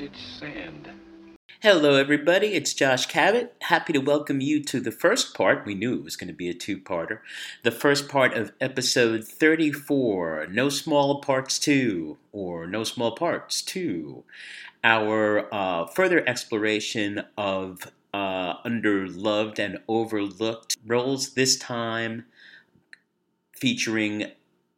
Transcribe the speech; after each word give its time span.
Vintage 0.00 0.38
Sand. 0.38 0.88
Hello, 1.60 1.96
everybody. 1.96 2.54
It's 2.54 2.72
Josh 2.72 3.04
Cabot. 3.04 3.54
Happy 3.60 3.92
to 3.92 3.98
welcome 3.98 4.40
you 4.40 4.64
to 4.64 4.80
the 4.80 4.90
first 4.90 5.34
part. 5.34 5.66
We 5.66 5.74
knew 5.74 5.92
it 5.92 6.04
was 6.04 6.16
going 6.16 6.28
to 6.28 6.34
be 6.34 6.48
a 6.48 6.54
two 6.54 6.78
parter. 6.78 7.18
The 7.64 7.70
first 7.70 8.08
part 8.08 8.32
of 8.32 8.54
episode 8.62 9.28
34 9.28 10.46
No 10.50 10.70
Small 10.70 11.20
Parts 11.20 11.58
2, 11.58 12.16
or 12.32 12.66
No 12.66 12.82
Small 12.82 13.14
Parts 13.14 13.60
2. 13.60 14.24
Our 14.82 15.54
uh, 15.54 15.84
further 15.88 16.26
exploration 16.26 17.22
of 17.36 17.92
uh, 18.14 18.62
underloved 18.62 19.58
and 19.58 19.80
overlooked 19.86 20.78
roles, 20.86 21.34
this 21.34 21.58
time 21.58 22.24
featuring 23.52 24.32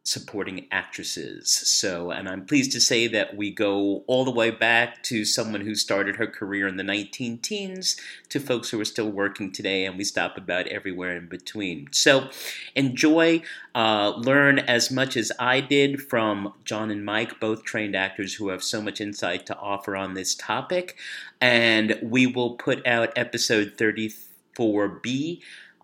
supporting 0.05 0.67
actresses. 0.69 1.49
So, 1.49 2.11
and 2.11 2.27
I'm 2.27 2.45
pleased 2.45 2.73
to 2.73 2.81
say 2.81 3.07
that 3.07 3.37
we 3.37 3.51
go 3.51 4.03
all 4.05 4.25
the 4.25 4.31
way 4.31 4.51
back 4.51 5.01
to 5.03 5.23
someone 5.23 5.61
who 5.61 5.75
started 5.75 6.17
her 6.17 6.27
career 6.27 6.67
in 6.67 6.75
the 6.75 6.83
19 6.83 7.37
teens 7.37 7.95
to 8.27 8.41
folks 8.41 8.69
who 8.69 8.81
are 8.81 8.85
still 8.85 9.09
working 9.09 9.51
today, 9.51 9.85
and 9.85 9.97
we 9.97 10.03
stop 10.03 10.37
about 10.37 10.67
everywhere 10.67 11.15
in 11.15 11.27
between. 11.27 11.87
So, 11.91 12.29
enjoy, 12.75 13.43
uh, 13.73 14.09
learn 14.17 14.59
as 14.59 14.91
much 14.91 15.15
as 15.15 15.31
I 15.39 15.61
did 15.61 16.01
from 16.01 16.53
John 16.65 16.91
and 16.91 17.05
Mike, 17.05 17.39
both 17.39 17.63
trained 17.63 17.95
actors 17.95 18.33
who 18.33 18.49
have 18.49 18.63
so 18.63 18.81
much 18.81 18.99
insight 18.99 19.45
to 19.45 19.57
offer 19.57 19.95
on 19.95 20.15
this 20.15 20.35
topic. 20.35 20.97
And 21.39 21.97
we 22.03 22.27
will 22.27 22.55
put 22.55 22.85
out 22.85 23.13
episode 23.15 23.77
34B 23.77 25.41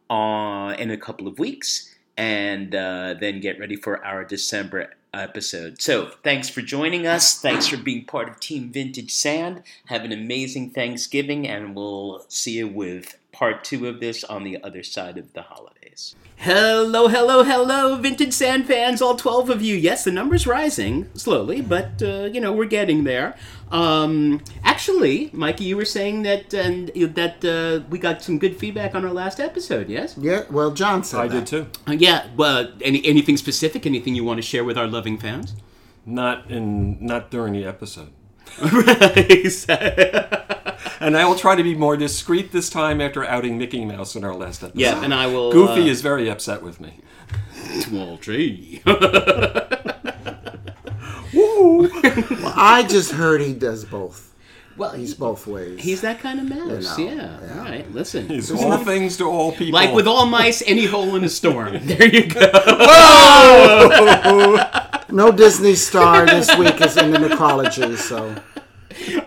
uh, 0.10 0.76
in 0.78 0.92
a 0.92 0.98
couple 0.98 1.28
of 1.28 1.40
weeks 1.40 1.89
and 2.20 2.76
uh, 2.76 3.16
then 3.18 3.40
get 3.40 3.58
ready 3.58 3.78
for 3.78 4.04
our 4.06 4.26
December 4.26 4.92
episode. 5.14 5.82
So, 5.82 6.12
thanks 6.22 6.50
for 6.50 6.62
joining 6.62 7.08
us. 7.08 7.40
Thanks 7.40 7.68
for 7.68 7.78
being 7.78 8.04
part 8.04 8.28
of 8.28 8.42
Team 8.42 8.74
Vintage 8.74 9.12
Sand. 9.12 9.64
Have 9.86 10.04
an 10.04 10.12
amazing 10.12 10.72
Thanksgiving, 10.72 11.48
and 11.48 11.74
we'll 11.74 12.26
see 12.28 12.58
you 12.58 12.68
with 12.68 13.18
part 13.40 13.64
two 13.64 13.88
of 13.88 14.02
this 14.02 14.26
on 14.26 14.44
the 14.44 14.62
other 14.66 14.84
side 14.84 15.18
of 15.18 15.32
the 15.32 15.42
holidays. 15.42 16.14
Hello, 16.36 17.08
hello, 17.08 17.44
hello, 17.44 17.96
Vintage 17.96 18.34
Sand 18.34 18.68
fans, 18.68 19.02
all 19.02 19.16
12 19.16 19.50
of 19.50 19.62
you. 19.62 19.78
Yes, 19.78 20.04
the 20.04 20.12
number's 20.12 20.46
rising 20.46 21.10
slowly, 21.14 21.62
but, 21.62 22.04
uh, 22.04 22.26
you 22.26 22.42
know, 22.42 22.52
we're 22.52 22.66
getting 22.66 23.06
there. 23.06 23.38
Um, 23.72 24.42
actually, 24.66 25.30
Mikey, 25.32 25.64
you 25.64 25.78
were 25.78 25.86
saying 25.86 26.24
that 26.24 26.54
and 26.54 26.90
that 27.16 27.46
uh, 27.46 27.88
we 27.90 27.98
got 27.98 28.22
some 28.22 28.40
good 28.40 28.58
feedback 28.58 28.94
on 28.94 29.06
our 29.06 29.14
last 29.14 29.40
episode, 29.40 29.88
yes? 29.88 30.18
Yeah, 30.18 30.44
well, 30.52 30.72
John 30.72 31.06
said 31.06 31.22
I 31.22 31.28
that. 31.30 31.46
did 31.46 31.48
too. 31.48 31.68
Uh, 31.88 31.94
yeah, 31.94 32.28
well, 32.36 32.70
any, 32.82 33.06
anything 33.06 33.38
specific? 33.38 33.86
Anything 33.86 34.16
you 34.16 34.26
want 34.26 34.40
to 34.40 34.42
share 34.42 34.66
with 34.66 34.78
our 34.78 34.88
loving 34.88 35.18
fans? 35.18 35.56
Not 36.06 36.52
in 36.52 36.98
not 37.06 37.32
during 37.32 37.54
the 37.54 37.64
episode. 37.64 38.12
right. 38.62 40.56
And 41.00 41.16
I 41.18 41.26
will 41.26 41.36
try 41.36 41.56
to 41.56 41.64
be 41.64 41.76
more 41.76 41.96
discreet 41.96 42.52
this 42.52 42.70
time 42.70 43.00
after 43.00 43.24
outing 43.24 43.58
Mickey 43.58 43.86
Mouse 43.86 44.16
in 44.16 44.24
our 44.24 44.36
last 44.36 44.64
episode. 44.64 44.80
yeah, 44.80 45.02
and 45.04 45.14
I 45.14 45.28
will. 45.28 45.52
Goofy 45.52 45.84
uh, 45.84 45.86
is 45.86 46.02
very 46.02 46.30
upset 46.30 46.62
with 46.62 46.80
me. 46.82 47.00
Well, 47.92 48.18
gee. 48.22 48.82
Well, 51.32 52.54
I 52.56 52.86
just 52.90 53.12
heard 53.12 53.42
he 53.42 53.54
does 53.54 53.86
both. 53.86 54.34
well, 54.78 54.92
He's 54.94 55.14
both 55.14 55.46
ways. 55.46 55.80
He's 55.80 56.02
that 56.02 56.20
kind 56.20 56.40
of 56.40 56.50
mouse. 56.50 56.98
You 56.98 57.06
yeah. 57.06 57.14
know, 57.16 57.40
yeah. 57.44 57.58
All 57.60 57.66
right. 57.66 57.92
Listen. 57.94 58.28
He's 58.28 58.52
all 58.52 58.78
things 58.78 59.18
to 59.18 59.26
all 59.26 59.52
people. 59.52 59.74
Like 59.80 59.94
with 59.94 60.08
all 60.08 60.26
mice, 60.26 60.64
any 60.66 60.86
hole 60.86 61.16
in 61.16 61.24
a 61.24 61.30
storm. 61.30 61.78
There 61.84 62.08
you 62.08 62.26
go. 62.28 62.50
Whoa! 63.70 64.58
no 65.10 65.32
Disney 65.32 65.76
star 65.76 66.26
this 66.26 66.56
week 66.58 66.82
is 66.82 66.98
in 66.98 67.12
the 67.12 67.20
necrology, 67.20 67.96
so 67.98 68.36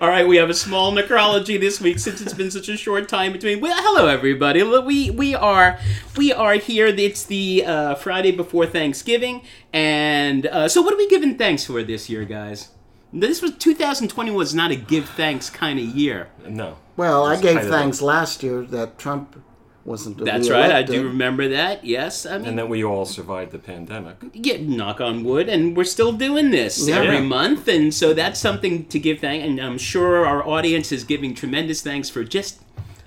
All 0.00 0.09
right, 0.09 0.27
we 0.27 0.37
have 0.37 0.50
a 0.50 0.55
small 0.55 0.93
necrology 0.93 1.59
this 1.59 1.81
week 1.81 1.99
since 1.99 2.21
it's 2.21 2.34
been 2.34 2.50
such 2.50 2.69
a 2.69 2.77
short 2.77 3.09
time 3.09 3.33
between. 3.33 3.60
Well, 3.60 3.77
hello 3.77 4.06
everybody. 4.06 4.62
We 4.62 5.10
we 5.10 5.34
are 5.34 5.78
we 6.16 6.33
are 6.33 6.55
here. 6.55 6.87
It's 6.87 7.25
the 7.25 7.65
uh, 7.65 7.94
Friday 7.94 8.32
before 8.32 8.66
Thanksgiving, 8.66 9.43
and 9.72 10.47
uh, 10.47 10.69
so 10.69 10.82
what 10.82 10.93
are 10.93 10.99
we 10.99 11.09
giving 11.09 11.38
thanks 11.38 11.65
for 11.65 11.82
this 11.82 12.11
year, 12.11 12.25
guys? 12.25 12.71
This 13.12 13.43
was 13.43 13.53
2020 13.53 14.31
was 14.31 14.55
not 14.55 14.71
a 14.71 14.77
give 14.77 15.09
thanks 15.11 15.50
kind 15.50 15.78
of 15.78 15.84
year. 15.84 16.28
no. 16.47 16.78
well, 16.97 17.25
I 17.25 17.41
gave 17.41 17.61
thanks 17.62 18.00
last 18.00 18.43
year 18.43 18.62
that 18.62 18.99
Trump 18.99 19.43
wasn't. 19.84 20.25
That's 20.25 20.48
right. 20.50 20.70
I 20.70 20.82
do 20.82 20.93
reelected. 20.93 21.04
remember 21.12 21.48
that. 21.48 21.84
Yes, 21.84 22.25
I 22.26 22.38
mean, 22.38 22.48
And 22.48 22.59
that 22.59 22.69
we 22.69 22.84
all 22.84 23.04
survived 23.04 23.53
the 23.53 23.59
pandemic. 23.59 24.16
yeah, 24.32 24.56
knock 24.60 25.00
on 25.00 25.25
wood, 25.25 25.48
and 25.48 25.76
we're 25.76 25.84
still 25.84 26.12
doing 26.12 26.50
this 26.50 26.87
Yeah. 26.88 26.97
every 26.97 27.16
Yeah. 27.16 27.22
month, 27.22 27.69
and 27.69 27.93
so 27.93 28.12
that's 28.15 28.38
something 28.41 28.84
to 28.87 28.98
give 28.98 29.19
thanks. 29.20 29.47
And 29.47 29.59
I'm 29.60 29.78
sure 29.78 30.25
our 30.26 30.47
audience 30.47 30.93
is 30.93 31.04
giving 31.04 31.34
tremendous 31.34 31.82
thanks 31.82 32.09
for 32.09 32.22
just 32.25 32.60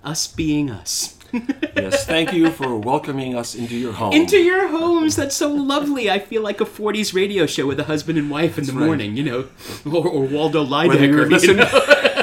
us 0.03 0.27
being 0.27 0.69
us. 0.69 1.11
Yes, 1.75 2.05
thank 2.05 2.31
you 2.31 2.49
for 2.49 2.77
welcoming 2.77 3.35
us 3.35 3.53
into 3.55 3.75
your 3.75 3.91
home. 3.91 4.13
Into 4.13 4.37
your 4.37 4.69
homes. 4.69 5.17
That's 5.17 5.35
so 5.35 5.49
lovely. 5.51 6.09
I 6.09 6.19
feel 6.19 6.41
like 6.41 6.61
a 6.61 6.65
40s 6.65 7.13
radio 7.13 7.45
show 7.45 7.67
with 7.67 7.77
a 7.81 7.83
husband 7.83 8.17
and 8.17 8.29
wife 8.31 8.57
in 8.57 8.65
the 8.65 8.71
right. 8.71 8.85
morning, 8.85 9.17
you 9.17 9.23
know, 9.23 9.45
or, 9.85 10.07
or 10.07 10.23
Waldo 10.23 10.63
whether 10.63 10.93
Lydecker. 10.95 11.01
you 11.01 11.17
you 11.23 11.25
listen, 11.25 11.57
know? 11.57 11.65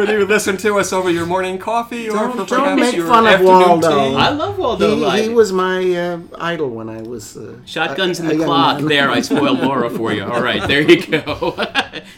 whether 0.00 0.18
you 0.18 0.24
listen 0.26 0.56
to 0.58 0.78
us 0.78 0.92
over 0.92 1.10
your 1.10 1.26
morning 1.26 1.58
coffee 1.58 2.08
or 2.08 2.14
Don't- 2.14 2.32
for 2.32 2.36
don't 2.46 2.48
perhaps 2.64 2.80
make 2.80 2.96
your 2.96 3.06
fun 3.06 3.26
of 3.26 3.32
afternoon 3.34 3.58
Waldo. 3.68 3.88
tea. 4.10 4.16
I 4.16 4.30
love 4.30 4.58
Waldo 4.58 4.96
He, 4.96 5.02
Lydecker. 5.02 5.22
he 5.22 5.28
was 5.28 5.52
my 5.52 5.94
uh, 5.94 6.18
idol 6.38 6.70
when 6.70 6.88
I 6.88 7.02
was. 7.02 7.36
Uh, 7.36 7.56
Shotguns 7.66 8.18
a- 8.18 8.22
in 8.22 8.28
a 8.28 8.32
the 8.32 8.36
young 8.38 8.46
clock. 8.46 8.76
man. 8.78 8.86
There, 8.88 9.10
I 9.10 9.20
spoiled 9.20 9.60
Laura 9.66 9.90
for 9.90 10.12
you. 10.12 10.24
All 10.24 10.42
right, 10.42 10.66
there 10.66 10.80
you 10.82 11.06
go. 11.06 11.54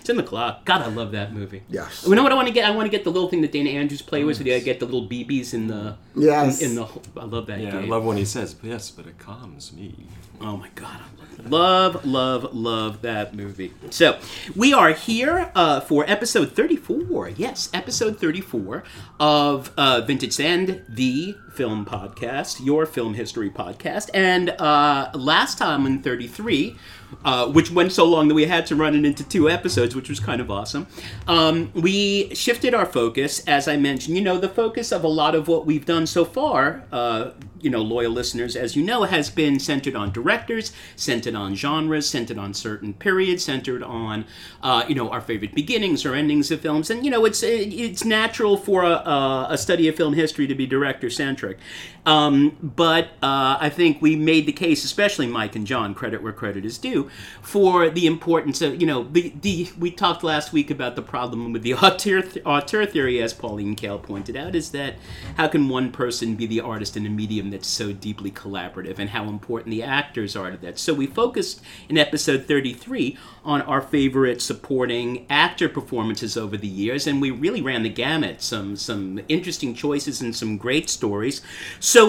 it's 0.00 0.09
in 0.09 0.16
the 0.16 0.22
clock. 0.22 0.65
God, 0.65 0.82
I 0.82 0.87
love 0.88 1.12
that 1.12 1.32
movie. 1.32 1.62
Yes. 1.69 2.04
You 2.06 2.15
know 2.15 2.22
what 2.22 2.32
I 2.32 2.34
want 2.37 2.48
to 2.48 2.54
get? 2.54 2.65
I 2.65 2.71
want 2.71 2.87
to 2.87 2.91
get 2.91 3.04
the 3.04 3.10
little 3.10 3.28
thing 3.28 3.42
that 3.42 3.53
Dana 3.53 3.71
Andrews 3.71 4.03
played 4.03 4.25
with. 4.25 4.37
So 4.38 4.44
you 4.44 4.59
get 4.60 4.78
the 4.81 4.87
little 4.87 5.09
BBs 5.09 5.54
in 5.54 5.66
the. 5.66 5.97
Yes. 6.15 6.60
In, 6.62 6.71
in 6.71 6.75
the. 6.76 6.87
I 7.16 7.25
love 7.25 7.47
that 7.47 7.60
Yeah, 7.60 7.69
I 7.69 7.81
game. 7.82 7.88
love 7.91 8.04
when 8.04 8.16
he 8.16 8.25
says, 8.25 8.54
yes, 8.62 8.91
but 8.91 9.06
it 9.06 9.19
calms 9.19 9.72
me. 9.72 9.94
Oh 10.41 10.56
my 10.56 10.69
god, 10.75 10.98
I 11.00 11.21
love, 11.21 11.22
love, 11.44 12.04
love, 12.04 12.54
love 12.54 13.03
that 13.03 13.34
movie. 13.34 13.72
So, 13.91 14.19
we 14.54 14.72
are 14.72 14.91
here 14.91 15.50
uh, 15.54 15.81
for 15.81 16.04
episode 16.09 16.53
34. 16.53 17.31
Yes, 17.31 17.69
episode 17.72 18.19
34 18.19 18.82
of 19.20 19.72
uh, 19.76 20.00
Vintage 20.03 20.32
Sand, 20.32 20.82
the 20.88 21.37
film 21.54 21.84
podcast, 21.84 22.64
your 22.64 22.86
film 22.86 23.14
history 23.14 23.50
podcast. 23.50 24.10
And 24.14 24.50
uh, 24.50 25.10
last 25.14 25.58
time 25.58 25.86
in 25.86 26.02
33, 26.02 26.76
uh, 27.24 27.48
which 27.48 27.70
went 27.70 27.92
so 27.92 28.04
long 28.04 28.28
that 28.28 28.34
we 28.34 28.46
had 28.46 28.66
to 28.66 28.76
run 28.76 28.94
it 28.94 29.04
into 29.04 29.24
two 29.24 29.48
episodes, 29.48 29.94
which 29.94 30.08
was 30.08 30.20
kind 30.20 30.41
of 30.41 30.50
awesome. 30.50 30.86
Um, 31.28 31.70
we 31.74 32.34
shifted 32.34 32.74
our 32.74 32.86
focus, 32.86 33.46
as 33.46 33.68
I 33.68 33.76
mentioned. 33.76 34.16
You 34.16 34.22
know, 34.22 34.38
the 34.38 34.48
focus 34.48 34.92
of 34.92 35.04
a 35.04 35.08
lot 35.08 35.34
of 35.34 35.48
what 35.48 35.66
we've 35.66 35.84
done 35.84 36.06
so 36.06 36.24
far, 36.24 36.84
uh, 36.91 37.30
you 37.60 37.70
know, 37.70 37.80
loyal 37.80 38.10
listeners, 38.10 38.56
as 38.56 38.74
you 38.74 38.82
know, 38.82 39.04
has 39.04 39.30
been 39.30 39.60
centered 39.60 39.94
on 39.94 40.12
directors, 40.12 40.72
centered 40.96 41.36
on 41.36 41.54
genres, 41.54 42.08
centered 42.08 42.38
on 42.38 42.52
certain 42.52 42.92
periods, 42.92 43.44
centered 43.44 43.82
on, 43.84 44.24
uh, 44.62 44.84
you 44.88 44.94
know, 44.94 45.08
our 45.10 45.20
favorite 45.20 45.54
beginnings 45.54 46.04
or 46.04 46.14
endings 46.14 46.50
of 46.50 46.60
films. 46.60 46.91
And 46.91 47.04
you 47.04 47.10
know, 47.10 47.24
it's 47.24 47.42
it's 47.42 48.04
natural 48.04 48.56
for 48.56 48.82
a, 48.82 49.46
a, 49.48 49.58
study 49.58 49.86
of 49.86 49.94
film 49.94 50.14
history 50.14 50.48
to 50.48 50.56
be 50.56 50.66
director 50.66 51.08
centric. 51.42 51.58
Um, 52.04 52.56
but 52.60 53.10
uh, 53.22 53.58
I 53.60 53.68
think 53.68 54.02
we 54.02 54.16
made 54.16 54.46
the 54.46 54.52
case, 54.52 54.84
especially 54.84 55.28
Mike 55.28 55.54
and 55.54 55.66
John, 55.66 55.94
credit 55.94 56.20
where 56.20 56.32
credit 56.32 56.64
is 56.64 56.76
due, 56.76 57.08
for 57.42 57.90
the 57.90 58.06
importance 58.06 58.60
of 58.60 58.80
you 58.80 58.86
know 58.86 59.04
the 59.04 59.32
the 59.41 59.71
we 59.78 59.92
talked 59.92 60.24
last 60.24 60.53
week 60.53 60.71
about 60.71 60.97
the 60.97 61.03
problem 61.03 61.53
with 61.53 61.62
the 61.62 61.74
auteur, 61.82 62.24
auteur 62.44 62.86
theory, 62.86 63.22
as 63.22 63.32
Pauline 63.32 63.77
Kael 63.77 64.03
pointed 64.03 64.36
out, 64.36 64.56
is 64.56 64.72
that 64.72 64.97
how 65.36 65.47
can 65.47 65.68
one 65.68 65.92
person 65.92 66.34
be 66.34 66.47
the 66.47 66.60
artist 66.60 66.97
in 66.97 67.06
a 67.06 67.10
medium 67.10 67.50
that's 67.50 67.68
so 67.68 67.92
deeply 67.92 68.32
collaborative, 68.32 68.98
and 68.98 69.10
how 69.10 69.28
important 69.28 69.71
the 69.71 69.84
actors 69.84 70.34
are 70.34 70.50
to 70.50 70.56
that. 70.56 70.80
So 70.80 70.94
we 70.94 71.06
focused 71.06 71.62
in 71.88 71.98
episode 71.98 72.47
33 72.47 73.16
on 73.44 73.62
our 73.62 73.80
favorite 73.80 74.42
supporting 74.42 75.24
actor 75.30 75.68
performances 75.68 76.36
over 76.36 76.56
the 76.56 76.66
years, 76.66 77.06
and 77.06 77.21
we 77.21 77.30
really 77.30 77.62
ran 77.62 77.84
the 77.84 77.88
gamut. 77.88 78.42
Some 78.42 78.74
some 78.74 79.21
interesting 79.28 79.72
choices 79.72 80.21
and 80.21 80.34
some 80.34 80.56
great 80.56 80.91
stories. 80.91 81.42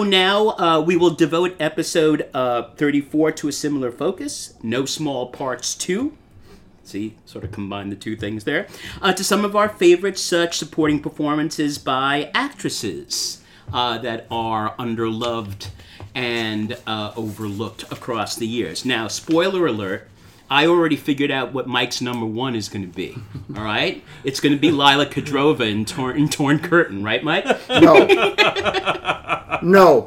Now 0.02 0.48
uh, 0.50 0.80
we 0.80 0.96
will 0.96 1.10
devote 1.10 1.56
episode 1.60 2.30
uh, 2.32 2.70
34 2.76 3.32
to 3.32 3.48
a 3.48 3.52
similar 3.52 3.92
focus. 3.92 4.54
No 4.62 4.86
small 4.86 5.26
parts 5.26 5.74
two. 5.74 6.16
See, 6.84 7.16
sort 7.26 7.44
of 7.44 7.52
combine 7.52 7.90
the 7.90 7.96
two 7.96 8.16
things 8.16 8.44
there. 8.44 8.66
Uh, 9.02 9.12
to 9.12 9.22
some 9.22 9.44
of 9.44 9.54
our 9.54 9.68
favorite 9.68 10.18
such 10.18 10.56
supporting 10.56 11.00
performances 11.00 11.76
by 11.76 12.30
actresses 12.32 13.42
uh, 13.74 13.98
that 13.98 14.26
are 14.30 14.74
underloved 14.76 15.68
and 16.14 16.78
uh, 16.86 17.12
overlooked 17.14 17.82
across 17.92 18.36
the 18.36 18.46
years. 18.46 18.86
Now, 18.86 19.08
spoiler 19.08 19.66
alert. 19.66 20.08
I 20.50 20.66
already 20.66 20.96
figured 20.96 21.30
out 21.30 21.52
what 21.52 21.66
Mike's 21.66 22.00
number 22.00 22.26
one 22.26 22.54
is 22.54 22.68
going 22.68 22.82
to 22.82 22.94
be. 22.94 23.16
All 23.56 23.64
right, 23.64 24.02
it's 24.24 24.40
going 24.40 24.54
to 24.54 24.60
be 24.60 24.70
Lila 24.70 25.06
Kedrova 25.06 25.70
in 25.70 25.84
Torn, 25.84 26.16
in 26.16 26.28
Torn 26.28 26.58
Curtain, 26.58 27.02
right, 27.02 27.22
Mike? 27.24 27.46
No. 27.68 28.06
no. 29.62 30.06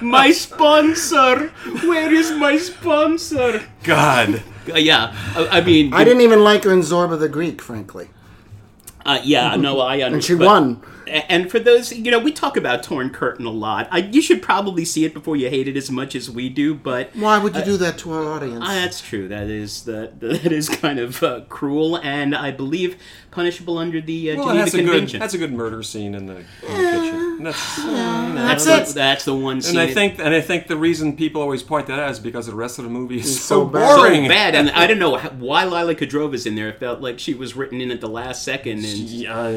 my 0.00 0.30
sponsor. 0.30 1.48
Where 1.82 2.12
is 2.12 2.30
my 2.32 2.56
sponsor? 2.56 3.66
God. 3.82 4.42
Uh, 4.72 4.78
yeah, 4.78 5.14
I, 5.36 5.58
I 5.58 5.60
mean, 5.60 5.92
I 5.92 6.04
didn't 6.04 6.22
even 6.22 6.42
like 6.42 6.64
her 6.64 6.72
in 6.72 6.80
Zorba 6.80 7.18
the 7.18 7.28
Greek, 7.28 7.60
frankly. 7.60 8.08
Uh, 9.04 9.20
yeah, 9.22 9.54
no, 9.58 9.80
I 9.80 10.00
understand. 10.00 10.14
And 10.14 10.24
she 10.24 10.34
won. 10.34 10.82
And 11.06 11.50
for 11.50 11.58
those, 11.58 11.92
you 11.92 12.10
know, 12.10 12.18
we 12.18 12.32
talk 12.32 12.56
about 12.56 12.82
Torn 12.82 13.10
Curtain 13.10 13.44
a 13.44 13.50
lot. 13.50 13.88
I, 13.90 13.98
you 13.98 14.22
should 14.22 14.40
probably 14.40 14.86
see 14.86 15.04
it 15.04 15.12
before 15.12 15.36
you 15.36 15.50
hate 15.50 15.68
it 15.68 15.76
as 15.76 15.90
much 15.90 16.14
as 16.14 16.30
we 16.30 16.48
do. 16.48 16.74
But 16.74 17.10
Why 17.14 17.38
would 17.38 17.54
you 17.54 17.62
do 17.62 17.76
that 17.76 17.98
to 17.98 18.12
our 18.12 18.24
audience? 18.24 18.64
uh, 18.64 18.74
that's 18.74 19.02
true. 19.02 19.28
That 19.28 19.48
is 19.48 19.84
that 19.84 20.20
that 20.20 20.50
is 20.50 20.70
kind 20.70 20.98
of 20.98 21.22
uh, 21.22 21.42
cruel, 21.50 21.96
and 21.98 22.34
I 22.34 22.50
believe 22.52 22.96
punishable 23.30 23.76
under 23.76 24.00
the 24.00 24.30
uh, 24.30 24.36
Well, 24.36 24.50
it 24.50 24.52
Geneva 24.52 24.64
has 24.64 24.74
a 24.74 24.76
good 24.78 24.86
Convention. 24.86 25.20
has 25.20 25.34
a 25.34 25.38
good 25.38 25.52
murder 25.52 25.82
scene 25.82 26.14
in 26.14 26.24
the, 26.26 26.36
in 26.36 26.44
the 26.62 26.68
kitchen. 26.68 26.78
And 26.78 27.03
that's, 27.40 27.78
you 27.78 27.84
That's 28.34 28.64
that's, 28.64 28.90
it. 28.90 28.94
That's 28.94 29.24
the 29.24 29.34
one 29.34 29.60
scene. 29.62 29.76
And 29.76 29.80
I 29.82 29.86
that- 29.86 29.94
think 29.94 30.18
and 30.18 30.34
I 30.34 30.40
think 30.40 30.66
the 30.66 30.76
reason 30.76 31.16
people 31.16 31.40
always 31.42 31.62
point 31.62 31.86
that 31.88 31.98
out 31.98 32.10
is 32.10 32.18
because 32.20 32.46
the 32.46 32.54
rest 32.54 32.78
of 32.78 32.84
the 32.84 32.90
movie 32.90 33.18
is 33.18 33.40
so 33.40 33.60
so, 33.60 33.64
bad. 33.66 33.88
so 33.90 33.96
boring. 33.96 34.28
bad, 34.28 34.54
and 34.54 34.70
I 34.70 34.86
don't 34.86 34.98
know 34.98 35.18
why 35.18 35.64
Lila 35.64 35.94
Kedrova's 35.94 36.46
in 36.46 36.54
there. 36.54 36.68
It 36.68 36.78
felt 36.80 37.00
like 37.00 37.18
she 37.18 37.34
was 37.34 37.54
written 37.56 37.80
in 37.80 37.90
at 37.90 38.00
the 38.00 38.08
last 38.08 38.42
second, 38.44 38.78
and 38.84 38.86
Yeah, 38.86 39.38
uh, 39.38 39.50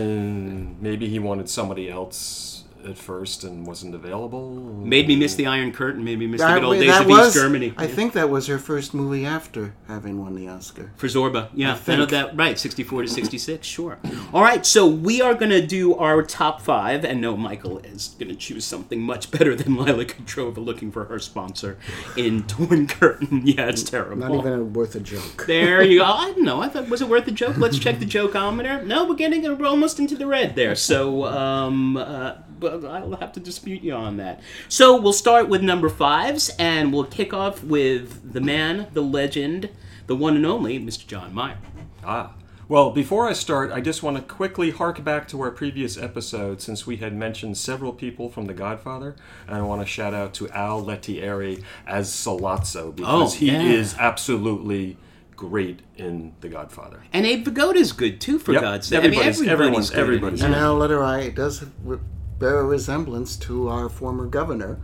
maybe 0.80 1.08
he 1.10 1.20
wanted 1.20 1.50
somebody 1.50 1.90
else 1.90 2.56
at 2.86 2.98
first 2.98 3.44
and 3.44 3.66
wasn't 3.66 3.94
available. 3.96 4.50
made 4.52 5.08
me 5.08 5.16
miss 5.16 5.36
the 5.36 5.46
Iron 5.46 5.72
Curtain. 5.72 6.04
Made 6.04 6.20
me 6.20 6.28
miss 6.28 6.42
the 6.42 6.48
That, 6.48 6.54
good 6.56 6.64
old 6.64 6.78
days 6.78 6.88
that 6.88 7.02
of 7.02 7.08
was, 7.08 7.28
East 7.28 7.36
Germany. 7.36 7.74
I 7.78 7.88
think 7.88 8.14
that 8.14 8.30
was 8.30 8.48
her 8.48 8.58
first 8.58 8.94
movie 8.94 9.26
after 9.26 9.74
having 9.88 10.22
won 10.22 10.36
the 10.36 10.48
Oscar. 10.48 10.92
For 10.96 11.08
Zorba, 11.08 11.50
yeah, 11.54 11.74
I, 11.74 11.76
think. 11.76 12.00
know 12.00 12.06
that 12.06 12.36
right, 12.38 12.58
sixty-four 12.58 13.02
to 13.04 13.08
sixty-six, 13.08 13.66
sure. 13.68 14.00
All 14.34 14.42
right, 14.42 14.66
so 14.66 14.88
we 14.88 15.22
are 15.22 15.34
gonna 15.34 15.66
do 15.66 15.96
our 15.96 16.24
top 16.24 16.62
five, 16.62 17.04
and 17.04 17.22
no, 17.22 17.36
Michael 17.38 17.80
is 17.80 18.16
gonna 18.20 18.36
choose 18.36 18.66
something 18.66 19.02
much 19.02 19.32
better 19.32 19.56
than 19.56 19.76
Lila 19.78 20.06
Kedrova 20.06 20.58
looking 20.64 20.92
for 20.92 21.06
her 21.06 21.20
sponsor 21.20 21.78
in 22.16 22.44
Torn 22.44 22.88
Curtain. 22.88 23.44
Yeah, 23.48 23.68
it's 23.70 23.84
terrible. 23.84 24.18
Not 24.18 24.40
even 24.40 24.74
worth 24.74 24.96
a 24.96 25.00
joke. 25.00 25.46
There 25.48 25.82
you 25.82 26.00
go. 26.00 26.06
I 26.06 26.32
don't 26.32 26.44
know. 26.44 26.62
I 26.62 26.68
thought 26.68 26.90
was 26.90 27.02
it 27.02 27.08
worth 27.08 27.28
a 27.28 27.32
joke? 27.32 27.58
Let's 27.58 27.80
check 27.80 28.00
the 28.00 28.06
jokeometer. 28.06 28.86
No, 28.86 29.06
we're 29.06 29.16
getting 29.16 29.44
we're 29.58 29.66
almost 29.66 30.00
into 30.00 30.16
the 30.18 30.28
red 30.28 30.56
there. 30.56 30.76
So, 30.76 31.26
um, 31.26 31.96
uh, 31.98 32.34
but 32.59 32.83
I'll 32.86 33.15
have 33.18 33.31
to 33.33 33.39
dispute 33.39 33.81
you 33.83 33.94
on 33.94 34.18
that. 34.18 34.42
So 34.69 35.00
we'll 35.00 35.13
start 35.13 35.50
with 35.50 35.62
number 35.62 35.89
fives, 35.89 36.50
and 36.59 36.92
we'll 36.94 37.06
kick 37.06 37.33
off 37.33 37.63
with 37.63 38.33
the 38.33 38.42
man, 38.42 38.88
the 38.94 39.01
legend, 39.01 39.69
the 40.07 40.15
one 40.15 40.36
and 40.36 40.45
only, 40.45 40.80
Mr. 40.80 41.06
John 41.07 41.33
Meyer. 41.33 41.57
Ah. 42.04 42.33
Well, 42.69 42.92
before 42.92 43.30
I 43.30 43.31
start, 43.33 43.71
I 43.71 43.80
just 43.80 44.04
want 44.04 44.18
to 44.18 44.24
quickly 44.24 44.71
hark 44.71 45.01
back 45.01 45.30
to 45.30 45.39
our 45.39 45.51
previous 45.51 45.98
episode 45.98 46.59
since 46.62 46.86
we 46.86 46.98
had 46.98 47.15
mentioned 47.15 47.57
several 47.57 47.94
people 47.94 48.27
from 48.30 48.44
The 48.45 48.54
Godfather. 48.54 49.15
And 49.48 49.56
I 49.56 49.62
want 49.62 49.81
to 49.81 49.88
shout 49.88 50.13
out 50.13 50.33
to 50.33 50.50
Al 50.50 50.83
Lettieri 50.83 51.63
as 51.86 52.09
Sollozzo 52.09 52.94
because 52.94 53.36
Oh, 53.36 53.38
he 53.38 53.51
yeah. 53.51 53.62
is 53.62 53.95
absolutely 53.98 54.98
great 55.38 55.80
in 55.95 56.33
The 56.42 56.50
Godfather. 56.50 57.04
And 57.13 57.25
Abe 57.25 57.45
Vigoda's 57.45 57.94
good 57.94 58.19
too, 58.19 58.38
for 58.38 58.51
Yep. 58.51 58.62
God's 58.62 58.88
sake. 58.88 59.00
I 59.00 59.01
mean, 59.04 59.12
Everybody's- 59.13 59.38
everybody's, 59.39 59.51
everyone's- 59.54 59.89
good 59.92 60.00
everybody's. 60.00 60.42
And 60.42 60.54
Al 60.56 60.75
Lettieri 60.75 61.30
does 61.33 61.63
re- 61.86 62.00
bear 62.39 62.60
a 62.60 62.63
resemblance 62.66 63.36
to 63.38 63.69
our 63.69 63.89
former 63.89 64.25
governor. 64.25 64.78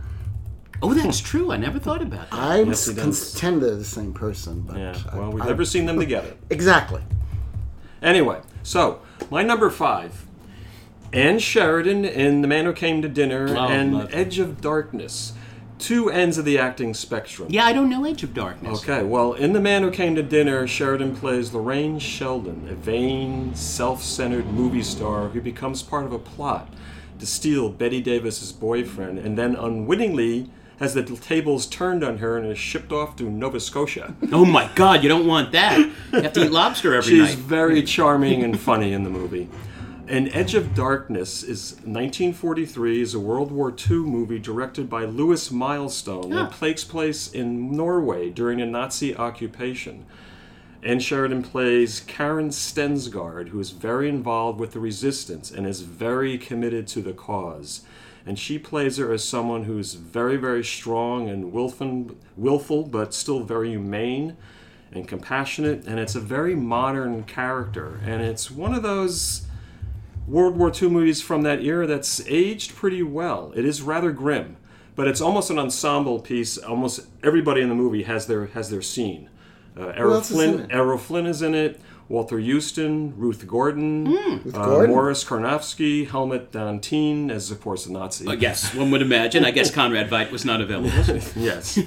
Oh, 0.82 0.92
that's 0.92 1.20
true. 1.20 1.52
I 1.52 1.56
never 1.56 1.78
thought 1.78 2.02
about 2.02 2.30
that. 2.30 2.36
I 2.36 2.62
Yes, 2.62 2.86
he 2.86 2.94
does. 2.94 3.30
contend 3.32 3.62
they're 3.62 3.76
the 3.76 3.84
same 3.84 4.12
person, 4.12 4.64
but 4.66 4.76
Yeah, 4.76 4.96
I- 5.12 5.18
well, 5.18 5.30
we've 5.32 5.42
I- 5.42 5.46
never 5.46 5.64
seen 5.64 5.86
them 5.86 5.98
together. 5.98 6.34
exactly. 6.50 7.00
Anyway, 8.02 8.40
so 8.62 8.98
my 9.30 9.42
number 9.42 9.70
five 9.70 10.26
Ann 11.12 11.38
Sheridan 11.38 12.04
in 12.04 12.42
The 12.42 12.48
Man 12.48 12.64
Who 12.64 12.72
Came 12.72 13.00
to 13.02 13.08
Dinner 13.08 13.54
Oh, 13.56 13.68
and 13.68 13.94
love. 13.94 14.10
Edge 14.12 14.40
of 14.40 14.60
Darkness. 14.60 15.32
Two 15.78 16.10
ends 16.10 16.38
of 16.38 16.44
the 16.44 16.58
acting 16.58 16.92
spectrum. 16.92 17.48
Yeah, 17.50 17.64
I 17.66 17.72
don't 17.72 17.88
know 17.88 18.04
Edge 18.04 18.22
of 18.24 18.34
Darkness. 18.34 18.82
Okay, 18.82 19.04
well, 19.04 19.32
in 19.32 19.52
The 19.52 19.60
Man 19.60 19.82
Who 19.82 19.90
Came 19.92 20.16
to 20.16 20.22
Dinner, 20.24 20.66
Sheridan 20.66 21.14
plays 21.14 21.54
Lorraine 21.54 21.98
Sheldon, 22.00 22.66
a 22.68 22.74
vain, 22.74 23.54
self 23.54 24.02
centered 24.02 24.46
movie 24.52 24.82
star 24.82 25.28
who 25.28 25.40
becomes 25.40 25.82
part 25.82 26.04
of 26.04 26.12
a 26.12 26.18
plot 26.18 26.68
to 27.24 27.30
steal 27.30 27.70
Bette 27.70 28.02
Davis's 28.02 28.52
boyfriend 28.52 29.18
and 29.18 29.38
then 29.38 29.56
unwittingly 29.56 30.50
has 30.78 30.92
the 30.92 31.02
tables 31.02 31.66
turned 31.66 32.04
on 32.04 32.18
her 32.18 32.36
and 32.36 32.46
is 32.50 32.58
shipped 32.58 32.92
off 32.92 33.16
to 33.16 33.22
Nova 33.24 33.60
Scotia. 33.60 34.14
Oh 34.32 34.44
my 34.44 34.68
God, 34.74 35.02
you 35.02 35.08
don't 35.08 35.26
want 35.26 35.52
that. 35.52 35.78
You 35.78 36.20
have 36.20 36.32
to 36.34 36.44
eat 36.44 36.50
lobster 36.52 36.94
every 36.94 37.10
She's 37.12 37.30
night. 37.36 37.38
very 37.38 37.82
charming 37.82 38.42
and 38.42 38.58
funny 38.60 38.92
in 38.92 39.04
the 39.04 39.10
movie. 39.10 39.48
And 40.06 40.28
Edge 40.34 40.54
of 40.54 40.74
Darkness 40.74 41.42
is 41.42 41.76
1943 41.84 43.00
is 43.00 43.14
a 43.14 43.20
World 43.20 43.50
War 43.50 43.70
II 43.90 43.98
movie 44.00 44.38
directed 44.38 44.90
by 44.90 45.04
Lewis 45.06 45.50
Milestone 45.50 46.30
Ah. 46.34 46.48
that 46.50 46.58
takes 46.60 46.84
place 46.84 47.32
in 47.32 47.74
Norway 47.74 48.28
during 48.28 48.60
a 48.60 48.66
Nazi 48.66 49.16
occupation. 49.16 50.04
Ann 50.84 51.00
Sheridan 51.00 51.42
plays 51.42 52.00
Karen 52.00 52.50
Stensgaard, 52.50 53.48
who 53.48 53.58
is 53.58 53.70
very 53.70 54.06
involved 54.06 54.60
with 54.60 54.72
the 54.72 54.80
resistance 54.80 55.50
and 55.50 55.66
is 55.66 55.80
very 55.80 56.36
committed 56.36 56.86
to 56.88 57.00
the 57.00 57.14
cause. 57.14 57.80
And 58.26 58.38
she 58.38 58.58
plays 58.58 58.98
her 58.98 59.10
as 59.10 59.24
someone 59.24 59.64
who's 59.64 59.94
very, 59.94 60.36
very 60.36 60.62
strong 60.62 61.30
and 61.30 61.52
willful, 61.52 62.10
willful 62.36 62.82
but 62.84 63.14
still 63.14 63.40
very 63.40 63.70
humane 63.70 64.36
and 64.92 65.08
compassionate. 65.08 65.86
And 65.86 65.98
it's 65.98 66.14
a 66.14 66.20
very 66.20 66.54
modern 66.54 67.24
character. 67.24 68.00
And 68.04 68.22
it's 68.22 68.50
one 68.50 68.74
of 68.74 68.82
those 68.82 69.46
World 70.26 70.56
War 70.56 70.70
II 70.70 70.90
movies 70.90 71.22
from 71.22 71.42
that 71.42 71.62
era 71.62 71.86
that's 71.86 72.20
aged 72.26 72.74
pretty 72.74 73.02
well. 73.02 73.52
It 73.56 73.64
is 73.64 73.80
rather 73.80 74.12
grim, 74.12 74.58
but 74.96 75.08
it's 75.08 75.22
almost 75.22 75.48
an 75.48 75.58
ensemble 75.58 76.20
piece. 76.20 76.58
Almost 76.58 77.06
everybody 77.22 77.62
in 77.62 77.70
the 77.70 77.74
movie 77.74 78.02
has 78.02 78.26
their 78.26 78.46
has 78.46 78.68
their 78.68 78.82
scene. 78.82 79.30
Uh, 79.76 79.88
Errol 79.88 80.14
else 80.14 80.30
is 80.30 80.40
in 80.40 80.54
Flynn. 80.54 80.70
Errol 80.70 80.98
Flynn 80.98 81.26
is 81.26 81.42
in 81.42 81.54
it. 81.54 81.80
Walter 82.08 82.38
Huston, 82.38 83.16
Ruth 83.16 83.46
Gordon, 83.46 84.04
Ruth 84.04 84.54
uh, 84.54 84.64
Gordon? 84.64 84.90
Morris 84.90 85.24
Carnovsky, 85.24 86.08
Helmut 86.08 86.52
Dantine 86.52 87.30
as 87.30 87.50
of 87.50 87.60
course 87.62 87.86
the 87.86 87.92
Nazi. 87.92 88.26
Uh, 88.26 88.32
yes, 88.32 88.74
one 88.74 88.90
would 88.90 89.00
imagine. 89.00 89.44
I 89.44 89.50
guess 89.50 89.70
Conrad 89.74 90.10
Veidt 90.10 90.30
was 90.30 90.44
not 90.44 90.60
available. 90.60 90.90
yes, 91.36 91.78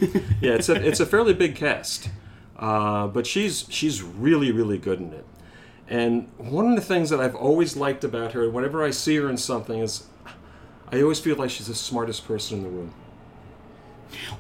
yeah, 0.42 0.54
it's 0.54 0.70
a 0.70 0.76
it's 0.76 1.00
a 1.00 1.06
fairly 1.06 1.34
big 1.34 1.56
cast, 1.56 2.10
uh, 2.58 3.08
but 3.08 3.28
she's 3.28 3.68
she's 3.70 4.02
really 4.02 4.52
really 4.52 4.80
good 4.80 5.00
in 5.00 5.14
it. 5.14 5.26
And 5.88 6.30
one 6.38 6.68
of 6.68 6.76
the 6.76 6.82
things 6.82 7.12
that 7.12 7.20
I've 7.20 7.36
always 7.36 7.78
liked 7.78 8.04
about 8.04 8.34
her, 8.34 8.50
whenever 8.50 8.84
I 8.84 8.92
see 8.92 9.16
her 9.18 9.30
in 9.30 9.38
something, 9.38 9.80
is 9.80 10.08
I 10.92 11.02
always 11.02 11.20
feel 11.20 11.36
like 11.36 11.52
she's 11.52 11.68
the 11.68 11.76
smartest 11.76 12.28
person 12.28 12.58
in 12.58 12.64
the 12.64 12.70
room. 12.70 12.94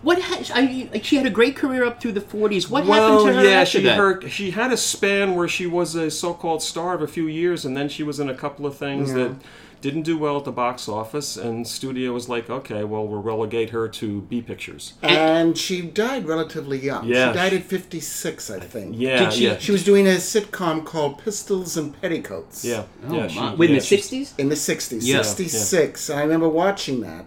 What 0.01 0.21
ha- 0.21 0.43
I, 0.53 0.89
like, 0.91 1.03
she 1.03 1.15
had 1.17 1.25
a 1.25 1.29
great 1.31 1.55
career 1.55 1.83
up 1.85 2.01
through 2.01 2.13
the 2.13 2.21
40s. 2.21 2.69
What 2.69 2.85
well, 2.85 3.19
happened 3.23 3.35
to 3.35 3.41
her 3.41 3.49
yeah, 3.49 3.61
after 3.61 3.77
she 3.79 3.83
that? 3.85 3.97
her 3.97 4.27
she 4.29 4.51
had 4.51 4.71
a 4.71 4.77
span 4.77 5.35
where 5.35 5.47
she 5.47 5.65
was 5.67 5.95
a 5.95 6.09
so-called 6.11 6.61
star 6.61 6.93
of 6.95 7.01
a 7.01 7.07
few 7.07 7.27
years, 7.27 7.65
and 7.65 7.75
then 7.75 7.89
she 7.89 8.03
was 8.03 8.19
in 8.19 8.29
a 8.29 8.35
couple 8.35 8.65
of 8.65 8.75
things 8.77 9.13
that 9.13 9.35
didn't 9.79 10.01
do 10.01 10.17
well 10.17 10.37
at 10.37 10.43
the 10.43 10.51
box 10.51 10.89
office, 10.89 11.37
and 11.37 11.67
studio 11.67 12.11
was 12.11 12.27
like, 12.27 12.49
okay, 12.49 12.83
well, 12.83 13.05
we'll 13.07 13.21
relegate 13.21 13.69
her 13.69 13.87
to 13.87 14.21
B 14.21 14.41
pictures. 14.41 14.93
And 15.03 15.55
she 15.55 15.83
died 15.83 16.25
relatively 16.27 16.79
young. 16.79 17.05
Yeah. 17.05 17.31
She 17.31 17.37
died 17.37 17.53
at 17.53 17.63
56, 17.63 18.49
I 18.49 18.59
think. 18.59 18.95
Yeah, 18.97 19.19
Did 19.25 19.33
she- 19.33 19.43
yeah, 19.45 19.57
She 19.59 19.71
was 19.71 19.83
doing 19.83 20.07
a 20.07 20.15
sitcom 20.15 20.83
called 20.83 21.19
Pistols 21.19 21.77
and 21.77 21.99
Petticoats. 22.01 22.65
yeah, 22.65 22.85
Oh, 23.07 23.13
yeah. 23.15 23.21
my. 23.21 23.27
she- 23.51 23.55
Wait, 23.55 23.69
in 23.69 23.75
yeah, 23.75 23.81
the 23.81 23.85
60s? 23.85 24.33
In 24.39 24.49
the 24.49 24.55
60s. 24.55 25.01
Yeah. 25.03 25.21
66. 25.21 26.09
And 26.09 26.19
I 26.19 26.23
remember 26.23 26.49
watching 26.49 27.01
that. 27.01 27.25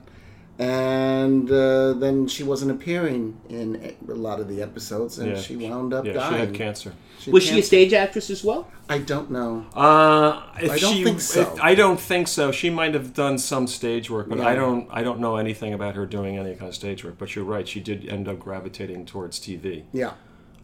And 0.60 1.50
uh, 1.50 1.94
then 1.94 2.28
she 2.28 2.42
wasn't 2.42 2.70
appearing 2.70 3.40
in 3.48 3.94
a 4.06 4.12
lot 4.12 4.40
of 4.40 4.48
the 4.48 4.60
episodes, 4.60 5.18
and 5.18 5.30
Yeah. 5.30 5.40
she 5.40 5.56
wound 5.56 5.94
up 5.94 6.04
Yeah, 6.04 6.12
dying. 6.12 6.32
she 6.34 6.38
had 6.40 6.54
cancer. 6.54 6.92
She 7.18 7.30
Was 7.30 7.44
had 7.44 7.48
she 7.48 7.52
a 7.52 7.56
cancer. 7.56 7.66
stage 7.66 7.92
actress 7.94 8.28
as 8.28 8.44
well? 8.44 8.70
I 8.88 8.98
don't 8.98 9.30
know. 9.30 9.64
Uh, 9.74 10.42
if 10.60 10.70
I 10.70 10.78
don't 10.78 10.94
she, 10.96 11.02
think 11.04 11.20
so. 11.22 11.40
if- 11.40 11.60
I 11.62 11.74
don't 11.74 11.98
think 11.98 12.28
so. 12.28 12.52
She 12.52 12.68
might 12.68 12.92
have 12.92 13.14
done 13.14 13.38
some 13.38 13.66
stage 13.66 14.10
work, 14.10 14.28
but 14.28 14.38
I 14.40 14.50
Yeah. 14.52 14.60
don't. 14.60 14.86
I 14.90 15.02
don't 15.02 15.18
know 15.18 15.36
anything 15.36 15.72
about 15.72 15.94
her 15.94 16.04
doing 16.04 16.36
any 16.36 16.54
kind 16.54 16.68
of 16.68 16.74
stage 16.74 17.04
work. 17.04 17.14
But 17.18 17.34
you're 17.34 17.44
right. 17.46 17.66
She 17.66 17.80
did 17.80 18.06
end 18.08 18.28
up 18.28 18.38
gravitating 18.38 19.06
towards 19.06 19.38
TV. 19.40 19.84
Yeah. 19.94 20.12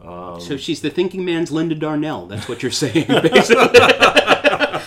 Um, 0.05 0.39
So 0.43 0.59
she's 0.59 0.83
the 0.83 0.91
thinking 0.91 1.25
man's 1.25 1.51
Linda 1.51 1.75
Darnell. 1.75 2.27
That's 2.27 2.49
what 2.51 2.63
you're 2.63 2.71
saying, 2.71 3.07
basically. 3.09 3.81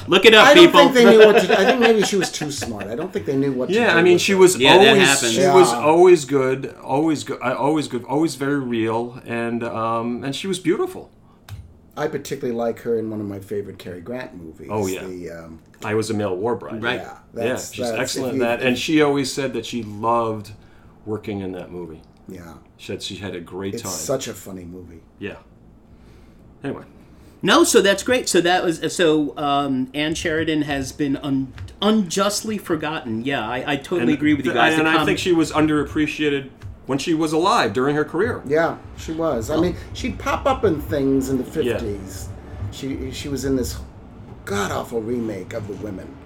Look 0.10 0.26
it 0.26 0.34
up, 0.34 0.48
I 0.48 0.54
don't 0.54 0.66
people. 0.66 0.80
think 0.82 0.94
they 0.96 1.06
knew 1.06 1.26
what 1.26 1.40
to 1.42 1.48
do. 1.48 1.54
I 1.62 1.66
think 1.66 1.80
maybe 1.80 2.02
she 2.02 2.16
was 2.16 2.32
too 2.32 2.52
smart. 2.52 2.88
I 2.88 2.96
don't 2.96 3.14
think 3.14 3.26
they 3.26 3.36
knew 3.38 3.52
what 3.54 3.68
to 3.70 3.74
do. 3.76 3.80
Yeah, 3.80 3.96
I 3.96 4.02
mean, 4.02 4.14
with 4.14 4.22
she 4.22 4.32
her. 4.34 4.38
was 4.40 4.58
Yeah, 4.58 4.78
that 4.78 4.88
always 4.90 5.08
happens. 5.08 5.34
she 5.34 5.48
was 5.48 5.72
always 5.74 6.26
good, 6.26 6.76
always 6.84 7.24
good, 7.24 7.40
uh, 7.42 7.56
always 7.56 7.88
good, 7.88 8.04
always 8.06 8.36
very 8.36 8.60
real, 8.60 9.22
and 9.26 9.64
um, 9.64 10.24
and 10.24 10.36
she 10.36 10.48
was 10.48 10.60
beautiful. 10.60 11.12
I 11.96 12.08
particularly 12.08 12.58
like 12.58 12.80
her 12.82 12.98
in 12.98 13.10
one 13.10 13.20
of 13.20 13.28
my 13.28 13.40
favorite 13.40 13.78
Cary 13.78 14.00
Grant 14.02 14.34
movies. 14.34 14.70
Oh, 14.72 14.88
yeah. 14.88 15.04
The, 15.04 15.32
um, 15.32 15.60
I 15.84 15.96
was 15.96 16.10
a 16.10 16.14
male 16.14 16.36
war 16.36 16.56
bride. 16.56 16.82
Right. 16.82 17.02
yeah. 17.02 17.18
Yeah, 17.36 17.58
she's 17.58 17.78
that's- 17.86 18.00
excellent 18.00 18.28
if 18.30 18.34
in 18.36 18.40
you- 18.40 18.46
that, 18.48 18.62
and 18.62 18.78
she 18.78 19.02
always 19.02 19.32
said 19.34 19.52
that 19.54 19.66
she 19.66 19.84
loved 19.84 20.52
working 21.06 21.42
in 21.42 21.52
that 21.54 21.72
movie. 21.72 22.02
yeah. 22.28 22.54
She 22.78 22.88
said 22.88 23.04
she 23.04 23.18
had 23.18 23.36
a 23.36 23.42
great 23.42 23.74
It's 23.74 23.84
time. 23.84 23.92
such 23.92 24.30
a 24.30 24.34
funny 24.34 24.64
movie. 24.64 25.02
yeah. 25.20 25.36
Anyway, 26.64 26.84
No, 27.42 27.64
so 27.64 27.82
that's 27.82 28.04
great. 28.04 28.28
So 28.28 28.42
that 28.42 28.64
was 28.64 28.94
so. 28.94 29.38
Um, 29.38 29.90
Ann 29.94 30.14
Sheridan 30.16 30.64
has 30.64 30.92
been 30.92 31.18
un, 31.18 31.54
unjustly 31.82 32.58
forgotten. 32.58 33.24
Yeah, 33.24 33.48
I, 33.48 33.74
I 33.74 33.76
totally 33.78 34.14
agree 34.14 34.34
with 34.34 34.46
you 34.46 34.54
guys. 34.54 34.78
And, 34.78 34.88
The 34.88 34.92
I 34.92 35.06
think 35.06 35.20
she 35.20 35.32
was 35.32 35.52
underappreciated 35.52 36.50
when 36.86 36.98
she 36.98 37.14
was 37.14 37.32
alive 37.32 37.74
during 37.74 37.96
her 37.96 38.04
career. 38.04 38.42
Yeah, 38.46 38.78
she 38.98 39.14
was. 39.14 39.50
I 39.50 39.58
mean, 39.58 39.76
she'd 39.94 40.20
pop 40.20 40.46
up 40.46 40.66
in 40.66 40.82
things 40.82 41.30
in 41.30 41.38
the 41.38 41.44
fifties. 41.46 42.28
She 42.72 43.12
she 43.12 43.30
was 43.30 43.46
in 43.46 43.56
this 43.56 43.80
god 44.46 44.72
awful 44.72 45.02
remake 45.02 45.54
of 45.54 45.68
The 45.68 45.76
Women 45.76 46.19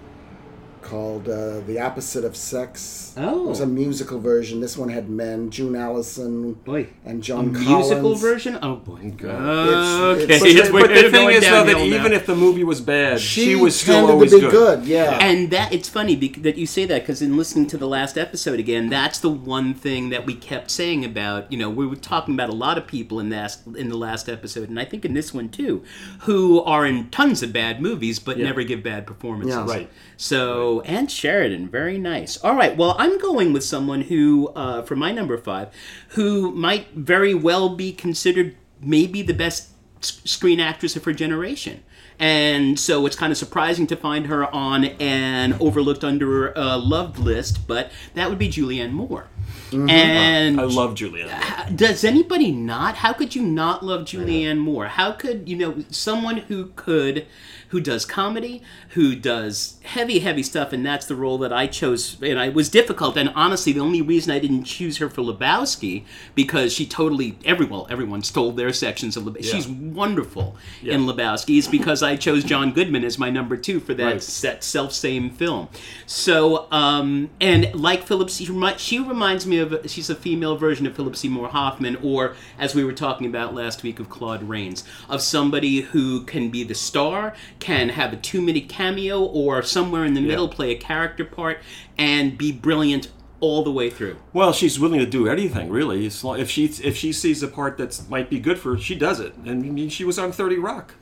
called 0.83 1.27
uh, 1.29 1.61
"The 1.61 1.79
Opposite 1.79 2.23
of 2.25 2.35
Sex." 2.35 3.13
Oh. 3.15 3.45
it 3.45 3.49
was 3.49 3.59
a 3.59 3.67
musical 3.67 4.19
version. 4.19 4.59
This 4.61 4.75
one 4.77 4.89
had 4.89 5.09
men: 5.09 5.49
June 5.49 5.75
Allyson 5.75 6.53
Boy, 6.53 6.87
and 7.05 7.19
a 7.19 7.21
John 7.21 7.51
musical 7.53 8.15
version. 8.15 8.57
Oh 8.61 8.75
boy. 8.77 8.99
It's- 9.03 9.23
okay, 9.23 10.23
it's- 10.23 10.41
it's 10.43 10.69
But 10.69 10.89
we're 10.89 11.03
the 11.03 11.09
thing 11.11 11.29
is, 11.29 11.43
though, 11.43 11.63
that 11.63 11.73
downhill 11.73 11.77
now. 11.89 11.95
even 11.95 12.11
if 12.13 12.25
the 12.25 12.35
movie 12.35 12.63
was 12.63 12.81
bad, 12.81 13.19
she, 13.19 13.45
She, 13.45 13.55
was 13.55 13.79
still 13.79 13.95
tended 13.95 14.11
always 14.11 14.31
to 14.31 14.37
be 14.37 14.41
good. 14.41 14.51
good. 14.79 14.85
Yeah, 14.87 15.17
And 15.21 15.51
that 15.51 15.71
it's 15.73 15.87
funny 15.89 16.15
bec- 16.15 16.41
that 16.43 16.57
you 16.57 16.65
say 16.65 16.85
that 16.85 17.01
because 17.03 17.21
in 17.21 17.37
listening 17.37 17.67
to 17.67 17.77
the 17.77 17.87
last 17.87 18.17
episode 18.17 18.59
again, 18.59 18.89
that's 18.89 19.19
the 19.19 19.29
one 19.29 19.73
thing 19.73 20.09
that 20.09 20.25
we 20.25 20.33
kept 20.35 20.71
saying 20.71 21.05
about. 21.05 21.51
You 21.51 21.57
know, 21.57 21.69
we 21.69 21.85
were 21.87 21.95
talking 21.95 22.33
about 22.33 22.49
a 22.49 22.53
lot 22.55 22.77
of 22.77 22.87
people 22.87 23.19
in 23.19 23.29
that 23.29 23.57
in 23.77 23.89
the 23.89 23.97
last 23.97 24.27
episode, 24.29 24.69
and 24.69 24.79
I 24.79 24.85
think 24.85 25.05
in 25.05 25.13
this 25.13 25.33
one 25.33 25.49
too, 25.49 25.83
who 26.21 26.61
are 26.63 26.85
in 26.85 27.09
tons 27.09 27.43
of 27.43 27.53
bad 27.53 27.81
movies 27.81 28.19
but 28.19 28.37
Yeah. 28.37 28.45
never 28.45 28.63
give 28.63 28.81
bad 28.83 29.05
performances. 29.05 29.55
Yeah. 29.55 29.65
Right. 29.67 29.89
So, 30.17 30.72
Ann 30.81 31.07
Sheridan, 31.07 31.69
very 31.69 31.97
nice. 31.97 32.37
All 32.43 32.55
right, 32.55 32.75
well, 32.75 32.95
I'm 32.97 33.17
going 33.19 33.53
with 33.53 33.63
someone 33.63 34.01
who, 34.01 34.49
uh, 34.55 34.81
for 34.83 34.95
my 34.95 35.11
number 35.11 35.37
five, 35.37 35.69
who 36.09 36.51
might 36.51 36.91
very 36.93 37.33
well 37.33 37.75
be 37.75 37.91
considered 37.91 38.55
maybe 38.81 39.21
the 39.21 39.33
best 39.33 39.69
screen 40.01 40.59
actress 40.59 40.95
of 40.95 41.03
her 41.05 41.13
generation. 41.13 41.83
And 42.19 42.79
so 42.79 43.05
it's 43.05 43.15
kind 43.15 43.31
of 43.31 43.37
surprising 43.37 43.87
to 43.87 43.95
find 43.95 44.27
her 44.27 44.53
on 44.53 44.85
an 44.85 45.53
overlooked, 45.59 46.03
under 46.03 46.55
uh, 46.57 46.77
loved 46.77 47.17
list, 47.17 47.67
but 47.67 47.91
that 48.13 48.29
would 48.29 48.37
be 48.37 48.49
Julianne 48.49 48.91
Moore. 48.91 49.27
And 49.71 50.61
I 50.61 50.65
love 50.65 50.93
Julianne. 50.93 51.75
does 51.75 52.03
anybody 52.03 52.51
not? 52.51 52.95
How 52.95 53.13
could 53.13 53.35
you 53.35 53.41
not 53.41 53.83
love 53.83 54.01
Julianne 54.01 54.59
Moore? 54.59 54.87
How 54.87 55.11
could 55.11 55.49
you 55.49 55.55
know 55.57 55.83
someone 55.89 56.37
who 56.37 56.67
could, 56.75 57.25
who 57.73 57.81
does 57.81 58.05
comedy, 58.05 58.61
who 58.89 59.15
does 59.15 59.79
heavy, 59.81 60.19
heavy 60.19 60.43
stuff, 60.43 60.71
and 60.71 60.85
that's 60.85 61.07
the 61.07 61.15
role 61.15 61.39
that 61.39 61.51
I 61.51 61.65
chose. 61.65 62.21
And 62.21 62.39
I, 62.39 62.45
it 62.45 62.53
was 62.53 62.69
difficult. 62.69 63.17
And 63.17 63.29
honestly, 63.35 63.73
the 63.73 63.79
only 63.79 63.99
reason 63.99 64.31
I 64.31 64.37
didn't 64.37 64.65
choose 64.65 64.97
her 64.97 65.09
for 65.09 65.23
Lebowski 65.23 66.03
because 66.35 66.71
she 66.71 66.85
totally 66.85 67.35
everyone 67.43 67.91
everyone 67.91 68.21
stole 68.21 68.51
their 68.51 68.71
sections 68.71 69.17
of 69.17 69.23
Lebowski. 69.23 69.43
She's 69.51 69.67
wonderful 69.67 70.55
in 70.83 71.01
Lebowski. 71.07 71.57
Is 71.57 71.67
because 71.67 72.03
I 72.03 72.15
chose 72.15 72.43
John 72.43 72.73
Goodman 72.73 73.03
as 73.03 73.17
my 73.17 73.31
number 73.31 73.57
two 73.57 73.79
for 73.79 73.93
that 73.95 74.03
Right. 74.03 74.21
set 74.23 74.63
self 74.63 74.93
same 74.93 75.31
film. 75.31 75.67
So 76.05 76.67
um, 76.71 77.31
and 77.41 77.73
like 77.73 78.03
Phillips, 78.03 78.35
she, 78.37 78.45
remi- 78.51 78.77
she 78.77 78.99
reminds 78.99 79.47
me 79.47 79.57
of 79.57 79.79
she's 79.87 80.11
a 80.11 80.15
female 80.15 80.57
version 80.57 80.85
of 80.85 80.95
Philip 80.95 81.15
Seymour 81.15 81.47
Hoffman, 81.49 81.95
or 82.03 82.35
as 82.59 82.75
we 82.75 82.83
were 82.83 82.93
talking 82.93 83.25
about 83.25 83.55
last 83.55 83.81
week 83.81 83.99
of 83.99 84.09
Claude 84.09 84.43
Rains, 84.47 84.83
of 85.09 85.21
somebody 85.23 85.81
who 85.81 86.21
can 86.23 86.49
be 86.49 86.63
the 86.63 86.75
star, 86.75 87.33
can 87.63 87.89
have 87.89 88.13
a 88.13 88.17
two 88.17 88.41
minute 88.41 88.67
cameo, 88.69 89.23
or 89.23 89.63
somewhere 89.63 90.03
in 90.05 90.13
the 90.13 90.21
middle 90.21 90.47
play 90.49 90.71
a 90.71 90.75
character 90.75 91.23
part 91.25 91.59
and 91.97 92.37
be 92.37 92.51
brilliant 92.51 93.09
all 93.39 93.63
the 93.63 93.71
way 93.71 93.89
through. 93.89 94.17
Well, 94.31 94.53
she's 94.53 94.79
willing 94.79 94.99
to 94.99 95.05
do 95.05 95.27
anything, 95.27 95.69
really. 95.69 96.05
If 96.05 96.49
she 96.49 96.65
if 96.65 96.97
she 96.97 97.13
sees 97.13 97.41
a 97.41 97.47
part 97.47 97.77
that 97.77 98.01
might 98.09 98.29
be 98.29 98.39
good 98.39 98.59
for 98.59 98.75
her, 98.75 98.81
she 98.81 98.95
does 98.95 99.19
it. 99.19 99.33
And 99.35 99.49
I 99.49 99.69
mean, 99.69 99.89
she 99.89 100.03
was 100.03 100.19
on 100.19 100.31
Thirty 100.31 100.57
Rock. 100.57 100.95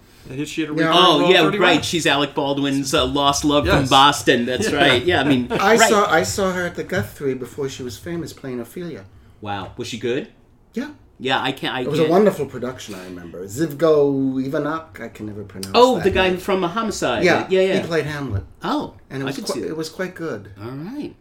She 0.46 0.62
had 0.62 0.70
a 0.70 0.76
Yeah. 0.76 0.92
Oh 0.94 1.30
yeah, 1.30 1.42
30 1.42 1.58
right. 1.58 1.76
Rock. 1.78 1.84
She's 1.84 2.06
Alec 2.06 2.36
Baldwin's 2.36 2.94
uh, 2.94 3.06
lost 3.06 3.44
love 3.44 3.68
from 3.68 3.88
Boston. 3.88 4.46
That's 4.46 4.72
right. 4.72 5.04
Yeah, 5.04 5.22
I 5.22 5.24
mean, 5.24 5.52
I 5.52 5.78
right. 5.78 5.90
saw 5.90 6.10
I 6.10 6.24
saw 6.24 6.52
her 6.52 6.66
at 6.66 6.76
the 6.76 6.84
Guthrie 6.84 7.34
before 7.34 7.70
she 7.70 7.84
was 7.84 7.98
famous 7.98 8.32
playing 8.34 8.60
Ophelia. 8.60 9.06
Wow, 9.42 9.74
was 9.78 9.88
she 9.88 9.98
good? 9.98 10.32
Yeah. 10.74 10.92
Yeah, 11.24 11.40
I 11.40 11.52
can't. 11.52 11.76
I 11.76 11.82
It 11.82 11.88
was 11.88 12.00
a 12.00 12.02
can't- 12.02 12.12
wonderful 12.12 12.48
production, 12.48 12.96
I 12.96 13.04
remember. 13.06 13.46
Zivgo 13.46 14.44
Ivanok, 14.44 15.00
I 15.00 15.08
can 15.10 15.28
never 15.28 15.44
pronounce 15.44 15.68
it. 15.68 15.74
Oh, 15.76 16.00
the 16.00 16.10
guy 16.10 16.30
name. 16.30 16.38
from 16.40 16.64
a 16.64 16.68
homicide. 16.68 17.24
Yeah, 17.24 17.48
yeah, 17.50 17.62
yeah. 17.62 17.80
He 17.82 17.88
played 17.88 18.06
Hamlet. 18.08 18.44
oh, 18.64 18.96
And 19.10 19.22
it 19.22 19.26
was, 19.26 19.38
quite, 19.40 19.64
it 19.64 19.78
was 19.78 19.90
quite 19.90 20.16
good. 20.16 20.50
All 20.60 20.72
right. 20.72 21.16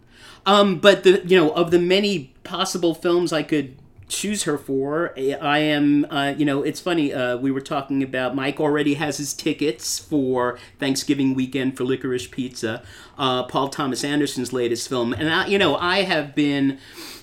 Um, 0.47 0.79
but 0.79 1.03
the 1.05 1.23
you 1.27 1.37
know 1.39 1.51
of 1.51 1.71
the 1.71 1.79
many 1.79 2.33
possible 2.45 2.95
films 2.95 3.31
I 3.31 3.43
could 3.43 3.77
choose 4.09 4.45
her 4.45 4.57
for, 4.57 5.13
I 5.19 5.59
am 5.59 6.07
uh, 6.11 6.33
you 6.35 6.47
know 6.47 6.63
it's 6.63 6.81
funny. 6.81 7.13
Uh, 7.13 7.37
we 7.37 7.51
were 7.51 7.61
talking 7.61 8.03
about 8.03 8.35
Mike 8.35 8.59
already 8.59 8.95
has 8.95 9.19
his 9.19 9.35
tickets 9.35 9.99
for 9.99 10.59
Thanksgiving 10.79 11.35
weekend 11.35 11.77
for 11.77 11.85
Licorice 11.85 12.27
Pizza, 12.31 12.83
uh, 13.19 13.43
Paul 13.45 13.69
Thomas 13.69 14.03
Anderson's 14.03 14.51
latest 14.55 14.89
film, 14.89 15.13
and 15.13 15.29
I, 15.29 15.47
you 15.47 15.59
know 15.59 15.77
I 15.77 16.05
have 16.05 16.35
been. 16.35 16.79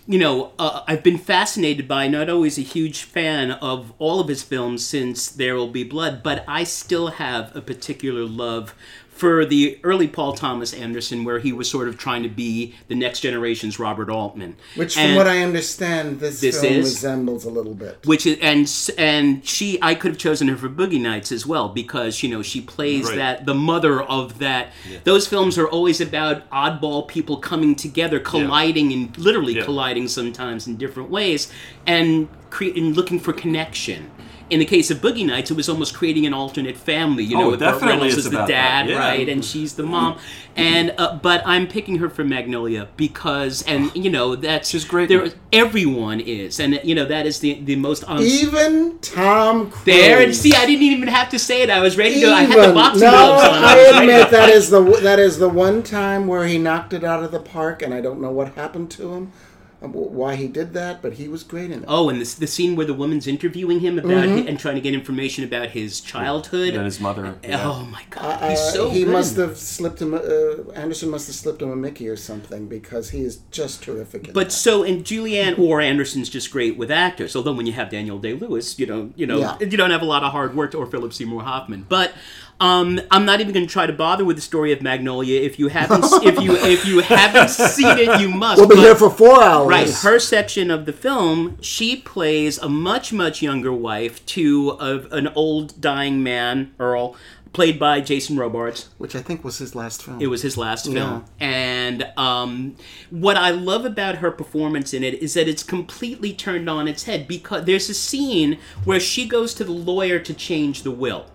You 0.10 0.20
know, 0.20 0.54
uh, 0.58 0.84
I've 0.88 1.04
been 1.04 1.18
fascinated 1.18 1.86
by, 1.86 2.08
not 2.08 2.30
always 2.30 2.58
a 2.58 2.62
huge 2.62 3.04
fan 3.04 3.52
of 3.52 3.92
all 4.00 4.22
of 4.22 4.30
his 4.30 4.42
films 4.42 4.86
since 4.86 5.28
There 5.28 5.56
Will 5.56 5.68
Be 5.68 5.84
Blood, 5.84 6.24
but 6.24 6.46
I 6.48 6.64
still 6.64 7.08
have 7.08 7.54
a 7.54 7.62
particular 7.62 8.24
love 8.24 8.74
for 9.18 9.46
the 9.46 9.80
early 9.84 10.08
Paul 10.08 10.34
Thomas 10.34 10.74
Anderson, 10.74 11.24
where 11.24 11.40
he 11.40 11.52
was 11.52 11.70
sort 11.70 11.88
of 11.88 11.98
trying 11.98 12.24
to 12.24 12.30
be 12.30 12.76
the 12.88 12.96
next 12.96 13.22
generation's 13.22 13.80
Robert 13.80 14.10
Altman. 14.10 14.56
Which, 14.76 14.94
from 14.96 15.16
what 15.16 15.28
I 15.28 15.40
understand, 15.44 16.20
this, 16.20 16.40
This 16.40 16.62
film 16.62 16.74
is? 16.74 16.86
resembles 16.86 17.44
a 17.46 17.50
little 17.50 17.74
bit. 17.74 18.00
which 18.06 18.26
is 18.26 18.38
and 18.42 18.72
and 18.98 19.46
she 19.46 19.80
I 19.82 19.96
could 19.96 20.12
have 20.12 20.18
chosen 20.18 20.48
her 20.50 20.58
for 20.58 20.70
Boogie 20.70 21.02
Nights 21.02 21.32
as 21.32 21.46
well 21.46 21.70
because 21.70 22.22
you 22.22 22.30
know 22.30 22.42
she 22.42 22.62
plays 22.62 23.08
Right. 23.08 23.16
that 23.18 23.46
the 23.46 23.56
mother 23.56 24.02
of 24.02 24.40
that. 24.40 24.72
Those 25.04 25.28
films 25.28 25.58
are 25.58 25.68
always 25.68 26.00
about 26.00 26.50
oddball 26.52 27.08
people 27.08 27.38
coming 27.38 27.76
together, 27.76 28.20
colliding 28.20 28.94
and 28.94 29.18
literally 29.18 29.56
Yeah. 29.56 29.64
colliding 29.64 30.08
sometimes 30.08 30.68
in 30.68 30.78
different 30.78 31.10
ways, 31.10 31.52
and 31.86 32.28
cre- 32.50 32.66
and 32.76 32.96
looking 32.96 33.20
for 33.20 33.34
connection. 33.34 34.12
In 34.50 34.60
the 34.60 34.66
case 34.66 34.90
of 34.92 35.00
Boogie 35.00 35.26
Nights, 35.26 35.52
it 35.52 35.56
was 35.58 35.68
almost 35.68 35.94
creating 35.94 36.26
an 36.26 36.34
alternate 36.34 36.78
family. 36.78 37.24
You 37.24 37.38
know, 37.38 37.48
Oh, 37.48 37.52
with 37.52 37.60
Burt 37.60 37.80
definitely 37.82 38.08
it's 38.10 38.18
as 38.18 38.30
the 38.30 38.46
dad, 38.46 38.88
yeah. 38.90 38.98
right, 38.98 39.28
and 39.28 39.44
she's 39.44 39.74
the 39.74 39.84
mom. 39.84 40.18
And 40.56 40.94
uh, 40.98 41.18
but 41.18 41.42
I'm 41.46 41.68
picking 41.68 41.98
her 42.00 42.10
for 42.10 42.24
Magnolia 42.24 42.88
because, 42.98 43.62
and 43.64 43.92
you 44.04 44.10
know, 44.10 44.36
that's 44.36 44.72
just 44.72 44.88
great 44.88 45.10
There, 45.10 45.30
everyone 45.52 46.20
is, 46.22 46.60
and 46.60 46.80
you 46.84 46.96
know 46.96 47.06
that 47.06 47.26
is 47.26 47.40
the 47.40 47.56
the 47.62 47.76
most 47.76 48.04
honest. 48.06 48.44
Even 48.44 48.98
Tom 49.00 49.70
Cruise. 49.70 49.86
There, 49.86 50.22
and 50.22 50.36
see, 50.36 50.54
I 50.54 50.66
didn't 50.66 50.84
even 50.84 51.08
have 51.10 51.30
to 51.30 51.40
say 51.40 51.62
it. 51.62 51.70
I 51.70 51.80
was 51.82 51.98
ready 51.98 52.16
to. 52.16 52.22
go. 52.22 52.34
I 52.34 52.42
had 52.44 52.50
the 52.58 52.62
Even- 52.64 52.74
boxing 52.76 53.02
no, 53.02 53.12
gloves 53.12 53.44
on. 53.58 53.64
I 53.64 53.76
ready 53.76 53.98
admit 54.00 54.26
to 54.30 54.32
that 54.32 54.50
is 54.50 54.70
the 54.70 54.82
that 55.02 55.20
is 55.20 55.40
the 55.40 55.50
one 55.50 55.84
time 55.84 56.26
where 56.28 56.46
he 56.48 56.58
knocked 56.58 56.94
it 56.94 57.04
out 57.04 57.22
of 57.24 57.32
the 57.32 57.40
park, 57.40 57.82
and 57.82 57.94
I 57.94 58.02
don't 58.02 58.22
know 58.22 58.32
what 58.32 58.54
happened 58.54 58.90
to 58.92 59.14
him, 59.14 59.32
why 59.80 60.36
he 60.36 60.48
did 60.48 60.74
that, 60.74 61.02
but 61.04 61.14
he 61.14 61.28
was 61.28 61.44
great 61.44 61.70
in 61.72 61.84
it. 61.84 61.86
Oh, 61.88 62.10
and 62.10 62.20
this, 62.20 62.34
the 62.34 62.48
scene 62.48 62.76
where 62.76 62.86
the 62.86 62.94
woman's 62.96 63.28
interviewing 63.28 63.80
him 63.80 64.00
about 64.00 64.12
Mm-hmm. 64.12 64.38
hi- 64.38 64.50
and 64.50 64.60
trying 64.60 64.76
to 64.76 64.82
get 64.82 64.94
information 64.96 65.44
about 65.44 65.70
his 65.70 66.02
childhood. 66.02 66.74
And 66.74 66.86
his 66.86 67.00
mother. 67.00 67.36
yeah. 67.44 67.62
Oh 67.64 67.84
my 67.92 68.02
God, 68.10 68.42
Uh, 68.42 68.50
he's 68.50 68.60
so 68.74 68.90
he 68.90 69.04
good. 69.04 69.12
must 69.14 69.38
have 69.38 69.56
slipped 69.58 70.02
him. 70.02 70.14
Uh, 70.16 70.72
Anderson 70.74 71.10
must 71.12 71.28
have 71.28 71.36
slipped 71.36 71.62
him 71.62 71.70
a 71.72 71.76
Mickey 71.76 72.08
or 72.08 72.16
something 72.16 72.68
because 72.68 73.12
he 73.12 73.22
is 73.22 73.38
just 73.52 73.84
terrific. 73.84 74.28
In 74.30 74.34
But 74.34 74.46
that. 74.46 74.52
so, 74.52 74.84
and 74.84 75.04
Julianne 75.06 75.60
or 75.68 75.80
Anderson's 75.80 76.30
just 76.30 76.52
great 76.52 76.78
with 76.78 76.90
actors. 76.90 77.36
Although 77.36 77.54
when 77.54 77.68
you 77.68 77.74
have 77.74 77.90
Daniel 77.92 78.18
Day 78.18 78.34
Lewis, 78.34 78.80
you 78.80 78.86
don't, 78.88 79.14
you 79.18 79.28
know, 79.28 79.40
Yeah. 79.40 79.58
you 79.60 79.78
don't 79.78 79.92
have 79.92 80.02
a 80.02 80.06
lot 80.06 80.24
of 80.24 80.32
hard 80.32 80.56
work, 80.56 80.74
or 80.74 80.86
Philip 80.88 81.14
Seymour 81.14 81.44
Hoffman. 81.44 81.86
But 81.88 82.14
um, 82.60 83.00
I'm 83.12 83.26
not 83.26 83.40
even 83.42 83.54
going 83.54 83.66
to 83.68 83.72
try 83.72 83.86
to 83.86 83.94
bother 83.94 84.26
with 84.26 84.36
the 84.36 84.42
story 84.42 84.72
of 84.72 84.82
Magnolia. 84.82 85.40
If 85.42 85.60
you 85.60 85.68
haven't, 85.68 86.04
if 86.24 86.42
you 86.42 86.56
if 86.56 86.86
you 86.86 87.00
haven't 87.02 87.50
seen 87.50 87.98
it, 87.98 88.20
you 88.20 88.30
must. 88.34 88.60
we'll 88.60 88.68
be 88.70 88.76
But- 88.76 88.82
here 88.82 88.96
for 88.96 89.10
four 89.10 89.44
hours. 89.44 89.68
Right, 89.70 89.90
her 89.90 90.20
section 90.20 90.72
of 90.72 90.86
the 90.86 90.94
film, 90.94 91.58
she 91.62 91.96
plays 91.96 92.58
a 92.58 92.68
much, 92.70 93.14
much 93.14 93.42
younger 93.42 93.72
wife 93.74 94.26
to 94.28 94.72
an 94.80 95.28
old 95.30 95.80
dying 95.80 96.24
man, 96.24 96.74
Earl, 96.80 97.16
played 97.54 97.80
by 97.80 98.02
Jason 98.02 98.38
Robards. 98.38 98.90
which 98.98 99.16
I 99.16 99.22
think 99.22 99.44
was 99.44 99.58
his 99.60 99.74
last 99.76 100.04
film. 100.04 100.22
It 100.22 100.28
was 100.28 100.42
his 100.42 100.58
last 100.58 100.92
film. 100.92 101.26
And 101.40 102.08
um, 102.18 102.76
what 103.10 103.38
I 103.38 103.52
love 103.52 103.86
about 103.86 104.16
her 104.18 104.30
performance 104.32 104.94
in 104.94 105.04
it 105.04 105.16
is 105.16 105.34
that 105.36 105.48
it's 105.48 105.64
completely 105.64 106.34
turned 106.34 106.70
on 106.70 106.88
its 106.88 107.04
head 107.04 107.28
because 107.28 107.66
there's 107.66 107.90
a 107.90 107.94
scene 107.94 108.60
where 108.84 109.00
she 109.00 109.28
goes 109.28 109.54
to 109.56 109.64
the 109.64 109.72
lawyer 109.72 110.20
to 110.20 110.34
change 110.34 110.84
the 110.84 110.92
will. 110.92 111.26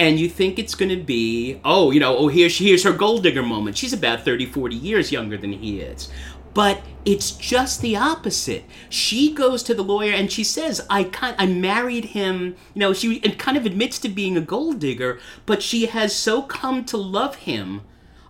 And 0.00 0.18
you 0.18 0.30
think 0.30 0.58
it's 0.58 0.74
going 0.74 0.88
to 0.88 1.04
be, 1.04 1.60
oh, 1.62 1.90
you 1.90 2.00
know, 2.00 2.16
oh, 2.16 2.28
here's, 2.28 2.56
here's 2.56 2.84
her 2.84 2.92
gold 2.92 3.22
digger 3.22 3.42
moment. 3.42 3.76
She's 3.76 3.92
about 3.92 4.24
30, 4.24 4.46
40 4.46 4.74
years 4.74 5.12
younger 5.12 5.36
than 5.36 5.52
he 5.52 5.80
is. 5.80 6.10
But 6.54 6.80
it's 7.04 7.32
just 7.32 7.82
the 7.82 7.96
opposite. 7.96 8.64
She 8.88 9.34
goes 9.34 9.62
to 9.64 9.74
the 9.74 9.84
lawyer 9.84 10.14
and 10.14 10.32
she 10.32 10.42
says, 10.42 10.80
"I 10.88 11.04
kind, 11.04 11.36
I 11.38 11.44
married 11.44 12.06
him." 12.06 12.56
You 12.74 12.80
know, 12.80 12.92
she 12.94 13.22
and 13.22 13.38
kind 13.38 13.58
of 13.58 13.66
admits 13.66 13.98
to 14.00 14.08
being 14.08 14.38
a 14.38 14.40
gold 14.40 14.80
digger, 14.80 15.20
but 15.44 15.62
she 15.62 15.86
has 15.86 16.16
so 16.16 16.42
come 16.42 16.84
to 16.86 16.96
love 16.96 17.36
him, 17.36 17.82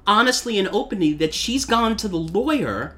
honestly 0.09 0.59
and 0.59 0.69
openly, 0.69 1.13
that 1.15 1.33
she's 1.33 1.65
gone 1.65 1.97
to 1.99 2.09
the 2.09 2.19
lawyer 2.19 2.97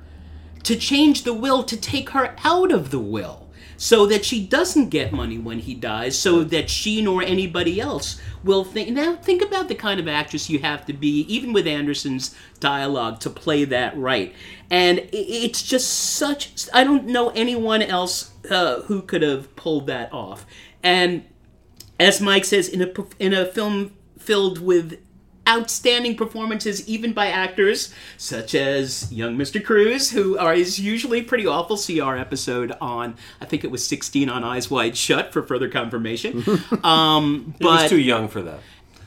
to 0.64 0.76
change 0.76 1.23
the 1.23 1.35
will 1.35 1.62
to 1.64 1.76
take 1.76 2.11
her 2.11 2.35
out 2.43 2.73
of 2.73 2.91
the 2.91 2.99
will. 2.99 3.50
So 3.83 4.07
that 4.07 4.25
she 4.25 4.47
doesn't 4.47 4.91
get 4.91 5.12
money 5.12 5.37
when 5.37 5.59
he 5.59 5.75
dies, 5.75 6.17
so 6.17 6.45
that 6.45 6.71
she 6.71 7.03
nor 7.03 7.21
anybody 7.21 7.81
else 7.81 8.21
will 8.45 8.62
think. 8.62 8.91
Now, 8.91 9.17
think 9.17 9.43
about 9.43 9.67
the 9.67 9.75
kind 9.75 9.99
of 9.99 10.07
actress 10.07 10.49
you 10.49 10.61
have 10.61 10.87
to 10.87 10.93
be, 10.93 11.23
even 11.23 11.53
with 11.53 11.67
Anderson's 11.67 12.33
dialogue, 12.61 13.19
to 13.23 13.29
play 13.29 13.65
that 13.65 13.99
right. 13.99 14.33
And 14.71 15.09
it's 15.12 15.65
just 15.65 15.93
such. 15.93 16.69
I 16.73 16.85
don't 16.85 17.07
know 17.07 17.31
anyone 17.31 17.83
else 17.83 18.31
uh, 18.49 18.83
who 18.83 19.03
could 19.03 19.23
have 19.23 19.57
pulled 19.57 19.89
that 19.89 20.12
off. 20.12 20.47
And 20.85 21.25
as 21.99 22.21
Mike 22.21 22.45
says, 22.45 22.69
in 22.69 22.83
a 22.83 22.93
in 23.19 23.35
a 23.35 23.45
film 23.45 23.95
filled 24.17 24.61
with 24.61 25.01
outstanding 25.49 26.17
performances, 26.17 26.87
even 26.89 27.13
by 27.13 27.27
actors 27.27 27.93
such 28.17 28.55
as 28.55 29.13
young 29.13 29.37
Mr. 29.37 29.63
Cruise, 29.63 30.11
who 30.13 30.39
are, 30.39 30.55
is 30.55 30.79
usually 30.79 31.21
pretty 31.23 31.47
awful. 31.47 31.77
See 31.77 32.01
our 32.01 32.17
episode 32.17 32.73
on, 32.81 33.17
I 33.41 33.45
think 33.47 33.65
it 33.65 33.71
was 33.71 33.85
16 33.87 34.29
on 34.29 34.45
Eyes 34.45 34.71
Wide 34.71 34.97
Shut 34.97 35.33
for 35.33 35.43
further 35.43 35.69
confirmation. 35.69 36.45
um, 36.85 37.55
He 37.59 37.65
was 37.65 37.83
but 37.83 37.89
too 37.89 38.01
young 38.01 38.29
for 38.29 38.43
that. 38.43 38.61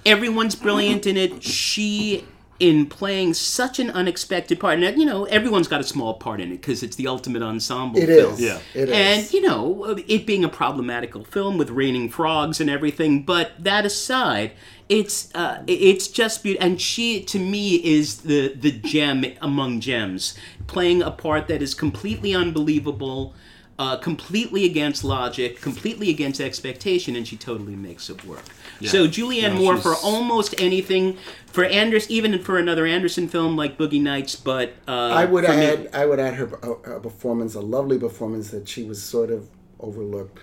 everyone's 0.06 0.56
brilliant 0.56 1.08
in 1.08 1.16
it. 1.18 1.42
She 1.44 2.26
in 2.58 2.86
playing 2.86 3.34
such 3.34 3.80
an 3.80 3.90
unexpected 3.90 4.58
part, 4.62 4.82
and 4.82 4.98
you 4.98 5.06
know 5.06 5.26
everyone's 5.26 5.68
got 5.68 5.82
a 5.82 5.84
small 5.84 6.14
part 6.14 6.40
in 6.40 6.54
it 6.54 6.62
because 6.62 6.84
it's 6.84 6.96
the 6.96 7.06
ultimate 7.06 7.42
ensemble 7.42 8.00
It 8.00 8.06
film. 8.08 8.34
is. 8.34 8.42
Yeah. 8.42 8.60
It 8.74 8.88
is. 8.88 8.94
And 8.96 9.34
you 9.34 9.42
know, 9.42 9.84
it 10.08 10.26
being 10.26 10.46
a 10.46 10.48
problematical 10.50 11.26
film 11.26 11.58
with 11.58 11.70
raining 11.70 12.08
frogs 12.10 12.62
and 12.62 12.70
everything, 12.70 13.24
but 13.24 13.52
that 13.60 13.86
aside, 13.86 14.52
it's 14.90 15.34
uh, 15.34 15.64
it's 15.68 16.08
just 16.08 16.44
beautiful. 16.44 16.68
And 16.68 16.82
she, 16.82 17.24
to 17.24 17.40
me, 17.40 17.76
is 17.76 18.22
the 18.22 18.54
the 18.54 18.72
gem 18.72 19.26
among 19.42 19.80
gems, 19.80 20.36
playing 20.68 21.02
a 21.02 21.12
part 21.12 21.48
that 21.48 21.62
is 21.62 21.74
completely 21.74 22.36
unbelievable, 22.36 23.34
uh, 23.80 23.98
completely 23.98 24.66
against 24.66 25.04
logic, 25.04 25.62
completely 25.62 26.10
against 26.10 26.40
expectation, 26.40 27.16
and 27.16 27.28
she 27.28 27.36
totally 27.36 27.76
makes 27.76 28.10
it 28.10 28.24
work. 28.26 28.44
So 28.84 29.08
Julianne 29.08 29.54
No, 29.54 29.62
Moore 29.62 29.78
for 29.78 29.96
almost 29.96 30.54
anything, 30.60 31.18
for 31.48 31.64
Anders, 31.64 32.10
even 32.10 32.38
for 32.44 32.58
another 32.58 32.86
Anderson 32.86 33.28
film 33.28 33.56
like 33.56 33.78
Boogie 33.78 34.02
Nights, 34.02 34.36
but 34.36 34.74
uh, 34.88 34.92
I 34.92 35.26
would 35.26 35.46
for 35.46 35.56
me- 35.56 35.66
add, 35.66 35.90
I 35.94 36.06
would 36.06 36.20
add 36.20 36.36
her 36.36 36.46
a, 36.62 36.72
a 36.98 37.00
performance, 37.00 37.56
a 37.56 37.62
lovely 37.62 37.98
performance 37.98 38.52
that 38.52 38.68
she 38.68 38.84
was 38.84 39.02
sort 39.02 39.32
of 39.32 39.50
overlooked. 39.80 40.40